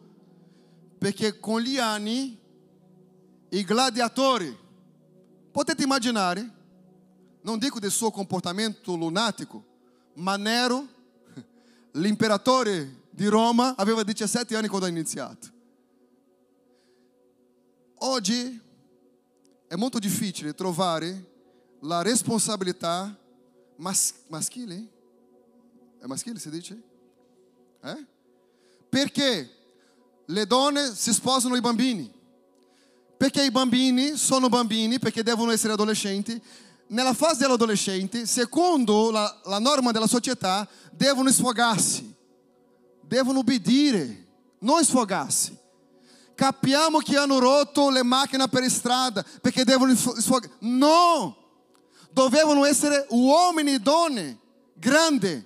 Perché 0.98 1.40
con 1.40 1.62
gli 1.62 1.78
anni 1.78 2.38
i 3.48 3.64
gladiatori, 3.64 4.54
potete 5.50 5.84
immaginare, 5.84 6.52
non 7.40 7.58
dico 7.58 7.78
del 7.78 7.92
suo 7.92 8.10
comportamento 8.10 8.94
lunatico, 8.94 9.64
ma 10.16 10.36
Nero, 10.36 10.86
l'imperatore 11.92 12.98
di 13.10 13.26
Roma, 13.26 13.74
aveva 13.76 14.02
17 14.02 14.56
anni 14.56 14.68
quando 14.68 14.86
ha 14.86 14.90
iniziato. 14.90 15.48
Oggi 18.02 18.60
è 19.66 19.74
molto 19.74 19.98
difficile 19.98 20.54
trovare 20.54 21.28
la 21.80 22.02
responsabilità 22.02 23.14
mas- 23.76 24.14
maschile? 24.28 24.88
È 25.98 26.06
maschile 26.06 26.38
si 26.38 26.50
dice? 26.50 26.82
Eh? 27.82 28.06
Perché 28.88 29.50
le 30.24 30.46
donne 30.46 30.94
si 30.94 31.12
sposano 31.12 31.56
i 31.56 31.60
bambini. 31.60 32.10
Perché 33.16 33.44
i 33.44 33.50
bambini 33.50 34.16
sono 34.16 34.48
bambini, 34.48 34.98
perché 34.98 35.22
devono 35.22 35.50
essere 35.50 35.74
adolescenti. 35.74 36.40
Nella 36.90 37.14
fase 37.14 37.42
dell'adolescente, 37.42 38.26
secondo 38.26 39.12
la, 39.12 39.40
la 39.44 39.60
norma 39.60 39.92
della 39.92 40.08
società, 40.08 40.68
devono 40.90 41.30
sfogarsi, 41.30 42.12
devono 43.00 43.40
obbedire, 43.40 44.26
non 44.58 44.84
sfogarsi. 44.84 45.56
Capiamo 46.34 46.98
che 46.98 47.16
hanno 47.16 47.38
rotto 47.38 47.90
le 47.90 48.02
macchine 48.02 48.48
per 48.48 48.68
strada 48.68 49.24
perché 49.40 49.62
devono 49.62 49.94
sfogare. 49.94 50.52
No! 50.60 51.36
Dovevano 52.10 52.64
essere 52.64 53.06
uomini 53.10 53.74
e 53.74 53.78
donne 53.78 54.38
grandi, 54.74 55.44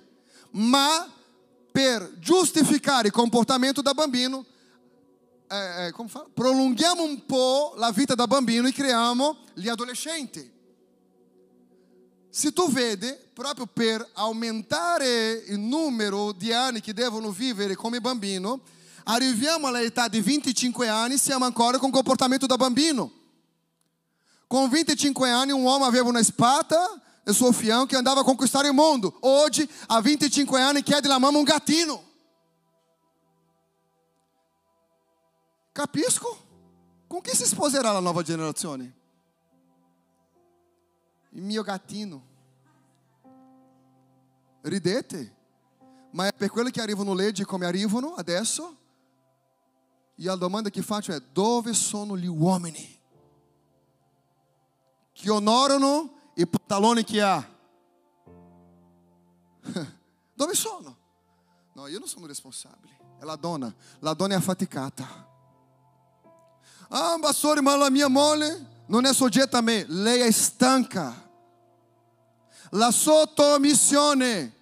ma 0.51 1.07
per 1.71 2.11
giustificare 2.17 3.07
il 3.09 3.13
comportamento 3.13 3.83
da 3.83 3.93
bambino, 3.93 4.43
eh, 5.47 5.87
eh, 5.87 5.93
prolunghiamo 6.33 7.03
un 7.03 7.23
po' 7.23 7.75
la 7.77 7.91
vita 7.91 8.15
da 8.15 8.25
bambino 8.25 8.67
e 8.67 8.73
creiamo 8.73 9.37
gli 9.53 9.67
adolescenti. 9.67 10.53
Se 12.35 12.51
tu 12.51 12.69
vedi, 12.69 13.15
proprio 13.33 13.65
per 13.65 14.05
aumentare 14.11 15.41
il 15.47 15.57
numero 15.57 16.33
di 16.33 16.51
anni 16.51 16.81
che 16.81 16.93
devono 16.93 17.31
vivere 17.31 17.75
come 17.75 18.01
bambino, 18.01 18.59
arriviamo 19.05 19.67
all'età 19.67 20.09
di 20.09 20.19
25 20.19 20.89
anni 20.89 21.17
siamo 21.17 21.45
ancora 21.45 21.77
con 21.77 21.91
comportamento 21.91 22.45
da 22.45 22.57
bambino. 22.57 23.09
Com 24.49 24.67
25 24.67 25.29
anni 25.29 25.53
um 25.53 25.65
homem 25.65 25.87
aveva 25.87 26.09
uma 26.09 26.19
espada 26.19 27.01
e 27.25 27.31
suo 27.31 27.53
fianco 27.53 27.87
que 27.87 27.95
andava 27.95 28.19
a 28.19 28.69
o 28.69 28.73
mundo. 28.73 29.17
Hoje, 29.21 29.69
há 29.87 30.01
25 30.01 30.59
anni, 30.59 30.83
chiede 30.83 31.07
la 31.07 31.17
mamma 31.17 31.39
um 31.39 31.45
gatino. 31.45 32.03
Capisco? 35.73 36.37
Com 37.07 37.21
que 37.21 37.33
se 37.33 37.45
sposerà 37.45 37.93
la 37.93 38.01
nuova 38.01 38.23
generazione? 38.23 39.04
Il 41.35 41.43
mio 41.43 41.61
gattino. 41.63 42.23
Ridete? 44.61 45.35
Ma 46.11 46.27
è 46.27 46.33
per 46.33 46.49
quelli 46.49 46.71
che 46.71 46.81
arrivano 46.81 47.13
leggi 47.13 47.43
come 47.43 47.65
arrivano 47.65 48.15
adesso? 48.15 48.77
E 50.15 50.29
a 50.29 50.35
domanda 50.35 50.69
che 50.69 50.81
faccio 50.81 51.11
è: 51.11 51.19
dove 51.19 51.73
sono 51.73 52.17
gli 52.17 52.25
uomini? 52.25 52.95
que 55.15 55.29
onorano 55.31 56.13
i 56.35 56.45
pantaloni 56.45 57.03
che 57.03 57.21
ha. 57.21 57.49
Dove 60.35 60.53
sono? 60.53 60.97
No, 61.73 61.87
io 61.87 61.99
non 61.99 62.07
sono 62.07 62.25
responsabile. 62.25 62.97
È 63.19 63.23
la 63.23 63.37
donna. 63.37 63.73
La 63.99 64.13
donna 64.13 64.33
è 64.33 64.37
affaticata. 64.37 65.33
Ah, 66.89 67.17
pastore, 67.19 67.61
ma 67.61 67.77
la 67.77 67.89
mia 67.89 68.09
moglie 68.09 68.83
non 68.87 69.05
è 69.05 69.13
soggetta 69.13 69.59
a 69.59 69.61
me. 69.61 69.85
Lei 69.87 70.19
è. 70.19 70.31
La 72.75 72.91
sottomissione 72.91 74.53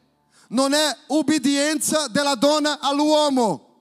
non 0.49 0.73
è 0.73 0.97
ubbidienza 1.07 2.07
della 2.07 2.35
donna 2.35 2.79
all'uomo. 2.79 3.71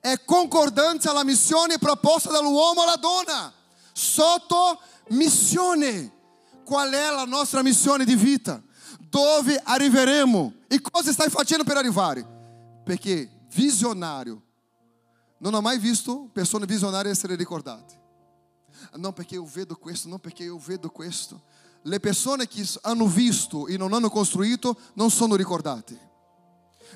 È 0.00 0.24
concordanza 0.24 1.10
alla 1.10 1.24
missione 1.24 1.78
proposta 1.78 2.30
dall'uomo 2.30 2.82
alla 2.82 2.96
donna. 2.96 3.52
Sotto 3.92 4.80
missione. 5.08 6.18
Qual 6.64 6.90
è 6.90 7.10
la 7.10 7.24
nostra 7.24 7.62
missione 7.62 8.04
di 8.04 8.14
vita? 8.14 8.62
Dove 8.98 9.60
arriveremo? 9.62 10.54
E 10.66 10.80
cosa 10.80 11.12
stai 11.12 11.28
facendo 11.28 11.64
per 11.64 11.76
arrivare? 11.76 12.26
Perché 12.84 13.28
visionário 13.52 14.42
non 15.38 15.52
ho 15.52 15.60
mai 15.60 15.78
visto 15.78 16.28
persone 16.32 16.64
visionarie 16.64 17.10
essere 17.10 17.34
ricordate. 17.34 17.98
Non 18.94 19.12
perché 19.12 19.34
io 19.34 19.44
vedo 19.44 19.76
questo, 19.76 20.08
non 20.08 20.18
perché 20.18 20.44
io 20.44 20.58
vedo 20.58 20.88
questo. 20.88 21.42
Le 21.82 22.00
persone 22.00 22.46
che 22.46 22.66
hanno 22.82 23.06
visto 23.06 23.66
e 23.66 23.76
non 23.76 23.92
hanno 23.92 24.10
costruito 24.10 24.76
non 24.94 25.10
sono 25.10 25.34
ricordate. 25.34 26.08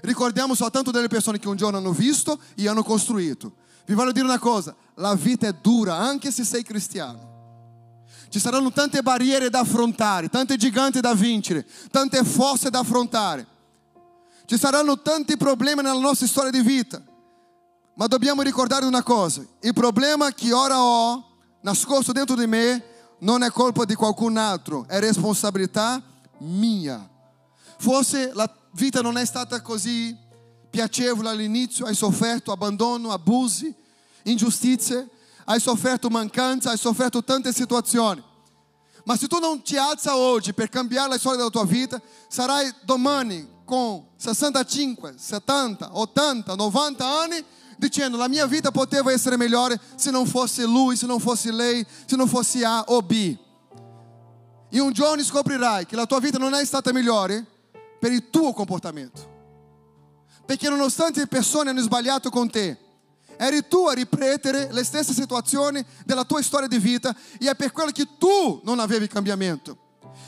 Ricordiamo 0.01 0.55
soltanto 0.55 0.91
delle 0.91 1.09
persone 1.09 1.39
che 1.39 1.49
un 1.49 1.57
giorno 1.57 1.78
hanno 1.78 1.93
visto 1.93 2.39
e 2.55 2.68
hanno 2.68 2.82
costruito. 2.82 3.55
Vi 3.87 3.95
voglio 3.95 4.12
dire 4.12 4.24
una 4.24 4.39
cosa, 4.39 4.74
la 4.97 5.14
vita 5.14 5.47
è 5.47 5.53
dura 5.53 5.97
anche 5.97 6.30
se 6.30 6.45
sei 6.45 6.62
cristiano. 6.62 7.32
Ci 8.28 8.41
saranno 8.41 8.72
tante 8.72 9.03
barriere 9.03 9.49
da 9.49 9.61
affrontare, 9.61 10.28
tante 10.28 10.57
giganti 10.57 11.01
da 11.01 11.14
vincere, 11.14 11.66
tante 11.91 12.24
fosse 12.24 12.68
da 12.68 12.80
affrontare. 12.80 13.47
Ci 14.47 14.59
saranno 14.59 15.01
tanti 15.01 15.37
problemi 15.37 15.82
nella 15.82 15.99
nostra 15.99 16.26
storia 16.26 16.51
di 16.51 16.61
vita. 16.61 17.03
Ma 17.95 18.07
dobbiamo 18.07 18.43
ricordare 18.43 18.85
una 18.85 19.03
cosa: 19.03 19.43
il 19.61 19.72
problema 19.72 20.32
che 20.32 20.53
ora 20.53 20.82
ho 20.82 21.24
nascosto 21.61 22.12
dentro 22.12 22.35
di 22.35 22.47
me 22.47 22.85
non 23.19 23.43
è 23.43 23.51
colpa 23.51 23.85
di 23.85 23.95
qualcun 23.95 24.37
altro, 24.37 24.85
è 24.89 24.99
responsabilità 25.01 26.03
mia. 26.39 27.09
Forse 27.79 28.33
la 28.35 28.51
vita 28.73 29.01
non 29.01 29.17
è 29.17 29.25
stata 29.25 29.61
così 29.61 30.17
piacevole 30.71 31.29
all'inizio, 31.29 31.87
hai 31.87 31.95
sofferto 31.95 32.53
abbandono, 32.53 33.12
abusi, 33.12 33.73
ingiustizie, 34.25 35.09
hai 35.45 35.61
sofferto 35.61 36.09
mancanza, 36.09 36.71
hai 36.71 36.79
sofferto 36.79 37.23
tante 37.23 37.53
situazioni. 37.53 38.23
Ma 39.05 39.17
se 39.17 39.27
tu 39.27 39.39
non 39.39 39.62
ti 39.62 39.77
alza 39.77 40.17
oggi 40.17 40.55
per 40.55 40.69
cambiare 40.69 41.11
la 41.11 41.19
storia 41.19 41.39
della 41.39 41.51
tua 41.51 41.67
vita, 41.67 42.01
sarai 42.29 42.73
domani 42.83 43.47
con 43.65 44.05
65, 44.17 45.15
70, 45.17 45.97
80, 45.97 46.55
90 46.55 47.07
anni 47.07 47.45
dicendo 47.85 48.16
la 48.16 48.28
mia 48.28 48.47
vita 48.47 48.70
poteva 48.70 49.12
essere 49.12 49.37
migliore 49.37 49.78
se 49.95 50.11
non 50.11 50.26
fosse 50.26 50.64
lui, 50.64 50.97
se 50.97 51.07
non 51.07 51.20
fosse 51.20 51.53
lei, 51.53 51.85
se 52.07 52.16
non 52.16 52.26
fosse 52.26 52.64
A 52.64 52.85
o 52.89 53.03
B. 53.03 53.37
E 54.70 54.80
un 54.80 54.93
giorno 54.93 55.22
scoprirai 55.22 55.85
che 55.87 55.95
la 55.95 56.07
tua 56.07 56.18
vita 56.18 56.39
non 56.39 56.55
è 56.55 56.64
stata 56.64 56.93
migliore 56.93 57.45
per 58.01 58.11
il 58.11 58.30
tuo 58.30 58.53
comportamento. 58.53 59.32
Perché 60.47 60.68
nonostante 60.68 61.20
le 61.20 61.26
persone 61.26 61.70
hanno 61.70 61.80
sbagliato 61.80 62.30
con 62.30 62.51
te, 62.51 62.78
Eri 63.37 63.66
tu 63.66 63.87
a 63.87 63.93
ripetere 63.93 64.72
le 64.72 64.85
stesse 64.85 65.12
situazioni 65.12 65.85
della 66.05 66.24
tua 66.24 66.41
storia 66.41 66.68
di 66.68 66.78
vita 66.78 67.14
e 67.41 67.51
è 67.51 67.57
per 67.57 67.72
quello 67.72 67.91
che 67.91 68.07
tu 68.16 68.61
non 68.62 68.78
avevi 68.78 69.09
cambiamento. 69.09 69.76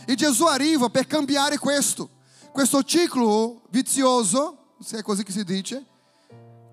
E 0.04 0.16
Gesù 0.16 0.44
arriva 0.44 0.88
per 0.88 1.07
cambiare 1.07 1.57
questo, 1.57 2.11
questo 2.50 2.82
ciclo 2.82 3.62
vizioso, 3.70 4.74
se 4.80 4.98
è 4.98 5.02
così 5.02 5.22
che 5.22 5.30
si 5.30 5.44
dice, 5.44 5.84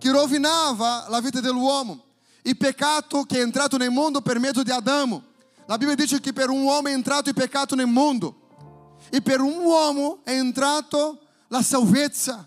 che 0.03 0.11
rovinava 0.11 1.05
la 1.07 1.21
vita 1.21 1.39
dell'uomo. 1.39 2.03
Il 2.41 2.57
peccato 2.57 3.23
che 3.23 3.37
è 3.37 3.41
entrato 3.41 3.77
nel 3.77 3.89
mondo 3.89 4.19
per 4.19 4.37
mezzo 4.37 4.61
di 4.61 4.69
Adamo. 4.69 5.23
La 5.65 5.77
Bibbia 5.77 5.95
dice 5.95 6.19
che 6.19 6.33
per 6.33 6.49
un 6.49 6.61
uomo 6.61 6.89
è 6.89 6.91
entrato 6.91 7.29
il 7.29 7.35
nel 7.77 7.87
mondo. 7.87 8.35
E 9.09 9.21
per 9.21 9.39
un 9.39 9.55
uomo 9.59 10.19
è 10.25 10.31
entrato 10.31 11.21
la 11.47 11.61
salvezza. 11.61 12.45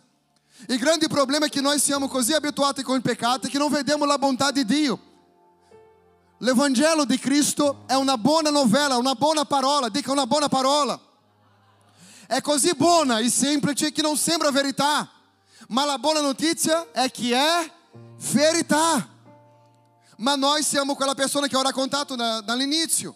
Il 0.69 0.77
grande 0.77 1.09
problema 1.09 1.47
è 1.47 1.49
che 1.49 1.63
noi 1.63 1.79
siamo 1.79 2.09
così 2.09 2.35
abituati 2.35 2.83
con 2.83 2.97
il 2.97 3.01
peccato 3.01 3.49
che 3.49 3.57
non 3.57 3.73
vediamo 3.73 4.05
la 4.05 4.19
bontà 4.19 4.51
di 4.51 4.67
Dio. 4.67 5.01
L'Evangelo 6.41 7.07
di 7.07 7.19
Cristo 7.19 7.85
è 7.87 7.95
una 7.95 8.19
buona 8.19 8.51
novella, 8.51 8.99
una 8.99 9.15
buona 9.15 9.47
parola, 9.47 9.89
dica 9.89 10.13
una 10.13 10.27
buona 10.27 10.49
parola. 10.49 11.01
È 12.27 12.39
così 12.43 12.75
buona 12.77 13.17
e 13.17 13.31
semplice 13.31 13.93
che 13.93 14.03
non 14.03 14.19
sembra 14.19 14.51
verità, 14.51 15.11
ma 15.69 15.85
la 15.85 15.99
buona 15.99 16.21
notizia 16.21 16.91
è 16.93 17.11
che 17.11 17.35
è 17.35 17.71
verità. 18.33 19.09
Ma 20.19 20.35
noi 20.35 20.62
siamo 20.62 20.95
quella 20.95 21.14
persona 21.14 21.47
che 21.47 21.57
ho 21.57 21.62
raccontato 21.62 22.14
dall'inizio. 22.14 23.14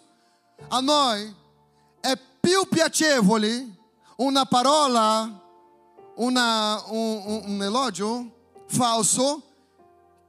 A 0.68 0.80
noi 0.80 1.34
è 2.00 2.18
più 2.40 2.66
piacevole 2.68 3.78
una 4.16 4.44
parola 4.44 5.38
una, 6.16 6.82
um, 6.88 7.42
um 7.46 7.62
elogio 7.62 8.30
falso 8.66 9.42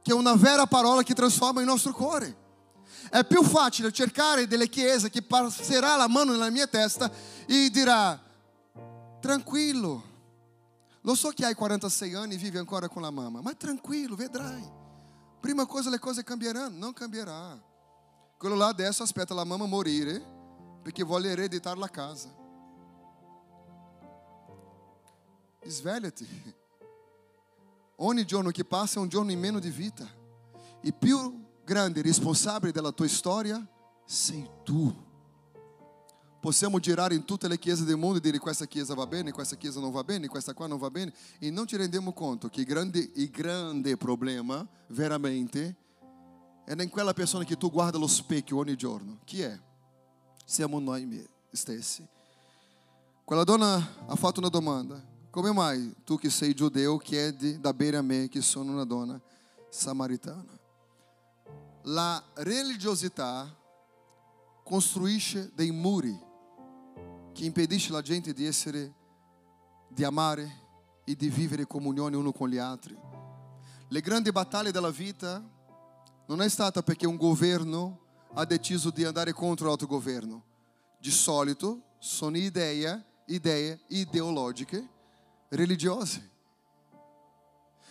che 0.02 0.12
una 0.12 0.34
vera 0.34 0.66
parola 0.66 1.02
che 1.02 1.14
trasforma 1.14 1.60
il 1.60 1.66
nostro 1.66 1.92
cuore. 1.92 2.40
È 3.10 3.24
più 3.24 3.42
facile 3.42 3.92
cercare 3.92 4.46
delle 4.46 4.68
chiese 4.68 5.10
che 5.10 5.22
passerà 5.22 5.96
la 5.96 6.08
mano 6.08 6.32
nella 6.32 6.50
mia 6.50 6.66
testa 6.66 7.10
e 7.46 7.68
dirà 7.70 8.18
Tranquillo. 9.20 10.10
Lo 11.02 11.14
so 11.14 11.30
che 11.30 11.44
hai 11.44 11.54
46 11.54 12.14
anni 12.14 12.34
e 12.34 12.38
vivi 12.38 12.58
ancora 12.58 12.88
con 12.88 13.02
la 13.02 13.10
mamma, 13.10 13.40
ma 13.40 13.52
tranquillo, 13.54 14.14
vedrai. 14.14 14.80
Prima 15.40 15.66
cosa 15.66 15.90
le 15.90 15.98
cose 15.98 16.22
cambieranno, 16.22 16.78
non 16.78 16.92
cambierà. 16.92 17.60
Quello 18.38 18.54
là 18.54 18.68
adesso 18.68 19.02
aspetta 19.02 19.34
la 19.34 19.44
mamma 19.44 19.66
morire 19.66 20.24
perché 20.82 21.02
vuole 21.02 21.30
ereditare 21.30 21.78
la 21.78 21.88
casa. 21.88 22.32
Svegliati. 25.64 26.26
Ogni 27.96 28.24
giorno 28.24 28.50
che 28.50 28.64
passa 28.64 28.98
è 28.98 29.02
un 29.02 29.08
giorno 29.08 29.30
in 29.30 29.38
meno 29.38 29.58
di 29.58 29.70
vita. 29.70 30.08
Il 30.82 30.94
più 30.94 31.44
grande 31.64 32.02
responsabile 32.02 32.72
della 32.72 32.90
tua 32.92 33.08
storia 33.08 33.64
sei 34.04 34.48
tu. 34.64 35.10
Possiamo 36.42 36.80
girare 36.80 37.14
in 37.14 37.24
tutte 37.24 37.46
le 37.46 37.56
chiese 37.56 37.84
del 37.84 37.96
mondo 37.96 38.18
e 38.18 38.20
dire 38.20 38.40
questa 38.40 38.66
chiesa 38.66 38.94
va 38.94 39.06
bene, 39.06 39.30
questa 39.30 39.54
chiesa 39.54 39.78
non 39.78 39.92
va 39.92 40.02
bene, 40.02 40.26
questa 40.26 40.54
qua 40.54 40.66
non 40.66 40.76
va 40.76 40.90
bene 40.90 41.14
e 41.38 41.52
non 41.52 41.68
ci 41.68 41.76
rendiamo 41.76 42.12
conto 42.12 42.48
che 42.48 42.64
grande, 42.64 43.12
il 43.14 43.30
grande 43.30 43.96
problema 43.96 44.66
veramente 44.88 45.76
è 46.64 46.74
in 46.82 46.88
quella 46.88 47.12
persona 47.12 47.44
che 47.44 47.56
tu 47.56 47.70
guarda 47.70 47.96
allo 47.96 48.08
specchio 48.08 48.56
ogni 48.56 48.74
giorno. 48.74 49.20
Chi 49.22 49.40
è? 49.40 49.56
Siamo 50.44 50.80
noi 50.80 51.24
stessi. 51.52 52.04
Quella 53.22 53.44
donna 53.44 54.06
ha 54.08 54.16
fatto 54.16 54.40
una 54.40 54.48
domanda. 54.48 55.00
Come 55.30 55.52
mai 55.52 55.94
tu 56.02 56.18
che 56.18 56.28
sei 56.28 56.54
giudeo 56.54 56.96
chiedi 56.96 57.60
da 57.60 57.72
bere 57.72 57.98
a 57.98 58.02
me 58.02 58.26
che 58.28 58.40
sono 58.40 58.72
una 58.72 58.84
donna 58.84 59.20
samaritana? 59.70 60.58
La 61.82 62.20
religiosità 62.34 63.48
costruisce 64.64 65.52
dei 65.54 65.70
muri 65.70 66.30
che 67.32 67.44
impedisce 67.44 67.92
la 67.92 68.02
gente 68.02 68.32
di 68.32 68.46
essere, 68.46 68.92
di 69.88 70.04
amare 70.04 70.60
e 71.04 71.16
di 71.16 71.28
vivere 71.28 71.66
comunione 71.66 72.16
uno 72.16 72.32
con 72.32 72.48
gli 72.48 72.58
altri. 72.58 72.96
Le 73.88 74.00
grandi 74.00 74.30
battaglie 74.30 74.70
della 74.70 74.90
vita 74.90 75.42
non 76.26 76.40
è 76.40 76.48
stata 76.48 76.82
perché 76.82 77.06
un 77.06 77.16
governo 77.16 78.00
ha 78.34 78.44
deciso 78.44 78.90
di 78.90 79.04
andare 79.04 79.32
contro 79.32 79.68
l'altro 79.68 79.86
governo. 79.86 80.44
Di 80.98 81.10
solito 81.10 81.96
sono 81.98 82.36
idee, 82.36 83.04
idee 83.26 83.80
ideologiche 83.88 84.88
religiose. 85.48 86.30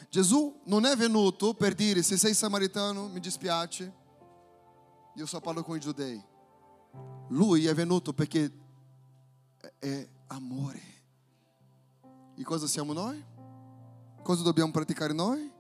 Gesù 0.10 0.62
non 0.66 0.86
è 0.86 0.96
venuto 0.96 1.54
per 1.54 1.74
dire 1.74 2.02
se 2.02 2.18
sei 2.18 2.34
samaritano 2.34 3.08
mi 3.08 3.20
dispiace, 3.20 3.94
io 5.16 5.26
só 5.26 5.39
parlo 5.39 5.64
con 5.64 5.78
i 5.78 5.80
giudei. 5.80 6.22
Lui 7.30 7.66
è 7.66 7.74
venuto 7.74 8.14
perché 8.14 8.52
è 9.82 10.08
amore. 10.28 10.82
E 12.36 12.44
cosa 12.44 12.68
siamo 12.68 12.94
noi? 12.94 13.22
Cosa 14.22 14.44
dobbiamo 14.44 14.72
praticare 14.72 15.12
noi? 15.12 15.52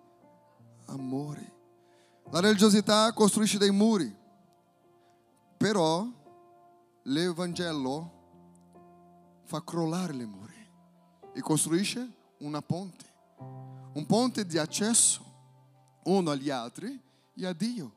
Amore. 0.85 1.53
La 2.29 2.39
religiosità 2.39 3.11
costruisce 3.13 3.57
dei 3.57 3.71
muri, 3.71 4.15
però 5.57 6.07
l'Evangelo 7.03 8.19
fa 9.43 9.63
crollare 9.63 10.13
le 10.13 10.25
muri 10.25 10.69
e 11.33 11.41
costruisce 11.41 12.07
una 12.37 12.61
ponte, 12.61 13.05
un 13.93 14.05
ponte 14.05 14.45
di 14.45 14.59
accesso 14.59 15.25
uno 16.03 16.29
agli 16.29 16.51
altri 16.51 16.99
e 17.33 17.45
a 17.45 17.53
Dio. 17.53 17.95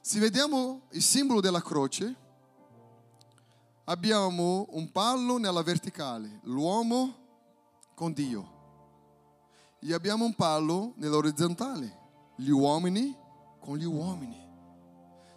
Se 0.00 0.20
vediamo 0.20 0.82
il 0.92 1.02
simbolo 1.02 1.40
della 1.40 1.60
croce, 1.60 2.14
abbiamo 3.88 4.66
un 4.70 4.90
palo 4.90 5.38
nella 5.38 5.62
verticale, 5.62 6.40
l'uomo 6.44 7.14
con 7.94 8.12
Dio, 8.12 8.54
e 9.80 9.92
abbiamo 9.92 10.24
un 10.24 10.34
palo 10.34 10.94
nell'orizzontale, 10.96 11.98
gli 12.36 12.48
uomini 12.48 13.16
con 13.60 13.76
gli 13.76 13.84
uomini. 13.84 14.44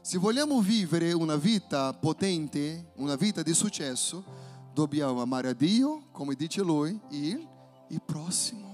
Se 0.01 0.17
vogliamo 0.17 0.61
vivere 0.61 1.11
una 1.11 1.35
vita 1.35 1.93
potente, 1.93 2.91
una 2.95 3.15
vita 3.15 3.43
di 3.43 3.53
successo, 3.53 4.23
dobbiamo 4.73 5.21
amare 5.21 5.49
a 5.49 5.53
Dio, 5.53 6.07
come 6.11 6.33
dice 6.33 6.61
Lui, 6.61 6.99
e 7.11 7.47
il 7.87 8.01
prossimo. 8.01 8.67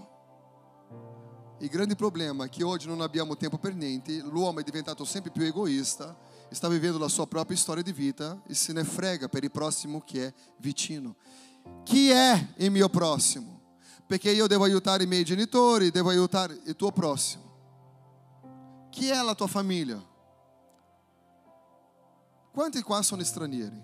Il 1.59 1.67
grande 1.67 1.95
problema 1.95 2.45
è 2.45 2.49
che 2.49 2.63
oggi 2.63 2.87
non 2.87 3.01
abbiamo 3.01 3.35
tempo 3.35 3.57
per 3.57 3.75
niente, 3.75 4.19
l'uomo 4.19 4.59
è 4.59 4.63
diventato 4.63 5.03
sempre 5.03 5.31
più 5.31 5.43
egoista 5.43 6.15
está 6.55 6.69
vivendo 6.69 7.03
a 7.03 7.09
sua 7.09 7.27
própria 7.27 7.53
história 7.53 7.83
de 7.83 7.91
vida 7.91 8.41
e 8.49 8.55
se 8.55 8.73
nefrega 8.73 9.27
para 9.27 9.49
próximo 9.49 10.01
que 10.01 10.19
é 10.19 10.33
vitino. 10.57 11.13
Que 11.85 12.13
é 12.13 12.47
em 12.57 12.69
meu 12.69 12.89
próximo? 12.89 13.61
Porque 14.07 14.29
eu 14.29 14.47
devo 14.47 14.63
ajudar 14.63 15.01
i 15.01 15.05
miei 15.05 15.25
genitori, 15.25 15.91
devo 15.91 16.09
ajudar 16.09 16.51
o 16.51 16.73
tuo 16.73 16.91
próximo. 16.91 17.43
Que 18.89 19.11
é 19.11 19.19
a 19.19 19.35
tua 19.35 19.49
família? 19.49 20.01
Quanti 22.53 22.81
qua 22.81 23.01
sono 23.01 23.21
stranieri 23.21 23.83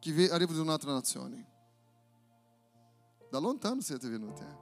che 0.00 0.30
arrivano 0.30 0.56
da 0.56 0.62
un'altra 0.62 0.92
nazione? 0.92 1.46
Da 3.30 3.38
lontano 3.38 3.82
siete 3.82 4.08
venuti. 4.08 4.42
até? 4.42 4.56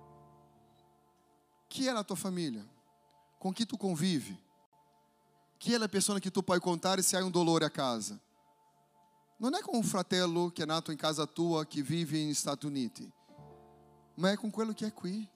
Chi 1.69 1.87
è 1.87 1.93
la 1.93 2.03
tua 2.03 2.17
família? 2.17 2.67
Com 3.39 3.53
que 3.53 3.65
tu 3.65 3.77
convive? 3.77 4.46
Chi 5.59 5.73
è 5.73 5.79
la 5.79 5.89
persona 5.89 6.19
che 6.19 6.31
tu 6.31 6.43
puoi 6.43 6.61
contare 6.61 7.03
se 7.03 7.17
hai 7.17 7.23
un 7.23 7.31
dolore 7.31 7.65
a 7.65 7.71
casa? 7.71 8.19
Non 9.39 9.55
è 9.55 9.61
con 9.61 9.75
un 9.75 9.83
fratello 9.83 10.51
che 10.51 10.63
è 10.63 10.67
nato 10.67 10.91
in 10.91 10.97
casa 10.97 11.27
tua 11.27 11.67
che 11.67 11.83
vive 11.83 12.19
negli 12.19 12.35
Stati 12.35 12.67
Uniti, 12.67 13.11
ma 14.15 14.31
è 14.31 14.37
con 14.37 14.51
quello 14.51 14.73
che 14.73 14.87
è 14.87 14.93
qui. 14.93 15.29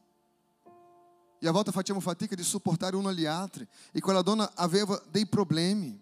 E 1.42 1.48
a 1.48 1.52
volte 1.52 1.72
facciamo 1.72 2.00
fatica 2.00 2.34
di 2.34 2.42
sopportare 2.42 2.96
uno 2.96 3.08
agli 3.08 3.24
altri. 3.24 3.66
E 3.92 4.00
quella 4.00 4.20
donna 4.20 4.52
aveva 4.54 5.02
dei 5.10 5.26
problemi. 5.26 5.98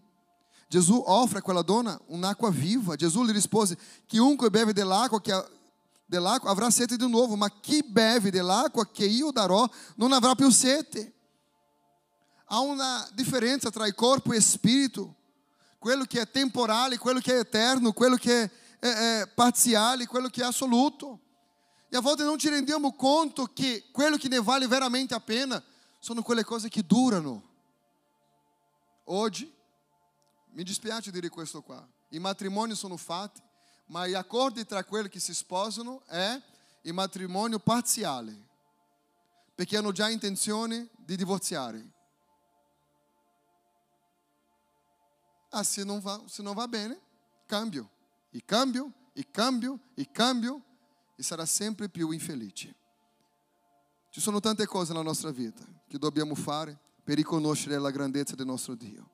Gesù 0.66 1.00
offre 1.06 1.38
a 1.38 1.42
quella 1.42 1.62
donna 1.62 1.98
un'acqua 2.06 2.50
viva. 2.50 2.96
Gesù 2.96 3.22
lhe 3.22 3.32
rispose: 3.32 3.78
Chiunque 4.06 4.50
beve 4.50 4.72
dell'acqua 4.72 5.20
che 5.20 5.32
dell'acqua 6.04 6.50
avrà 6.50 6.70
sete 6.70 6.96
di 6.96 7.08
nuovo, 7.08 7.36
ma 7.36 7.48
chi 7.60 7.84
beve 7.86 8.30
dell'acqua 8.30 8.86
che 8.90 9.04
io 9.04 9.30
darò 9.30 9.68
non 9.96 10.12
avrà 10.12 10.34
più 10.34 10.50
sete. 10.50 11.14
Há 12.48 12.60
uma 12.60 13.08
diferença 13.12 13.70
tra 13.70 13.92
corpo 13.92 14.32
e 14.32 14.38
espírito, 14.38 15.14
quello 15.78 16.04
che 16.04 16.20
è 16.20 16.30
temporale, 16.30 16.98
quello 16.98 17.20
che 17.20 17.34
è 17.34 17.38
eterno, 17.40 17.92
quello 17.92 18.16
che 18.16 18.44
è, 18.44 18.50
è, 18.78 19.20
è 19.20 19.28
parziale, 19.28 20.06
quello 20.06 20.28
che 20.28 20.40
è 20.40 20.44
assoluto. 20.44 21.20
E 21.90 21.96
a 21.96 22.00
volte 22.00 22.24
non 22.24 22.38
ci 22.38 22.48
rendiamo 22.48 22.94
conto 22.94 23.46
che 23.46 23.84
quello 23.92 24.16
che 24.16 24.28
ne 24.28 24.40
vale 24.40 24.66
veramente 24.66 25.14
a 25.14 25.20
pena 25.20 25.62
sono 25.98 26.22
quelle 26.22 26.44
cose 26.44 26.68
che 26.68 26.82
durano. 26.84 27.42
Oggi, 29.04 29.50
mi 30.52 30.62
dispiace 30.62 31.10
dire 31.10 31.28
questo 31.28 31.62
qua, 31.62 31.86
i 32.10 32.18
matrimoni 32.18 32.74
sono 32.74 32.96
fatti, 32.96 33.40
ma 33.86 34.06
gli 34.06 34.14
accordi 34.14 34.66
tra 34.66 34.84
quelli 34.84 35.08
che 35.08 35.20
si 35.20 35.32
sposano 35.32 36.02
è 36.06 36.40
il 36.82 36.92
matrimonio 36.92 37.58
parziale, 37.58 38.36
perché 39.54 39.76
hanno 39.76 39.92
già 39.92 40.10
intenzione 40.10 40.88
di 40.96 41.16
divorziare. 41.16 41.96
Ah, 45.50 45.64
se 45.64 45.84
não, 45.84 46.00
va, 46.00 46.22
se 46.26 46.42
não 46.42 46.54
va 46.54 46.66
bene, 46.66 46.98
cambio. 47.46 47.88
E 48.32 48.40
cambio, 48.40 48.92
e 49.14 49.24
cambio, 49.24 49.80
e 49.96 50.04
cambio, 50.04 50.62
e 51.16 51.22
sarà 51.22 51.46
sempre 51.46 51.88
più 51.88 52.10
infelice. 52.10 52.74
Ci 54.10 54.20
sono 54.20 54.40
tante 54.40 54.66
cose 54.66 54.92
nella 54.92 55.04
nostra 55.04 55.30
vita 55.30 55.64
che 55.86 55.98
dobbiamo 55.98 56.34
fare 56.34 56.78
per 57.02 57.16
riconoscere 57.16 57.78
la 57.78 57.90
grandezza 57.90 58.34
del 58.34 58.46
nostro 58.46 58.74
Dio. 58.74 59.10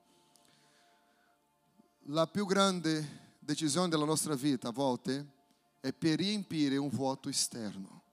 La 2.09 2.27
più 2.27 2.45
grande 2.45 3.37
decisione 3.39 3.87
della 3.87 4.05
nostra 4.05 4.35
vita 4.35 4.67
a 4.67 4.71
volte 4.71 5.33
è 5.79 5.93
per 5.93 6.17
riempire 6.17 6.77
un 6.77 6.89
vuoto 6.89 7.29
esterno. 7.29 8.03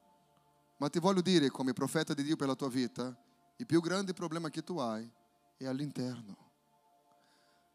Ma 0.78 0.88
ti 0.88 0.98
voglio 0.98 1.20
dire, 1.20 1.50
come 1.50 1.72
profeta 1.72 2.14
di 2.14 2.22
Dio 2.22 2.36
per 2.36 2.48
la 2.48 2.54
tua 2.54 2.68
vita, 2.68 3.16
il 3.56 3.66
più 3.66 3.80
grande 3.80 4.12
problema 4.12 4.50
che 4.50 4.62
tu 4.62 4.78
hai 4.78 5.08
è 5.56 5.66
all'interno. 5.66 6.51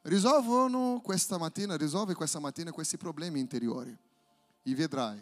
Risolvono 0.07 1.01
questa 1.03 1.37
mattina, 1.37 1.75
risolve 1.75 2.13
questa 2.13 2.39
mattina 2.39 2.71
questi 2.71 2.95
problemi 2.95 3.41
interiori 3.41 3.95
e 4.63 4.73
vedrai 4.73 5.21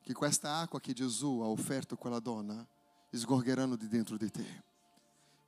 che 0.00 0.12
questa 0.12 0.58
acqua 0.58 0.78
che 0.78 0.92
Gesù 0.92 1.40
ha 1.40 1.46
offerto 1.46 1.94
a 1.94 1.96
quella 1.96 2.20
donna 2.20 2.64
sgorgeranno 3.10 3.74
di 3.74 3.88
dentro 3.88 4.16
di 4.16 4.30
te 4.30 4.62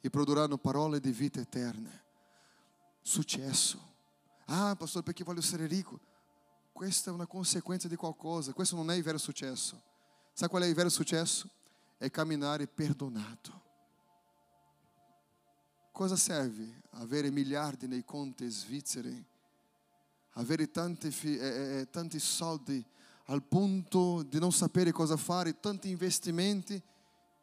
e 0.01 0.11
produrranno 0.11 0.59
parole 0.59 0.99
di 0.99 1.13
vita 1.13 1.39
eterna, 1.39 1.91
successo. 3.01 3.79
Ah, 4.47 4.75
pastor, 4.75 5.05
perché 5.05 5.23
voglio 5.23 5.39
essere 5.39 5.67
ricco? 5.69 6.01
Questa 6.73 7.13
è 7.13 7.15
una 7.15 7.27
conseguenza 7.27 7.87
di 7.87 7.95
qualcosa, 7.95 8.53
questo 8.53 8.75
non 8.75 8.91
è 8.91 8.97
il 8.97 9.05
vero 9.05 9.19
successo. 9.19 9.81
Sa 10.33 10.49
qual 10.49 10.65
è 10.65 10.67
il 10.67 10.75
vero 10.75 10.89
successo? 10.89 11.49
È 11.99 12.11
camminare 12.11 12.67
perdonato. 12.67 13.61
Cosa 15.93 16.17
serve 16.17 16.82
avere 16.93 17.31
miliardi 17.31 17.87
nei 17.87 18.05
conti 18.05 18.49
svizzeri? 18.49 19.25
Avere 20.37 20.71
tanti, 20.71 21.09
eh, 21.09 21.37
eh, 21.37 21.79
eh, 21.81 21.91
tanti 21.91 22.19
soldi 22.19 22.85
al 23.27 23.43
punto 23.43 24.23
di 24.23 24.39
non 24.39 24.53
sapere 24.53 24.91
cosa 24.93 25.17
fare, 25.17 25.61
tanti 25.61 25.91
investimenti 25.91 26.81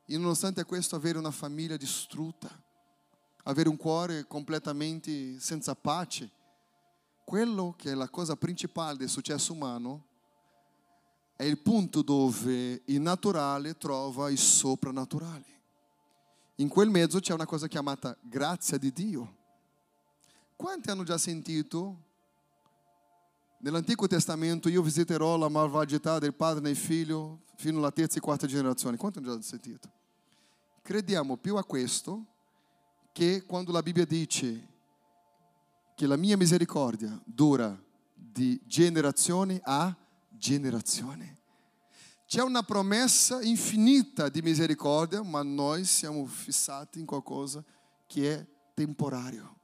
e 0.06 0.18
nonostante 0.18 0.64
questo 0.66 0.96
avere 0.96 1.18
una 1.18 1.32
famiglia 1.32 1.78
distrutta, 1.78 2.50
avere 3.44 3.70
un 3.70 3.78
cuore 3.78 4.26
completamente 4.26 5.40
senza 5.40 5.76
pace. 5.76 6.30
Quello 7.24 7.76
che 7.78 7.92
è 7.92 7.94
la 7.94 8.10
cosa 8.10 8.36
principale 8.36 8.98
del 8.98 9.10
successo 9.10 9.54
umano 9.54 10.06
è 11.36 11.44
il 11.44 11.60
punto 11.60 12.02
dove 12.02 12.82
il 12.86 13.00
naturale 13.00 13.78
trova 13.78 14.30
il 14.30 14.38
soprannaturale. 14.38 15.46
In 16.56 16.68
quel 16.68 16.90
mezzo 16.90 17.20
c'è 17.20 17.34
una 17.34 17.46
cosa 17.46 17.68
chiamata 17.68 18.18
grazia 18.20 18.78
di 18.78 18.92
Dio. 18.92 19.38
Quanti 20.60 20.90
hanno 20.90 21.04
già 21.04 21.18
sentito 21.18 22.04
Nell'Antico 23.60 24.08
Testamento 24.08 24.68
io 24.68 24.82
visiterò 24.82 25.38
la 25.38 25.48
malvagità 25.48 26.20
del 26.20 26.34
padre 26.34 26.62
nel 26.62 26.76
figlio 26.76 27.44
fino 27.56 27.78
alla 27.78 27.92
terza 27.92 28.18
e 28.18 28.22
quarta 28.22 28.46
generazione. 28.46 28.98
Quanto 28.98 29.20
hanno 29.20 29.36
già 29.36 29.42
sentito? 29.42 29.90
Crediamo 30.82 31.38
più 31.38 31.56
a 31.56 31.64
questo 31.64 32.26
che 33.14 33.44
quando 33.46 33.72
la 33.72 33.82
Bibbia 33.82 34.06
dice 34.06 34.68
che 35.96 36.08
la 36.08 36.18
mia 36.18 36.36
misericordia 36.36 37.18
dura 37.24 37.82
di 38.14 38.60
generazione 38.66 39.62
a 39.64 39.96
generazione. 40.30 41.38
C'è 42.26 42.42
una 42.42 42.64
promessa 42.64 43.42
infinita 43.42 44.28
di 44.28 44.42
misericordia, 44.42 45.24
ma 45.24 45.42
noi 45.42 45.86
siamo 45.86 46.26
fissati 46.26 47.00
in 47.00 47.06
qualcosa 47.06 47.64
che 48.08 48.34
è 48.34 48.48
temporario. 48.74 49.59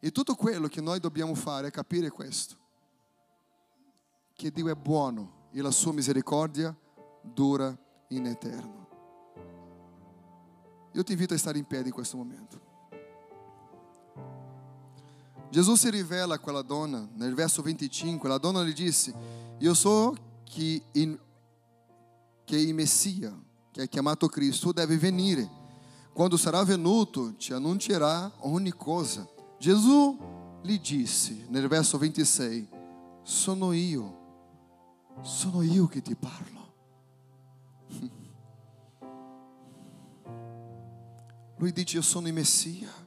E 0.00 0.12
tutto 0.12 0.34
quello 0.34 0.68
che 0.68 0.80
noi 0.80 1.00
dobbiamo 1.00 1.34
fare 1.34 1.68
è 1.68 1.70
capire 1.70 2.10
questo 2.10 2.56
che 4.38 4.52
Dio 4.52 4.68
è 4.68 4.74
buono 4.76 5.48
e 5.50 5.60
la 5.60 5.72
sua 5.72 5.92
misericordia 5.92 6.72
dura 7.20 7.76
in 8.10 8.26
eterno. 8.26 8.86
Io 10.92 11.02
ti 11.02 11.10
invito 11.10 11.34
a 11.34 11.38
stare 11.38 11.58
in 11.58 11.64
piedi 11.64 11.88
in 11.88 11.92
questo 11.92 12.16
momento. 12.16 12.60
Gesù 15.50 15.74
si 15.74 15.90
rivela 15.90 16.36
a 16.36 16.38
quella 16.38 16.62
donna 16.62 17.04
nel 17.14 17.34
verso 17.34 17.62
25. 17.62 18.28
La 18.28 18.38
donna 18.38 18.62
gli 18.62 18.72
disse: 18.72 19.12
Io 19.58 19.74
so 19.74 20.14
che, 20.44 20.82
in, 20.92 21.18
che 22.44 22.56
il 22.56 22.74
Messia, 22.74 23.36
che 23.72 23.82
è 23.82 23.88
chiamato 23.88 24.28
Cristo, 24.28 24.70
deve 24.70 24.96
venire. 24.98 25.50
Quando 26.12 26.36
sarà 26.36 26.62
venuto, 26.62 27.34
ti 27.34 27.52
annuncerà 27.52 28.30
ogni 28.42 28.70
cosa. 28.70 29.28
Gesù 29.58 30.18
gli 30.62 30.78
disse 30.78 31.46
nel 31.48 31.68
verso 31.68 31.98
26: 31.98 32.68
Sono 33.22 33.72
io 33.72 34.18
sono 35.22 35.62
io 35.62 35.86
che 35.86 36.02
ti 36.02 36.14
parlo. 36.14 36.74
Lui 41.56 41.72
dice 41.72 41.96
io 41.96 42.02
sono 42.02 42.28
il 42.28 42.34
Messia. 42.34 43.06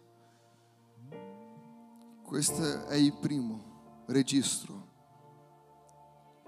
Questo 2.22 2.88
è 2.88 2.96
il 2.96 3.14
primo 3.14 4.04
registro. 4.08 4.90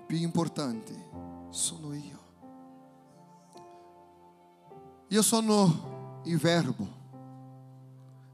Più 0.05 0.17
importante 0.17 1.09
sono 1.49 1.93
io. 1.93 2.21
Io 5.07 5.21
sono 5.21 6.21
il 6.25 6.37
verbo. 6.37 7.01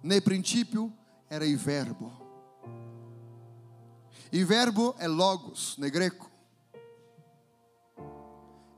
Nel 0.01 0.23
principio 0.23 0.95
era 1.29 1.45
il 1.45 1.57
verbo. 1.57 2.27
Il 4.31 4.45
verbo 4.45 4.95
è 4.95 5.07
logos 5.07 5.75
nel 5.77 5.91
greco. 5.91 6.27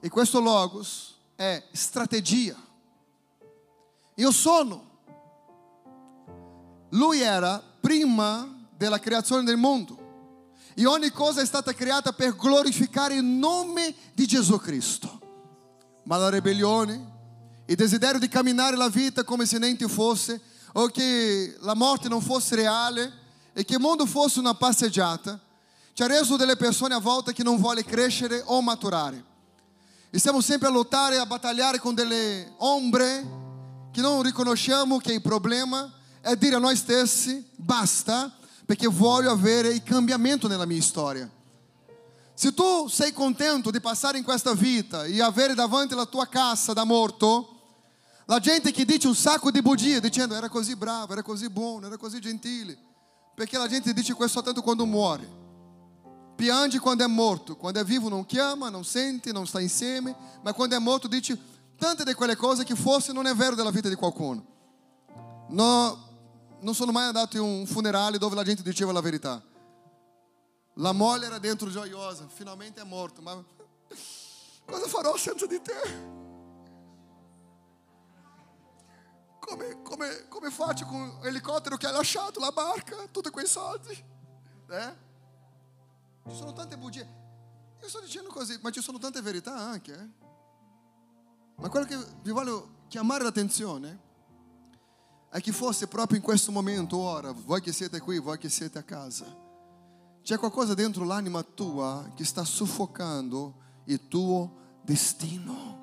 E 0.02 0.10
questo 0.10 0.39
logos 0.39 1.16
è 1.36 1.64
strategia. 1.72 2.56
Io 4.16 4.32
sono. 4.32 4.89
Lui 6.89 7.22
era 7.22 7.64
prima 7.80 8.68
della 8.76 8.99
creazione 8.99 9.43
del 9.43 9.58
mondo. 9.58 9.99
E 10.74 10.86
ogni 10.86 11.10
cosa 11.10 11.41
è 11.41 11.45
stata 11.45 11.74
creata 11.74 12.12
per 12.12 12.36
glorificare 12.36 13.16
il 13.16 13.24
nome 13.24 13.95
di 14.14 14.26
Gesù 14.26 14.58
Cristo. 14.58 15.20
Ma 16.04 16.18
la 16.18 16.30
ribellione, 16.30 17.12
il 17.66 17.76
desiderio 17.76 18.20
di 18.20 18.28
camminare 18.28 18.76
la 18.76 18.89
vita 18.89 19.24
come 19.24 19.45
se 19.45 19.58
niente 19.58 19.88
fosse, 19.88 20.41
o 20.74 20.88
che 20.88 21.56
la 21.60 21.76
morte 21.76 22.08
non 22.08 22.22
fosse 22.22 22.56
reale 22.56 23.20
e 23.54 23.66
che 23.66 23.74
il 23.74 23.80
mondo 23.80 24.06
fosse 24.06 24.40
una 24.40 24.54
passeggiata, 24.54 25.40
ci 25.94 26.04
ha 26.04 26.08
reso 26.08 26.38
delle 26.38 26.56
persone 26.56 26.94
a 26.94 27.00
volte 27.00 27.34
che 27.34 27.44
non 27.44 27.58
vuole 27.58 27.84
crescere 27.84 28.42
o 28.46 28.62
maturare. 28.62 29.26
E 30.10 30.20
sempre 30.20 30.68
a 30.68 30.72
lottare, 30.72 31.18
a 31.18 31.26
battagliare 31.26 31.80
con 31.80 31.94
delle 31.94 32.54
ombre 32.58 33.40
che 33.92 34.02
non 34.02 34.22
riconosciamo 34.22 34.98
che 34.98 35.14
il 35.14 35.22
problema 35.22 35.92
è 36.22 36.36
dire 36.36 36.56
a 36.56 36.60
noi 36.60 36.76
stessi 36.76 37.46
basta 37.56 38.34
perché 38.66 38.88
voglio 38.88 39.32
avere 39.32 39.70
il 39.70 39.84
cambiamento 39.84 40.48
nella 40.48 40.66
mia 40.66 40.82
storia. 40.82 41.30
Se 42.34 42.54
tu 42.54 42.88
sei 42.88 43.12
contento 43.12 43.70
di 43.70 43.82
passare 43.82 44.18
in 44.18 44.24
questa 44.24 44.54
vita 44.54 45.04
e 45.04 45.22
avere 45.22 45.54
davanti 45.54 45.94
la 45.94 46.06
tua 46.06 46.28
cassa 46.28 46.74
da 46.74 46.86
morto, 46.86 47.61
la 48.32 48.40
gente 48.40 48.72
che 48.72 48.86
dice 48.86 49.08
un 49.08 49.16
sacco 49.16 49.52
di 49.52 49.62
bugie 49.62 50.00
dicendo 50.00 50.36
era 50.36 50.48
così 50.48 50.78
bravo, 50.78 51.12
era 51.12 51.22
così 51.22 51.50
buono, 51.50 51.88
era 51.88 51.98
così 51.98 52.22
gentile, 52.22 52.78
perché 53.36 53.58
la 53.58 53.68
gente 53.68 53.92
dice 53.92 54.14
questo 54.14 54.38
soltanto 54.38 54.62
quando 54.62 54.86
muore. 54.86 55.40
Piange 56.38 56.80
quando 56.80 57.04
è 57.04 57.08
morto, 57.08 57.58
quando 57.58 57.82
è 57.82 57.84
vivo 57.84 58.08
non 58.08 58.26
chiama, 58.26 58.70
non 58.70 58.86
sente, 58.86 59.34
non 59.34 59.46
sta 59.46 59.60
insieme, 59.60 60.16
ma 60.44 60.54
quando 60.54 60.78
è 60.78 60.80
morto 60.80 61.10
dice 61.10 61.38
tante 61.78 62.06
di 62.06 62.14
quelle 62.14 62.38
cose 62.38 62.64
che 62.64 62.74
forse 62.74 63.12
non 63.12 63.26
è 63.26 63.36
vero 63.36 63.54
della 63.54 63.70
vita 63.70 63.90
di 63.90 63.96
qualcuno. 63.96 64.46
No, 65.50 66.08
non 66.62 66.74
sono 66.74 66.94
mai 66.94 67.08
andato 67.08 67.36
in 67.36 67.44
un 67.44 67.66
funerale 67.66 68.18
dove 68.18 68.36
la 68.36 68.44
gente 68.44 68.64
diceva 68.64 68.94
la 68.94 69.02
verità. 69.02 69.44
La 70.76 70.94
moglie 70.94 71.26
era 71.26 71.38
dentro 71.38 71.70
gioiosa, 71.70 72.30
finalmente 72.34 72.80
è 72.80 72.86
morto, 72.86 73.22
ma 73.22 73.44
cosa 74.66 74.88
farò 74.88 75.18
senza 75.18 75.46
di 75.46 75.62
te? 75.62 76.21
Come, 79.52 79.82
come, 79.82 80.28
come 80.30 80.49
faccio 80.49 80.86
con 80.86 81.20
l'elicottero 81.24 81.76
che 81.76 81.86
hai 81.86 81.91
lasciato, 81.91 82.39
la 82.39 82.54
barca, 82.54 82.95
tutti 83.12 83.30
quei 83.32 83.45
soldi? 83.45 83.91
Eh? 83.91 84.95
Ci 86.30 86.36
sono 86.38 86.54
tante 86.54 86.78
bugie. 86.78 87.06
Io 87.82 87.89
sto 87.89 87.99
dicendo 87.99 88.30
così, 88.30 88.58
ma 88.62 88.70
ci 88.70 88.80
sono 88.80 88.97
tante 88.97 89.22
verità 89.22 89.54
anche. 89.54 89.93
Eh? 89.93 90.10
Ma 91.56 91.68
quello 91.68 91.86
che 91.86 91.97
vi 92.22 92.32
voglio 92.32 92.86
chiamare 92.88 93.26
l'attenzione 93.26 93.99
è 95.30 95.41
che 95.41 95.52
fosse 95.52 95.89
proprio 95.89 96.16
in 96.16 96.24
questo 96.24 96.54
momento, 96.54 96.97
ora, 96.97 97.34
voi 97.34 97.60
che 97.60 97.74
siete 97.74 97.99
qui, 97.99 98.20
voi 98.20 98.38
che 98.38 98.47
siete 98.47 98.80
a 98.80 98.84
casa, 98.84 99.26
c'è 100.24 100.38
qualcosa 100.38 100.74
dentro 100.74 101.04
l'anima 101.04 101.43
tua 101.43 102.10
che 102.16 102.24
sta 102.24 102.45
soffocando 102.45 103.56
il 103.86 104.08
tuo 104.08 104.80
destino. 104.82 105.80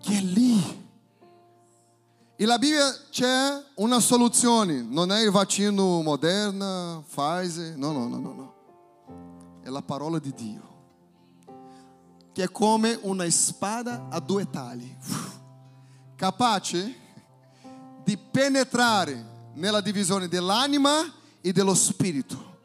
Che 0.00 0.18
è 0.18 0.20
lì 0.20 0.90
e 2.42 2.44
na 2.44 2.58
Bíblia 2.58 2.92
c'è 3.08 3.64
una 3.76 4.00
soluzione, 4.00 4.82
non 4.82 5.12
è 5.12 5.22
il 5.22 5.30
vaccino 5.30 6.02
Moderna, 6.02 7.00
Pfizer, 7.08 7.76
no, 7.76 7.92
no, 7.92 8.08
no, 8.08 8.18
no, 8.18 8.32
no. 8.32 9.60
È 9.62 9.68
la 9.68 9.80
parola 9.80 10.18
di 10.18 10.34
Dio, 10.34 10.62
che 12.32 12.42
è 12.42 12.50
come 12.50 12.98
una 13.02 13.30
spada 13.30 14.08
a 14.10 14.18
due 14.18 14.50
tagli, 14.50 14.92
capace 16.16 16.96
di 18.02 18.18
penetrare 18.18 19.24
nella 19.54 19.80
divisione 19.80 20.26
dell'anima 20.26 21.00
e 21.40 21.52
dello 21.52 21.74
spirito. 21.74 22.58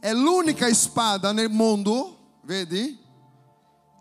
È 0.00 0.14
l'unica 0.14 0.72
spada 0.72 1.30
nel 1.32 1.50
mondo, 1.50 2.38
vedi, 2.44 2.98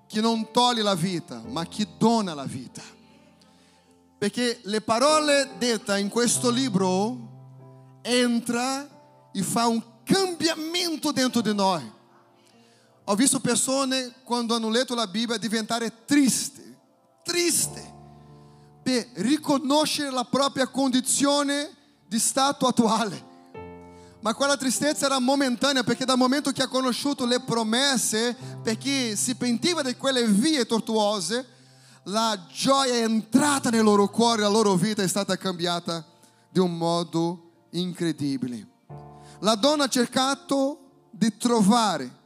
che 0.08 0.22
non 0.22 0.50
toglie 0.54 0.82
la 0.82 0.96
vita, 0.96 1.42
ma 1.46 1.68
che 1.68 1.86
dona 1.98 2.34
la 2.34 2.46
vita. 2.46 3.00
Perché 4.22 4.60
le 4.66 4.82
parole 4.82 5.50
dette 5.58 5.98
in 5.98 6.08
questo 6.08 6.52
libro 6.52 7.98
entra 8.04 8.88
e 9.34 9.42
fa 9.42 9.66
un 9.66 9.82
cambiamento 10.04 11.12
dentro 11.12 11.42
di 11.42 11.56
noi. 11.56 11.92
Ho 13.06 13.16
visto 13.16 13.40
persone 13.40 14.14
quando 14.24 14.54
hanno 14.54 14.70
letto 14.70 14.94
la 14.94 15.08
Bibbia 15.08 15.38
diventare 15.38 16.06
triste, 16.06 16.78
triste, 17.24 17.94
per 18.84 19.08
riconoscere 19.14 20.12
la 20.12 20.26
propria 20.26 20.68
condizione 20.68 21.76
di 22.08 22.20
stato 22.20 22.68
attuale. 22.68 23.26
Ma 24.20 24.36
quella 24.36 24.56
tristezza 24.56 25.08
era 25.08 25.18
momentanea 25.18 25.82
perché 25.82 26.06
dal 26.06 26.16
momento 26.20 26.52
che 26.52 26.62
ha 26.62 26.68
conosciuto 26.68 27.26
le 27.26 27.40
promesse, 27.40 28.38
perché 28.62 29.16
si 29.16 29.34
pentiva 29.34 29.82
di 29.82 29.96
quelle 29.96 30.28
vie 30.28 30.68
tortuose, 30.68 31.60
la 32.06 32.46
gioia 32.52 32.94
è 32.94 33.04
entrata 33.04 33.70
nel 33.70 33.84
loro 33.84 34.08
cuore, 34.08 34.42
la 34.42 34.48
loro 34.48 34.76
vita 34.76 35.02
è 35.02 35.08
stata 35.08 35.38
cambiata 35.38 36.06
di 36.50 36.60
un 36.60 36.76
modo 36.76 37.52
incredibile. 37.72 38.68
La 39.40 39.56
donna 39.56 39.86
ha 39.86 39.90
cercato 39.90 40.80
di 41.12 41.36
trovare 41.38 42.20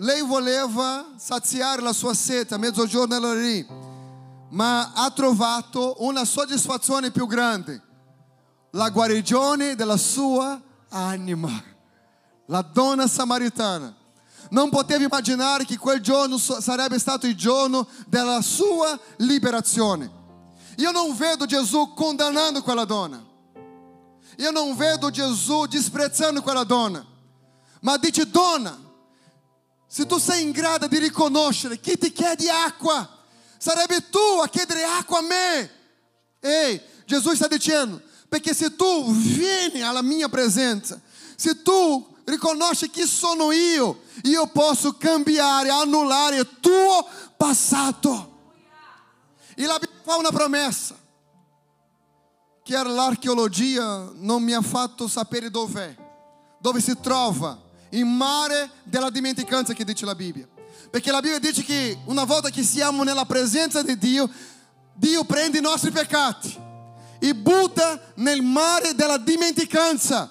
lei 0.00 0.22
voleva 0.22 1.14
saziare 1.16 1.82
la 1.82 1.92
sua 1.92 2.14
sete, 2.14 2.54
a 2.54 2.58
mezzogiorno 2.58 3.16
era 3.16 3.34
lì, 3.34 3.66
ma 4.50 4.92
ha 4.92 5.10
trovato 5.10 5.96
una 5.98 6.24
soddisfazione 6.24 7.10
più 7.10 7.26
grande, 7.26 7.82
la 8.70 8.90
guarigione 8.90 9.74
della 9.74 9.96
sua 9.96 10.60
anima. 10.90 11.50
La 12.46 12.62
donna 12.62 13.06
samaritana 13.06 13.94
non 14.50 14.70
poteva 14.70 15.04
immaginare 15.04 15.64
che 15.64 15.76
quel 15.76 16.00
giorno 16.00 16.38
sarebbe 16.38 16.98
stato 16.98 17.26
il 17.26 17.36
giorno 17.36 17.86
della 18.06 18.40
sua 18.40 18.98
liberazione. 19.16 20.10
Io 20.76 20.90
non 20.90 21.14
vedo 21.16 21.44
Gesù 21.46 21.92
condannando 21.94 22.62
quella 22.62 22.84
donna. 22.84 23.24
Io 24.36 24.50
non 24.50 24.76
vedo 24.76 25.10
Gesù 25.10 25.66
disprezzando 25.66 26.42
quella 26.42 26.64
donna. 26.64 27.04
Ma 27.80 27.96
dice, 27.96 28.28
donna, 28.30 28.78
se 29.86 30.06
tu 30.06 30.18
sei 30.18 30.42
in 30.42 30.52
grado 30.52 30.86
di 30.86 30.98
riconoscere 30.98 31.80
chi 31.80 31.98
ti 31.98 32.12
chiede 32.12 32.48
acqua, 32.48 33.08
sarebbe 33.58 34.08
tu 34.08 34.40
a 34.42 34.48
chiedere 34.48 34.84
acqua 34.84 35.18
a 35.18 35.22
me. 35.22 35.70
Ehi, 36.40 36.80
Gesù 37.04 37.34
sta 37.34 37.48
dicendo, 37.48 38.00
perché 38.28 38.54
se 38.54 38.76
tu 38.76 39.10
vieni 39.12 39.82
alla 39.82 40.02
mia 40.02 40.28
presenza, 40.28 41.00
se 41.34 41.62
tu 41.62 42.16
riconosci 42.28 42.90
chi 42.90 43.06
sono 43.06 43.52
io, 43.52 44.02
io 44.24 44.46
posso 44.48 44.94
cambiare, 44.94 45.70
annullare 45.70 46.36
il 46.36 46.48
tuo 46.60 47.06
passato. 47.36 48.36
E 49.54 49.64
la 49.64 49.78
Bibbia 49.78 49.96
fa 50.04 50.16
una 50.16 50.30
promessa, 50.30 50.96
che 52.62 52.82
l'archeologia 52.82 54.10
non 54.14 54.42
mi 54.42 54.52
ha 54.52 54.62
fatto 54.62 55.08
sapere 55.08 55.50
dov'è, 55.50 55.96
dove 56.60 56.80
si 56.80 56.94
trova, 57.00 57.58
il 57.90 58.04
mare 58.04 58.70
della 58.84 59.10
dimenticanza 59.10 59.72
che 59.72 59.84
dice 59.84 60.04
la 60.04 60.14
Bibbia. 60.14 60.46
Perché 60.90 61.10
la 61.10 61.20
Bibbia 61.20 61.38
dice 61.38 61.62
che 61.64 61.98
una 62.04 62.24
volta 62.24 62.50
che 62.50 62.62
siamo 62.62 63.02
nella 63.02 63.24
presenza 63.24 63.82
di 63.82 63.96
Dio, 63.98 64.28
Dio 64.94 65.24
prende 65.24 65.60
nostri 65.60 65.90
peccati 65.90 66.56
e 67.18 67.34
butta 67.34 68.12
nel 68.16 68.42
mare 68.42 68.94
della 68.94 69.18
dimenticanza. 69.18 70.30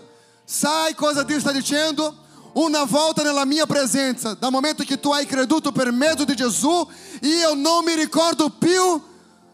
Sai 0.49 0.95
cosa 0.95 1.23
Dio 1.23 1.41
sta 1.41 1.51
dicendo? 1.51 2.15
Una 2.53 2.85
volta 2.85 3.21
nella 3.21 3.43
mia 3.43 3.65
presenza, 3.65 4.33
dal 4.33 4.49
momento 4.49 4.81
che 4.85 4.97
tu 4.97 5.11
hai 5.11 5.25
creduto 5.25 5.73
per 5.73 5.91
mezzo 5.91 6.23
di 6.23 6.37
Gesù, 6.37 6.87
io 7.23 7.53
non 7.53 7.83
mi 7.83 7.93
ricordo 7.95 8.49
più 8.49 9.03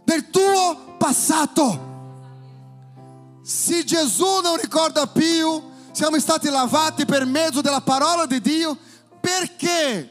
del 0.03 0.29
tuo 0.29 0.93
passato. 0.99 1.91
Se 3.41 3.83
Gesù 3.83 4.39
non 4.43 4.55
ricorda 4.57 5.07
più, 5.07 5.63
siamo 5.91 6.19
stati 6.19 6.47
lavati 6.49 7.05
per 7.05 7.25
mezzo 7.25 7.61
della 7.61 7.81
parola 7.81 8.27
di 8.27 8.39
Dio, 8.39 8.77
perché 9.19 10.09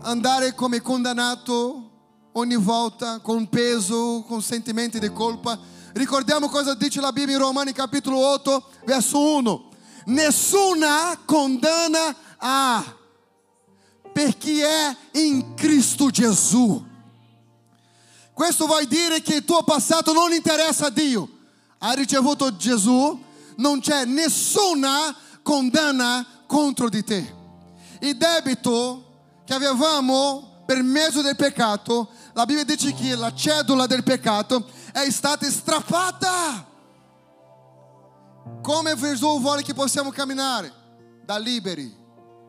andare 0.00 0.52
come 0.56 0.80
condannato 0.82 1.90
ogni 2.32 2.56
volta 2.56 3.20
con 3.20 3.48
peso, 3.48 4.24
con 4.26 4.42
sentimenti 4.42 4.98
di 4.98 5.12
colpa? 5.12 5.75
Ricordiamo 5.96 6.50
cosa 6.50 6.74
dice 6.74 7.00
la 7.00 7.10
Bibbia 7.10 7.36
in 7.36 7.40
Romani 7.40 7.72
capitolo 7.72 8.18
8, 8.18 8.64
verso 8.84 9.18
1. 9.18 9.68
Nessuna 10.04 11.18
condanna 11.24 12.14
há 12.36 12.84
per 14.12 14.36
chi 14.36 14.60
è 14.60 14.94
in 15.12 15.54
Cristo 15.54 16.10
Gesù. 16.10 16.84
Questo 18.34 18.66
vuol 18.66 18.84
dire 18.84 19.22
che 19.22 19.36
il 19.36 19.44
tuo 19.46 19.62
passato 19.62 20.12
non 20.12 20.34
interessa 20.34 20.88
a 20.88 20.90
Dio. 20.90 21.30
Hai 21.78 21.96
ricevuto 21.96 22.54
Gesù, 22.56 23.18
non 23.56 23.80
c'è 23.80 24.04
nessuna 24.04 25.16
condanna 25.42 26.26
contro 26.46 26.90
di 26.90 27.02
te. 27.02 27.34
Il 28.00 28.18
debito 28.18 29.22
che 29.46 29.54
avevamo 29.54 30.62
per 30.66 30.82
mezzo 30.82 31.22
del 31.22 31.36
peccato, 31.36 32.10
la 32.34 32.44
Bibbia 32.44 32.64
dice 32.64 32.92
che 32.92 33.14
la 33.14 33.32
cedola 33.32 33.86
del 33.86 34.02
peccato 34.02 34.75
è 35.02 35.10
stata 35.10 35.48
strappata. 35.50 36.66
Come 38.62 38.96
Gesù 38.96 39.40
vuole 39.40 39.62
che 39.62 39.74
possiamo 39.74 40.10
camminare? 40.10 40.72
Da 41.22 41.36
liberi, 41.36 41.94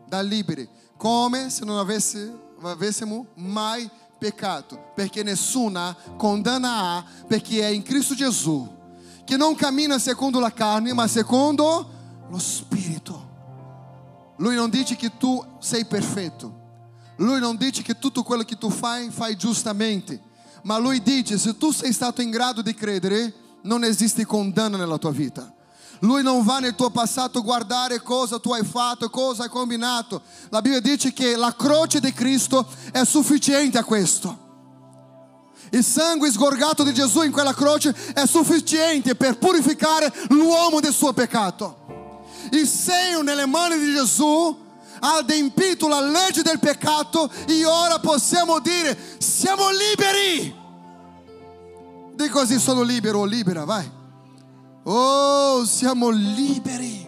da 0.08 0.22
liberi, 0.22 0.70
come 0.96 1.50
se 1.50 1.66
avesse, 1.66 2.34
avessimo 2.62 3.28
mai 3.36 3.90
peccato, 4.18 4.92
perché 4.96 5.24
nessuna 5.24 5.96
condanna 6.16 6.70
há, 6.70 7.06
perché 7.28 7.62
è 7.62 7.68
in 7.68 7.84
Cristo 7.84 8.16
Gesù, 8.16 8.66
che 9.26 9.36
non 9.36 9.54
cammina 9.56 10.00
secondo 10.00 10.40
la 10.40 10.54
carne, 10.54 10.94
ma 10.94 11.06
secondo 11.08 11.90
lo 12.30 12.40
Spirito. 12.40 13.26
Lui 14.38 14.56
non 14.56 14.70
dice 14.70 14.96
che 14.96 15.18
tu 15.18 15.44
sei 15.60 15.84
perfetto, 15.86 16.54
lui 17.18 17.40
non 17.40 17.58
dice 17.58 17.82
che 17.82 18.00
tutto 18.00 18.24
quello 18.24 18.44
che 18.44 18.58
tu 18.58 18.70
fai, 18.70 19.10
fai 19.10 19.36
giustamente, 19.36 20.22
ma 20.64 20.78
lui 20.78 21.02
dice: 21.02 21.38
se 21.38 21.58
tu 21.58 21.72
sei 21.72 21.94
stato 21.94 22.22
in 22.22 22.30
grado 22.30 22.62
di 22.62 22.74
credere, 22.74 23.34
non 23.64 23.84
esiste 23.84 24.26
condanna 24.26 24.78
nella 24.78 24.98
tua 24.98 25.12
vita. 25.12 25.54
Lui 26.02 26.22
non 26.22 26.44
va 26.44 26.60
nel 26.60 26.76
tuo 26.76 26.92
passato 26.92 27.40
a 27.40 27.42
guardare 27.42 28.02
cosa 28.02 28.40
tu 28.40 28.54
hai 28.54 28.64
fatto, 28.64 29.10
cosa 29.10 29.44
hai 29.44 29.50
combinato. 29.50 30.22
La 30.50 30.62
Bibbia 30.62 30.80
dice 30.80 31.12
che 31.12 31.36
la 31.36 31.56
croce 31.56 32.00
di 32.00 32.14
Cristo 32.14 32.68
è 32.92 33.04
sufficiente 33.04 33.78
a 33.80 33.84
questo. 33.84 34.46
Il 35.72 35.84
sangue 35.84 36.32
sgorgato 36.32 36.84
di 36.84 36.94
Gesù 36.94 37.24
in 37.24 37.32
quella 37.32 37.54
croce 37.54 37.96
è 38.14 38.26
sufficiente 38.26 39.16
per 39.16 39.38
purificare 39.38 40.14
l'uomo 40.30 40.80
del 40.80 40.94
suo 40.94 41.14
peccato. 41.14 41.86
Il 42.52 42.68
segno 42.68 43.22
nelle 43.22 43.46
mani 43.46 43.78
di 43.80 43.92
Gesù 43.92 44.66
ha 45.00 45.24
la 45.88 46.00
legge 46.02 46.42
del 46.42 46.60
peccato 46.60 47.30
e 47.48 47.66
ora 47.66 48.00
possiamo 48.00 48.60
dire 48.60 48.98
siamo 49.18 49.70
liberi. 49.70 50.66
Di 52.14 52.30
così 52.30 52.60
sono 52.60 52.82
libero 52.82 53.20
o 53.20 53.26
libera, 53.26 53.64
vai. 53.64 53.90
Oh, 54.84 55.66
siamo 55.66 56.10
liberi. 56.10 57.08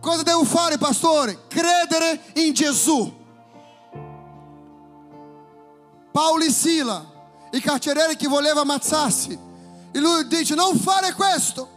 Cosa 0.00 0.22
devo 0.22 0.44
fare, 0.44 0.78
pastore? 0.78 1.46
Credere 1.48 2.20
in 2.34 2.52
Gesù. 2.52 3.16
Paolo 6.12 6.44
e 6.44 6.50
Sila, 6.50 7.04
i 7.50 7.60
carcerieri 7.60 8.16
che 8.16 8.28
voleva 8.28 8.60
ammazzarsi. 8.60 9.38
E 9.90 9.98
lui 9.98 10.26
dice: 10.28 10.54
Non 10.54 10.76
fare 10.78 11.12
questo. 11.14 11.68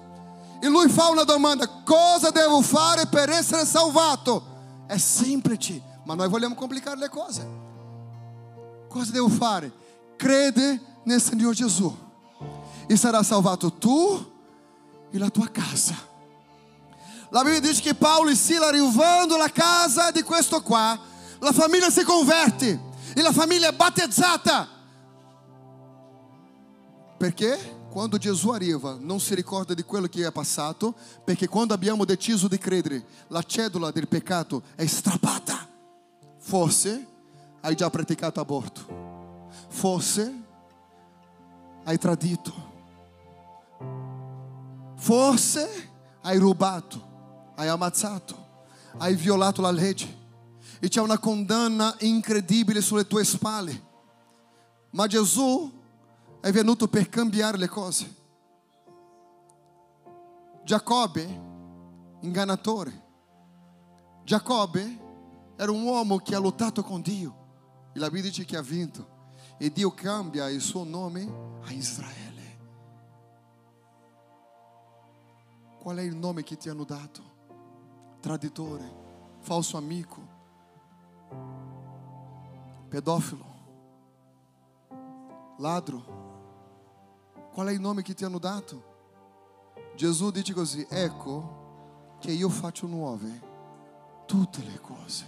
E 0.60 0.68
lui 0.68 0.90
fa 0.90 1.10
una 1.10 1.24
domanda: 1.24 1.68
Cosa 1.84 2.30
devo 2.30 2.62
fare 2.62 3.08
per 3.08 3.30
essere 3.30 3.66
salvato? 3.66 4.51
È 4.92 4.98
semplice, 4.98 5.82
ma 6.04 6.16
noi 6.16 6.28
vogliamo 6.28 6.54
complicare 6.54 6.98
le 6.98 7.08
cose. 7.08 7.48
Cosa 8.90 9.14
devo 9.14 9.30
fare? 9.30 9.72
Crede 10.18 10.82
nel 11.04 11.22
Signore 11.22 11.56
Gesù 11.56 11.98
e 12.88 12.98
sarà 12.98 13.24
salvato 13.24 13.72
tu 13.72 14.34
e 15.10 15.18
la 15.18 15.30
tua 15.30 15.48
casa. 15.48 15.96
La 17.30 17.42
Bibbia 17.42 17.62
dice 17.62 17.82
che 17.82 17.96
Paolo 17.96 18.32
e 18.32 18.36
Sila 18.36 18.68
arrivando 18.68 19.36
alla 19.36 19.50
casa 19.50 20.12
di 20.12 20.24
questo 20.24 20.62
qua, 20.62 21.00
la 21.40 21.54
famiglia 21.54 21.90
si 21.90 22.04
converte 22.04 22.82
e 23.16 23.22
la 23.22 23.32
famiglia 23.32 23.70
è 23.70 23.74
battezzata. 23.74 24.68
Perché? 27.18 27.80
Quando 27.92 28.18
Gesù 28.18 28.52
arriva, 28.52 28.96
non 28.98 29.20
si 29.20 29.36
ricorda 29.36 29.74
di 29.74 29.84
quello 29.84 30.08
che 30.08 30.26
è 30.26 30.32
passato, 30.32 30.96
perché 31.26 31.50
quando 31.50 31.74
abbiamo 31.74 32.06
deciso 32.06 32.48
di 32.48 32.58
credere, 32.58 33.04
la 33.28 33.44
cedola 33.44 33.92
del 33.92 34.08
peccato 34.08 34.64
è 34.76 34.86
strappata. 34.86 35.68
Forse 36.38 37.06
hai 37.60 37.76
già 37.76 37.90
praticato 37.90 38.40
aborto, 38.40 39.50
forse 39.68 40.34
hai 41.84 41.98
tradito, 41.98 42.54
forse 44.96 45.90
hai 46.22 46.38
rubato, 46.38 47.52
hai 47.56 47.68
ammazzato, 47.68 48.36
hai 49.00 49.16
violato 49.16 49.62
la 49.62 49.72
legge. 49.72 50.20
E 50.80 50.88
c'è 50.88 51.02
una 51.02 51.20
condanna 51.20 51.94
incredibile 52.00 52.80
sulle 52.80 53.06
tue 53.06 53.26
spalle. 53.26 53.90
Ma 54.92 55.08
Gesù 55.08 55.80
è 56.42 56.52
venuto 56.52 56.88
per 56.88 57.08
cambiare 57.08 57.58
le 57.58 57.68
cose. 57.68 58.16
Giacobbe, 60.64 61.42
ingannatore. 62.22 63.10
Giacobbe 64.24 65.00
era 65.56 65.72
un 65.72 65.84
uomo 65.84 66.18
che 66.18 66.34
ha 66.34 66.40
lottato 66.40 66.84
con 66.84 67.02
Dio. 67.02 67.40
E 67.94 68.00
la 68.00 68.08
Bibbia 68.08 68.30
dice 68.30 68.46
che 68.46 68.58
ha 68.58 68.62
vinto. 68.62 69.20
E 69.58 69.72
Dio 69.72 69.92
cambia 69.92 70.50
il 70.50 70.62
suo 70.62 70.84
nome 70.84 71.60
a 71.64 71.72
Israele. 71.72 72.30
Qual 75.80 75.98
è 75.98 76.02
il 76.02 76.16
nome 76.16 76.42
che 76.42 76.58
ti 76.58 76.70
hanno 76.70 76.84
dato? 76.84 77.22
Traditore, 78.20 79.38
falso 79.40 79.78
amico, 79.78 80.22
pedófilo, 82.88 83.46
ladro. 85.58 86.21
Qual 87.54 87.68
è 87.68 87.72
il 87.72 87.82
nome 87.82 88.02
che 88.02 88.14
ti 88.14 88.24
hanno 88.24 88.40
dato? 88.40 88.90
Gesù 89.96 90.32
dice 90.32 90.54
così, 90.54 90.86
ecco 90.90 91.60
che 92.20 92.32
io 92.32 92.50
faccio 92.50 92.88
nuove 92.88 93.50
tutte 94.26 94.64
le 94.64 94.80
cose. 94.80 95.26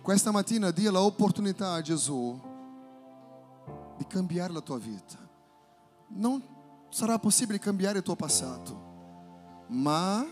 Questa 0.00 0.30
mattina 0.30 0.70
dia 0.70 0.90
l'opportunità 0.90 1.72
a 1.72 1.80
Gesù 1.82 2.40
di 3.96 4.06
cambiare 4.06 4.52
la 4.52 4.60
tua 4.60 4.78
vita. 4.78 5.18
Non 6.08 6.42
sarà 6.88 7.18
possibile 7.18 7.58
cambiare 7.58 7.98
il 7.98 8.04
tuo 8.04 8.16
passato, 8.16 9.64
ma 9.68 10.26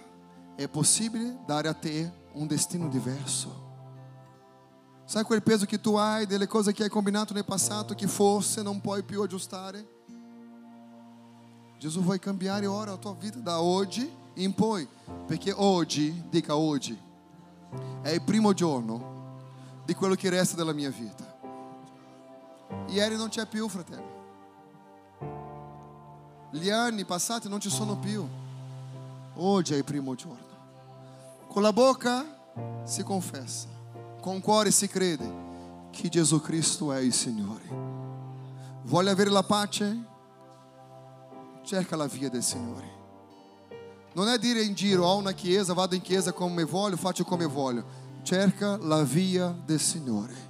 è 0.56 0.68
possibile 0.68 1.38
dare 1.46 1.68
a 1.68 1.74
te 1.74 2.12
un 2.32 2.46
destino 2.46 2.88
diverso. 2.88 3.69
Sai 5.10 5.24
quel 5.24 5.42
peso 5.42 5.66
che 5.66 5.80
tu 5.80 5.96
hai 5.96 6.24
delle 6.24 6.46
cose 6.46 6.72
che 6.72 6.84
hai 6.84 6.88
combinato 6.88 7.34
nel 7.34 7.44
passato 7.44 7.96
che 7.96 8.06
forse 8.06 8.62
non 8.62 8.80
puoi 8.80 9.02
più 9.02 9.20
aggiustare? 9.22 9.84
Gesù 11.80 12.00
vuole 12.00 12.20
cambiare 12.20 12.64
ora 12.66 12.92
la 12.92 12.96
tua 12.96 13.14
vita 13.14 13.40
da 13.40 13.60
oggi 13.60 14.08
in 14.34 14.54
poi, 14.54 14.86
perché 15.26 15.50
oggi, 15.50 16.26
dica 16.28 16.54
oggi, 16.54 16.96
è 18.02 18.10
il 18.10 18.22
primo 18.22 18.52
giorno 18.52 19.82
di 19.84 19.94
quello 19.94 20.14
che 20.14 20.30
resta 20.30 20.54
della 20.54 20.72
mia 20.72 20.90
vita. 20.90 21.38
Ieri 22.86 23.16
non 23.16 23.30
c'è 23.30 23.46
più, 23.46 23.66
fratello. 23.68 24.18
Gli 26.52 26.70
anni 26.70 27.04
passati 27.04 27.48
non 27.48 27.58
ci 27.58 27.68
sono 27.68 27.98
più. 27.98 28.24
Oggi 29.34 29.74
è 29.74 29.76
il 29.76 29.82
primo 29.82 30.14
giorno. 30.14 30.46
Con 31.48 31.62
la 31.62 31.72
bocca 31.72 32.84
si 32.84 33.02
confessa, 33.02 33.69
con 34.20 34.36
il 34.36 34.42
cuore 34.42 34.70
si 34.70 34.86
crede 34.86 35.88
che 35.90 36.08
Gesù 36.08 36.40
Cristo 36.40 36.92
è 36.92 37.00
il 37.00 37.12
Signore. 37.12 37.62
Vuole 38.84 39.10
avere 39.10 39.30
la 39.30 39.42
pace? 39.42 40.04
Cerca 41.64 41.96
la 41.96 42.06
via 42.06 42.28
del 42.28 42.42
Signore. 42.42 42.98
Non 44.12 44.28
è 44.28 44.38
dire 44.38 44.62
in 44.62 44.74
giro, 44.74 45.06
ho 45.06 45.16
una 45.16 45.32
chiesa, 45.32 45.72
vado 45.72 45.94
in 45.94 46.02
chiesa 46.02 46.32
come 46.32 46.64
voglio, 46.64 46.96
faccio 46.96 47.24
come 47.24 47.46
voglio. 47.46 47.98
Cerca 48.22 48.76
la 48.76 49.02
via 49.02 49.54
del 49.64 49.80
Signore. 49.80 50.48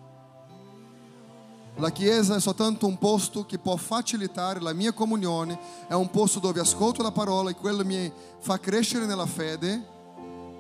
La 1.76 1.90
chiesa 1.90 2.36
è 2.36 2.40
soltanto 2.40 2.86
un 2.86 2.98
posto 2.98 3.46
che 3.46 3.58
può 3.58 3.76
facilitare 3.76 4.60
la 4.60 4.72
mia 4.72 4.92
comunione, 4.92 5.58
è 5.88 5.94
un 5.94 6.10
posto 6.10 6.38
dove 6.38 6.60
ascolto 6.60 7.02
la 7.02 7.12
parola 7.12 7.50
e 7.50 7.54
quello 7.54 7.84
mi 7.84 8.12
fa 8.38 8.58
crescere 8.58 9.06
nella 9.06 9.26
fede, 9.26 9.98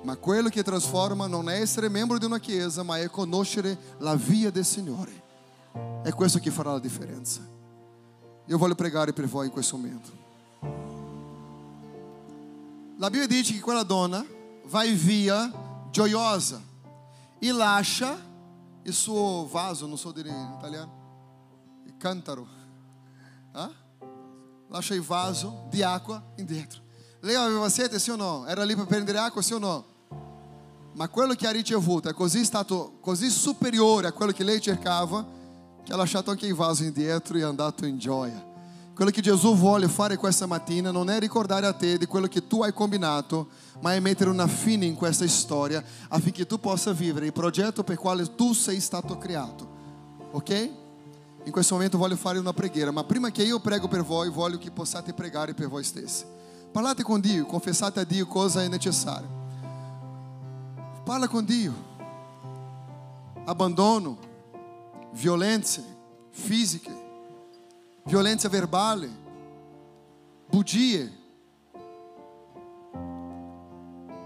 ma 0.02 0.16
quello 0.16 0.48
che 0.48 0.62
trasforma 0.62 1.26
non 1.26 1.48
è 1.48 1.60
essere 1.60 1.88
membro 1.88 2.18
di 2.18 2.24
una 2.24 2.38
chiesa, 2.38 2.82
ma 2.82 2.98
è 2.98 3.08
conoscere 3.08 3.76
la 3.98 4.14
via 4.14 4.50
del 4.50 4.64
Signore. 4.64 5.28
È 6.02 6.10
questo 6.12 6.38
che 6.38 6.50
farà 6.50 6.72
la 6.72 6.78
differenza. 6.78 7.40
Io 8.46 8.58
voglio 8.58 8.74
pregare 8.74 9.12
per 9.12 9.26
voi 9.26 9.46
in 9.46 9.52
questo 9.52 9.76
momento. 9.76 10.18
La 12.96 13.08
Bibbia 13.08 13.26
dice 13.26 13.54
che 13.54 13.60
quella 13.60 13.82
donna 13.82 14.24
vai 14.64 14.92
via 14.92 15.50
gioiosa 15.90 16.60
e 17.38 17.52
lascia 17.52 18.18
il 18.82 18.92
suo 18.92 19.46
vaso, 19.50 19.86
non 19.86 19.96
so 19.96 20.12
dire 20.12 20.28
in 20.28 20.54
italiano, 20.58 20.98
cantaro, 21.96 22.46
ah? 23.52 23.70
lascia 24.68 24.94
il 24.94 25.02
vaso 25.02 25.66
di 25.70 25.82
acqua 25.82 26.22
indietro. 26.36 26.88
Lei 27.22 27.34
aveva 27.34 27.68
sete, 27.68 27.98
sì 27.98 28.10
o 28.10 28.16
no? 28.16 28.46
Era 28.46 28.64
lì 28.64 28.74
per 28.74 28.86
prendere 28.86 29.18
acqua, 29.18 29.42
sì 29.42 29.52
o 29.52 29.58
no? 29.58 29.84
Ma 30.94 31.08
quello 31.08 31.34
che 31.34 31.46
ha 31.46 31.50
ricevuto 31.50 32.08
è 32.08 32.14
così 32.14 32.44
stato 32.44 32.94
così 33.00 33.28
superiore 33.28 34.06
a 34.06 34.12
quello 34.12 34.32
che 34.32 34.42
lei 34.42 34.60
cercava 34.60 35.26
che 35.84 35.92
ha 35.92 35.96
lasciato 35.96 36.30
anche 36.30 36.46
il 36.46 36.54
vaso 36.54 36.82
indietro 36.82 37.36
e 37.36 37.40
è 37.40 37.44
andato 37.44 37.84
in 37.84 37.98
gioia. 37.98 38.48
Quello 38.94 39.10
che 39.10 39.20
Gesù 39.20 39.54
vuole 39.54 39.88
fare 39.88 40.16
questa 40.16 40.46
mattina 40.46 40.90
non 40.90 41.10
è 41.10 41.18
ricordare 41.18 41.66
a 41.66 41.72
te 41.72 41.98
di 41.98 42.06
quello 42.06 42.26
che 42.26 42.46
tu 42.46 42.62
hai 42.62 42.72
combinato, 42.72 43.48
ma 43.80 43.94
è 43.94 44.00
mettere 44.00 44.30
una 44.30 44.46
fine 44.46 44.86
in 44.86 44.94
questa 44.94 45.26
storia 45.28 45.82
affinché 46.08 46.46
tu 46.46 46.58
possa 46.58 46.92
vivere 46.92 47.26
il 47.26 47.32
progetto 47.32 47.84
per 47.84 47.94
il 47.94 48.00
quale 48.00 48.34
tu 48.34 48.54
sei 48.54 48.80
stato 48.80 49.18
creato. 49.18 49.68
Ok? 50.32 50.70
In 51.44 51.52
questo 51.52 51.74
momento 51.74 51.98
voglio 51.98 52.16
fare 52.16 52.38
una 52.38 52.52
preghiera, 52.52 52.90
ma 52.90 53.04
prima 53.04 53.30
che 53.30 53.42
io 53.42 53.60
prego 53.60 53.88
per 53.88 54.04
voi, 54.04 54.30
voglio 54.30 54.58
che 54.58 54.70
possiate 54.70 55.12
pregare 55.12 55.54
per 55.54 55.68
voi 55.68 55.84
stessi. 55.84 56.38
Parlate 56.72 57.02
con 57.02 57.20
Dio, 57.20 57.46
confessate 57.46 58.00
a 58.00 58.04
Dio 58.04 58.26
cosa 58.26 58.62
è 58.62 58.68
necessario. 58.68 59.28
Parla 61.04 61.26
con 61.26 61.44
Dio. 61.44 61.88
Abbandono, 63.44 64.18
violenze 65.12 65.82
fisiche, 66.30 66.92
violenza 68.04 68.48
verbale, 68.48 69.08
bugie, 70.48 71.18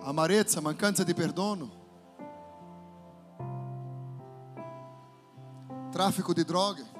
amarezza, 0.03 0.61
mancanza 0.61 1.03
di 1.03 1.15
perdono, 1.15 1.71
traffico 5.91 6.35
di 6.35 6.45
droghe. 6.45 6.94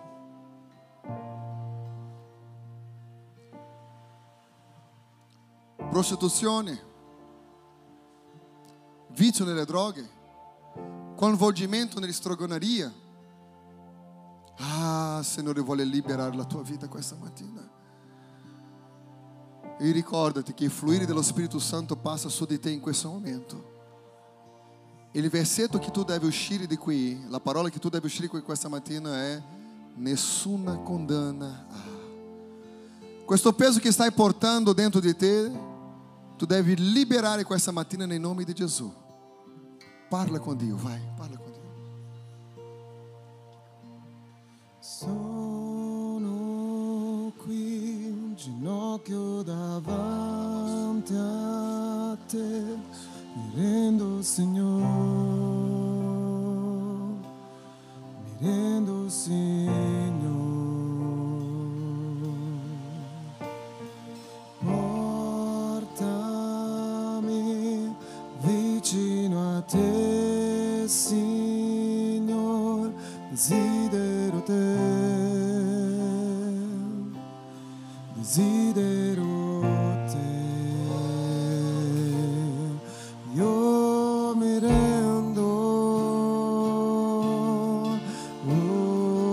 Prostituzione, 5.91 6.83
vizio 9.11 9.45
nelle 9.45 9.65
droghe, 9.65 10.09
coinvolgimento 11.17 12.01
nella 12.01 12.13
strogonaria. 12.13 12.93
Ah, 14.57 15.21
Signore 15.23 15.61
vuole 15.61 15.85
liberare 15.85 16.35
la 16.35 16.45
tua 16.45 16.63
vita 16.63 16.89
questa 16.89 17.17
mattina. 17.17 17.71
E 19.79 19.91
ricordati 19.91 20.55
che 20.55 20.65
il 20.65 20.71
fluire 20.71 21.07
dello 21.07 21.23
Spirito 21.23 21.59
Santo 21.59 21.97
passa 21.97 22.29
su 22.29 22.45
di 22.45 22.59
te 22.59 22.71
in 22.71 22.81
questo 22.81 23.09
momento. 23.09 23.73
Il 25.13 25.29
versetto 25.31 25.79
che 25.79 25.91
tu 25.91 26.03
devi 26.05 26.27
uscire 26.27 26.67
di 26.67 26.77
qui, 26.77 27.29
la 27.29 27.41
parola 27.41 27.69
che 27.69 27.79
tu 27.79 27.89
devi 27.89 28.07
uscire 28.07 28.27
qui 28.27 28.43
questa 28.43 28.69
mattina 28.69 29.23
è 29.23 29.43
nessuna 29.95 30.77
condanna. 30.79 31.67
Questo 33.25 33.53
peso 33.53 33.79
che 33.79 33.93
stai 33.93 34.13
portando 34.13 34.73
dentro 34.73 35.01
di 35.01 35.15
te, 35.17 35.73
tu 36.37 36.47
devi 36.47 36.75
liberare 36.77 37.45
questa 37.45 37.71
mattina 37.71 38.07
nel 38.07 38.21
nome 38.21 38.45
di 38.45 38.53
Gesù. 38.53 38.93
Parla 40.09 40.39
con 40.39 40.57
Dio, 40.57 40.77
vai, 40.77 41.01
parla 41.17 41.37
con 41.39 41.53
Dio. 41.53 41.63
Sono 44.81 46.23
qui 47.37 48.07
in 48.07 48.35
ginocchio 48.35 49.43
davanti 49.43 51.15
a 51.15 52.17
te, 52.27 52.77
mi 53.35 53.51
rendo 53.55 54.23
Signore, 54.23 54.85
mi 58.23 58.37
rendo 58.41 59.09
Signore. 59.09 60.04
Signor, 70.95 72.93
desidero 73.29 74.41
te, 74.45 74.77
desidero 78.15 79.61
te. 80.07 80.23
Io 83.35 84.37
mi 84.37 84.61
rendo. 84.61 85.43
oh. 88.47 89.27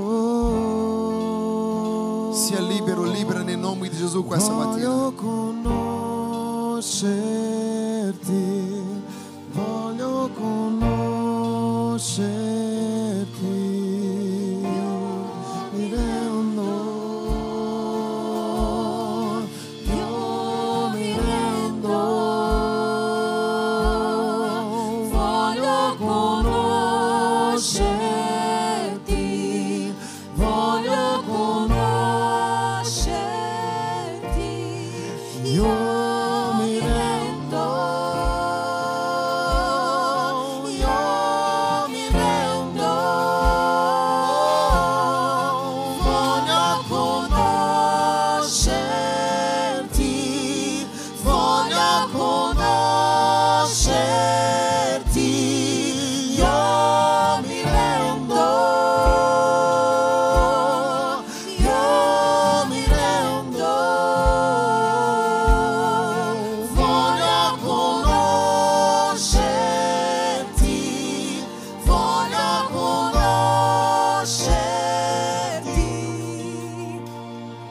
Sia 2.34 2.60
libero, 2.60 3.04
libera 3.04 3.44
nel 3.44 3.60
nome 3.60 3.88
di 3.88 3.98
Gesù 3.98 4.26
questa 4.26 4.52
mattina. 4.52 4.90
Voglio 4.90 5.14
conoscerti, 5.14 7.31
yourself. 12.02 12.41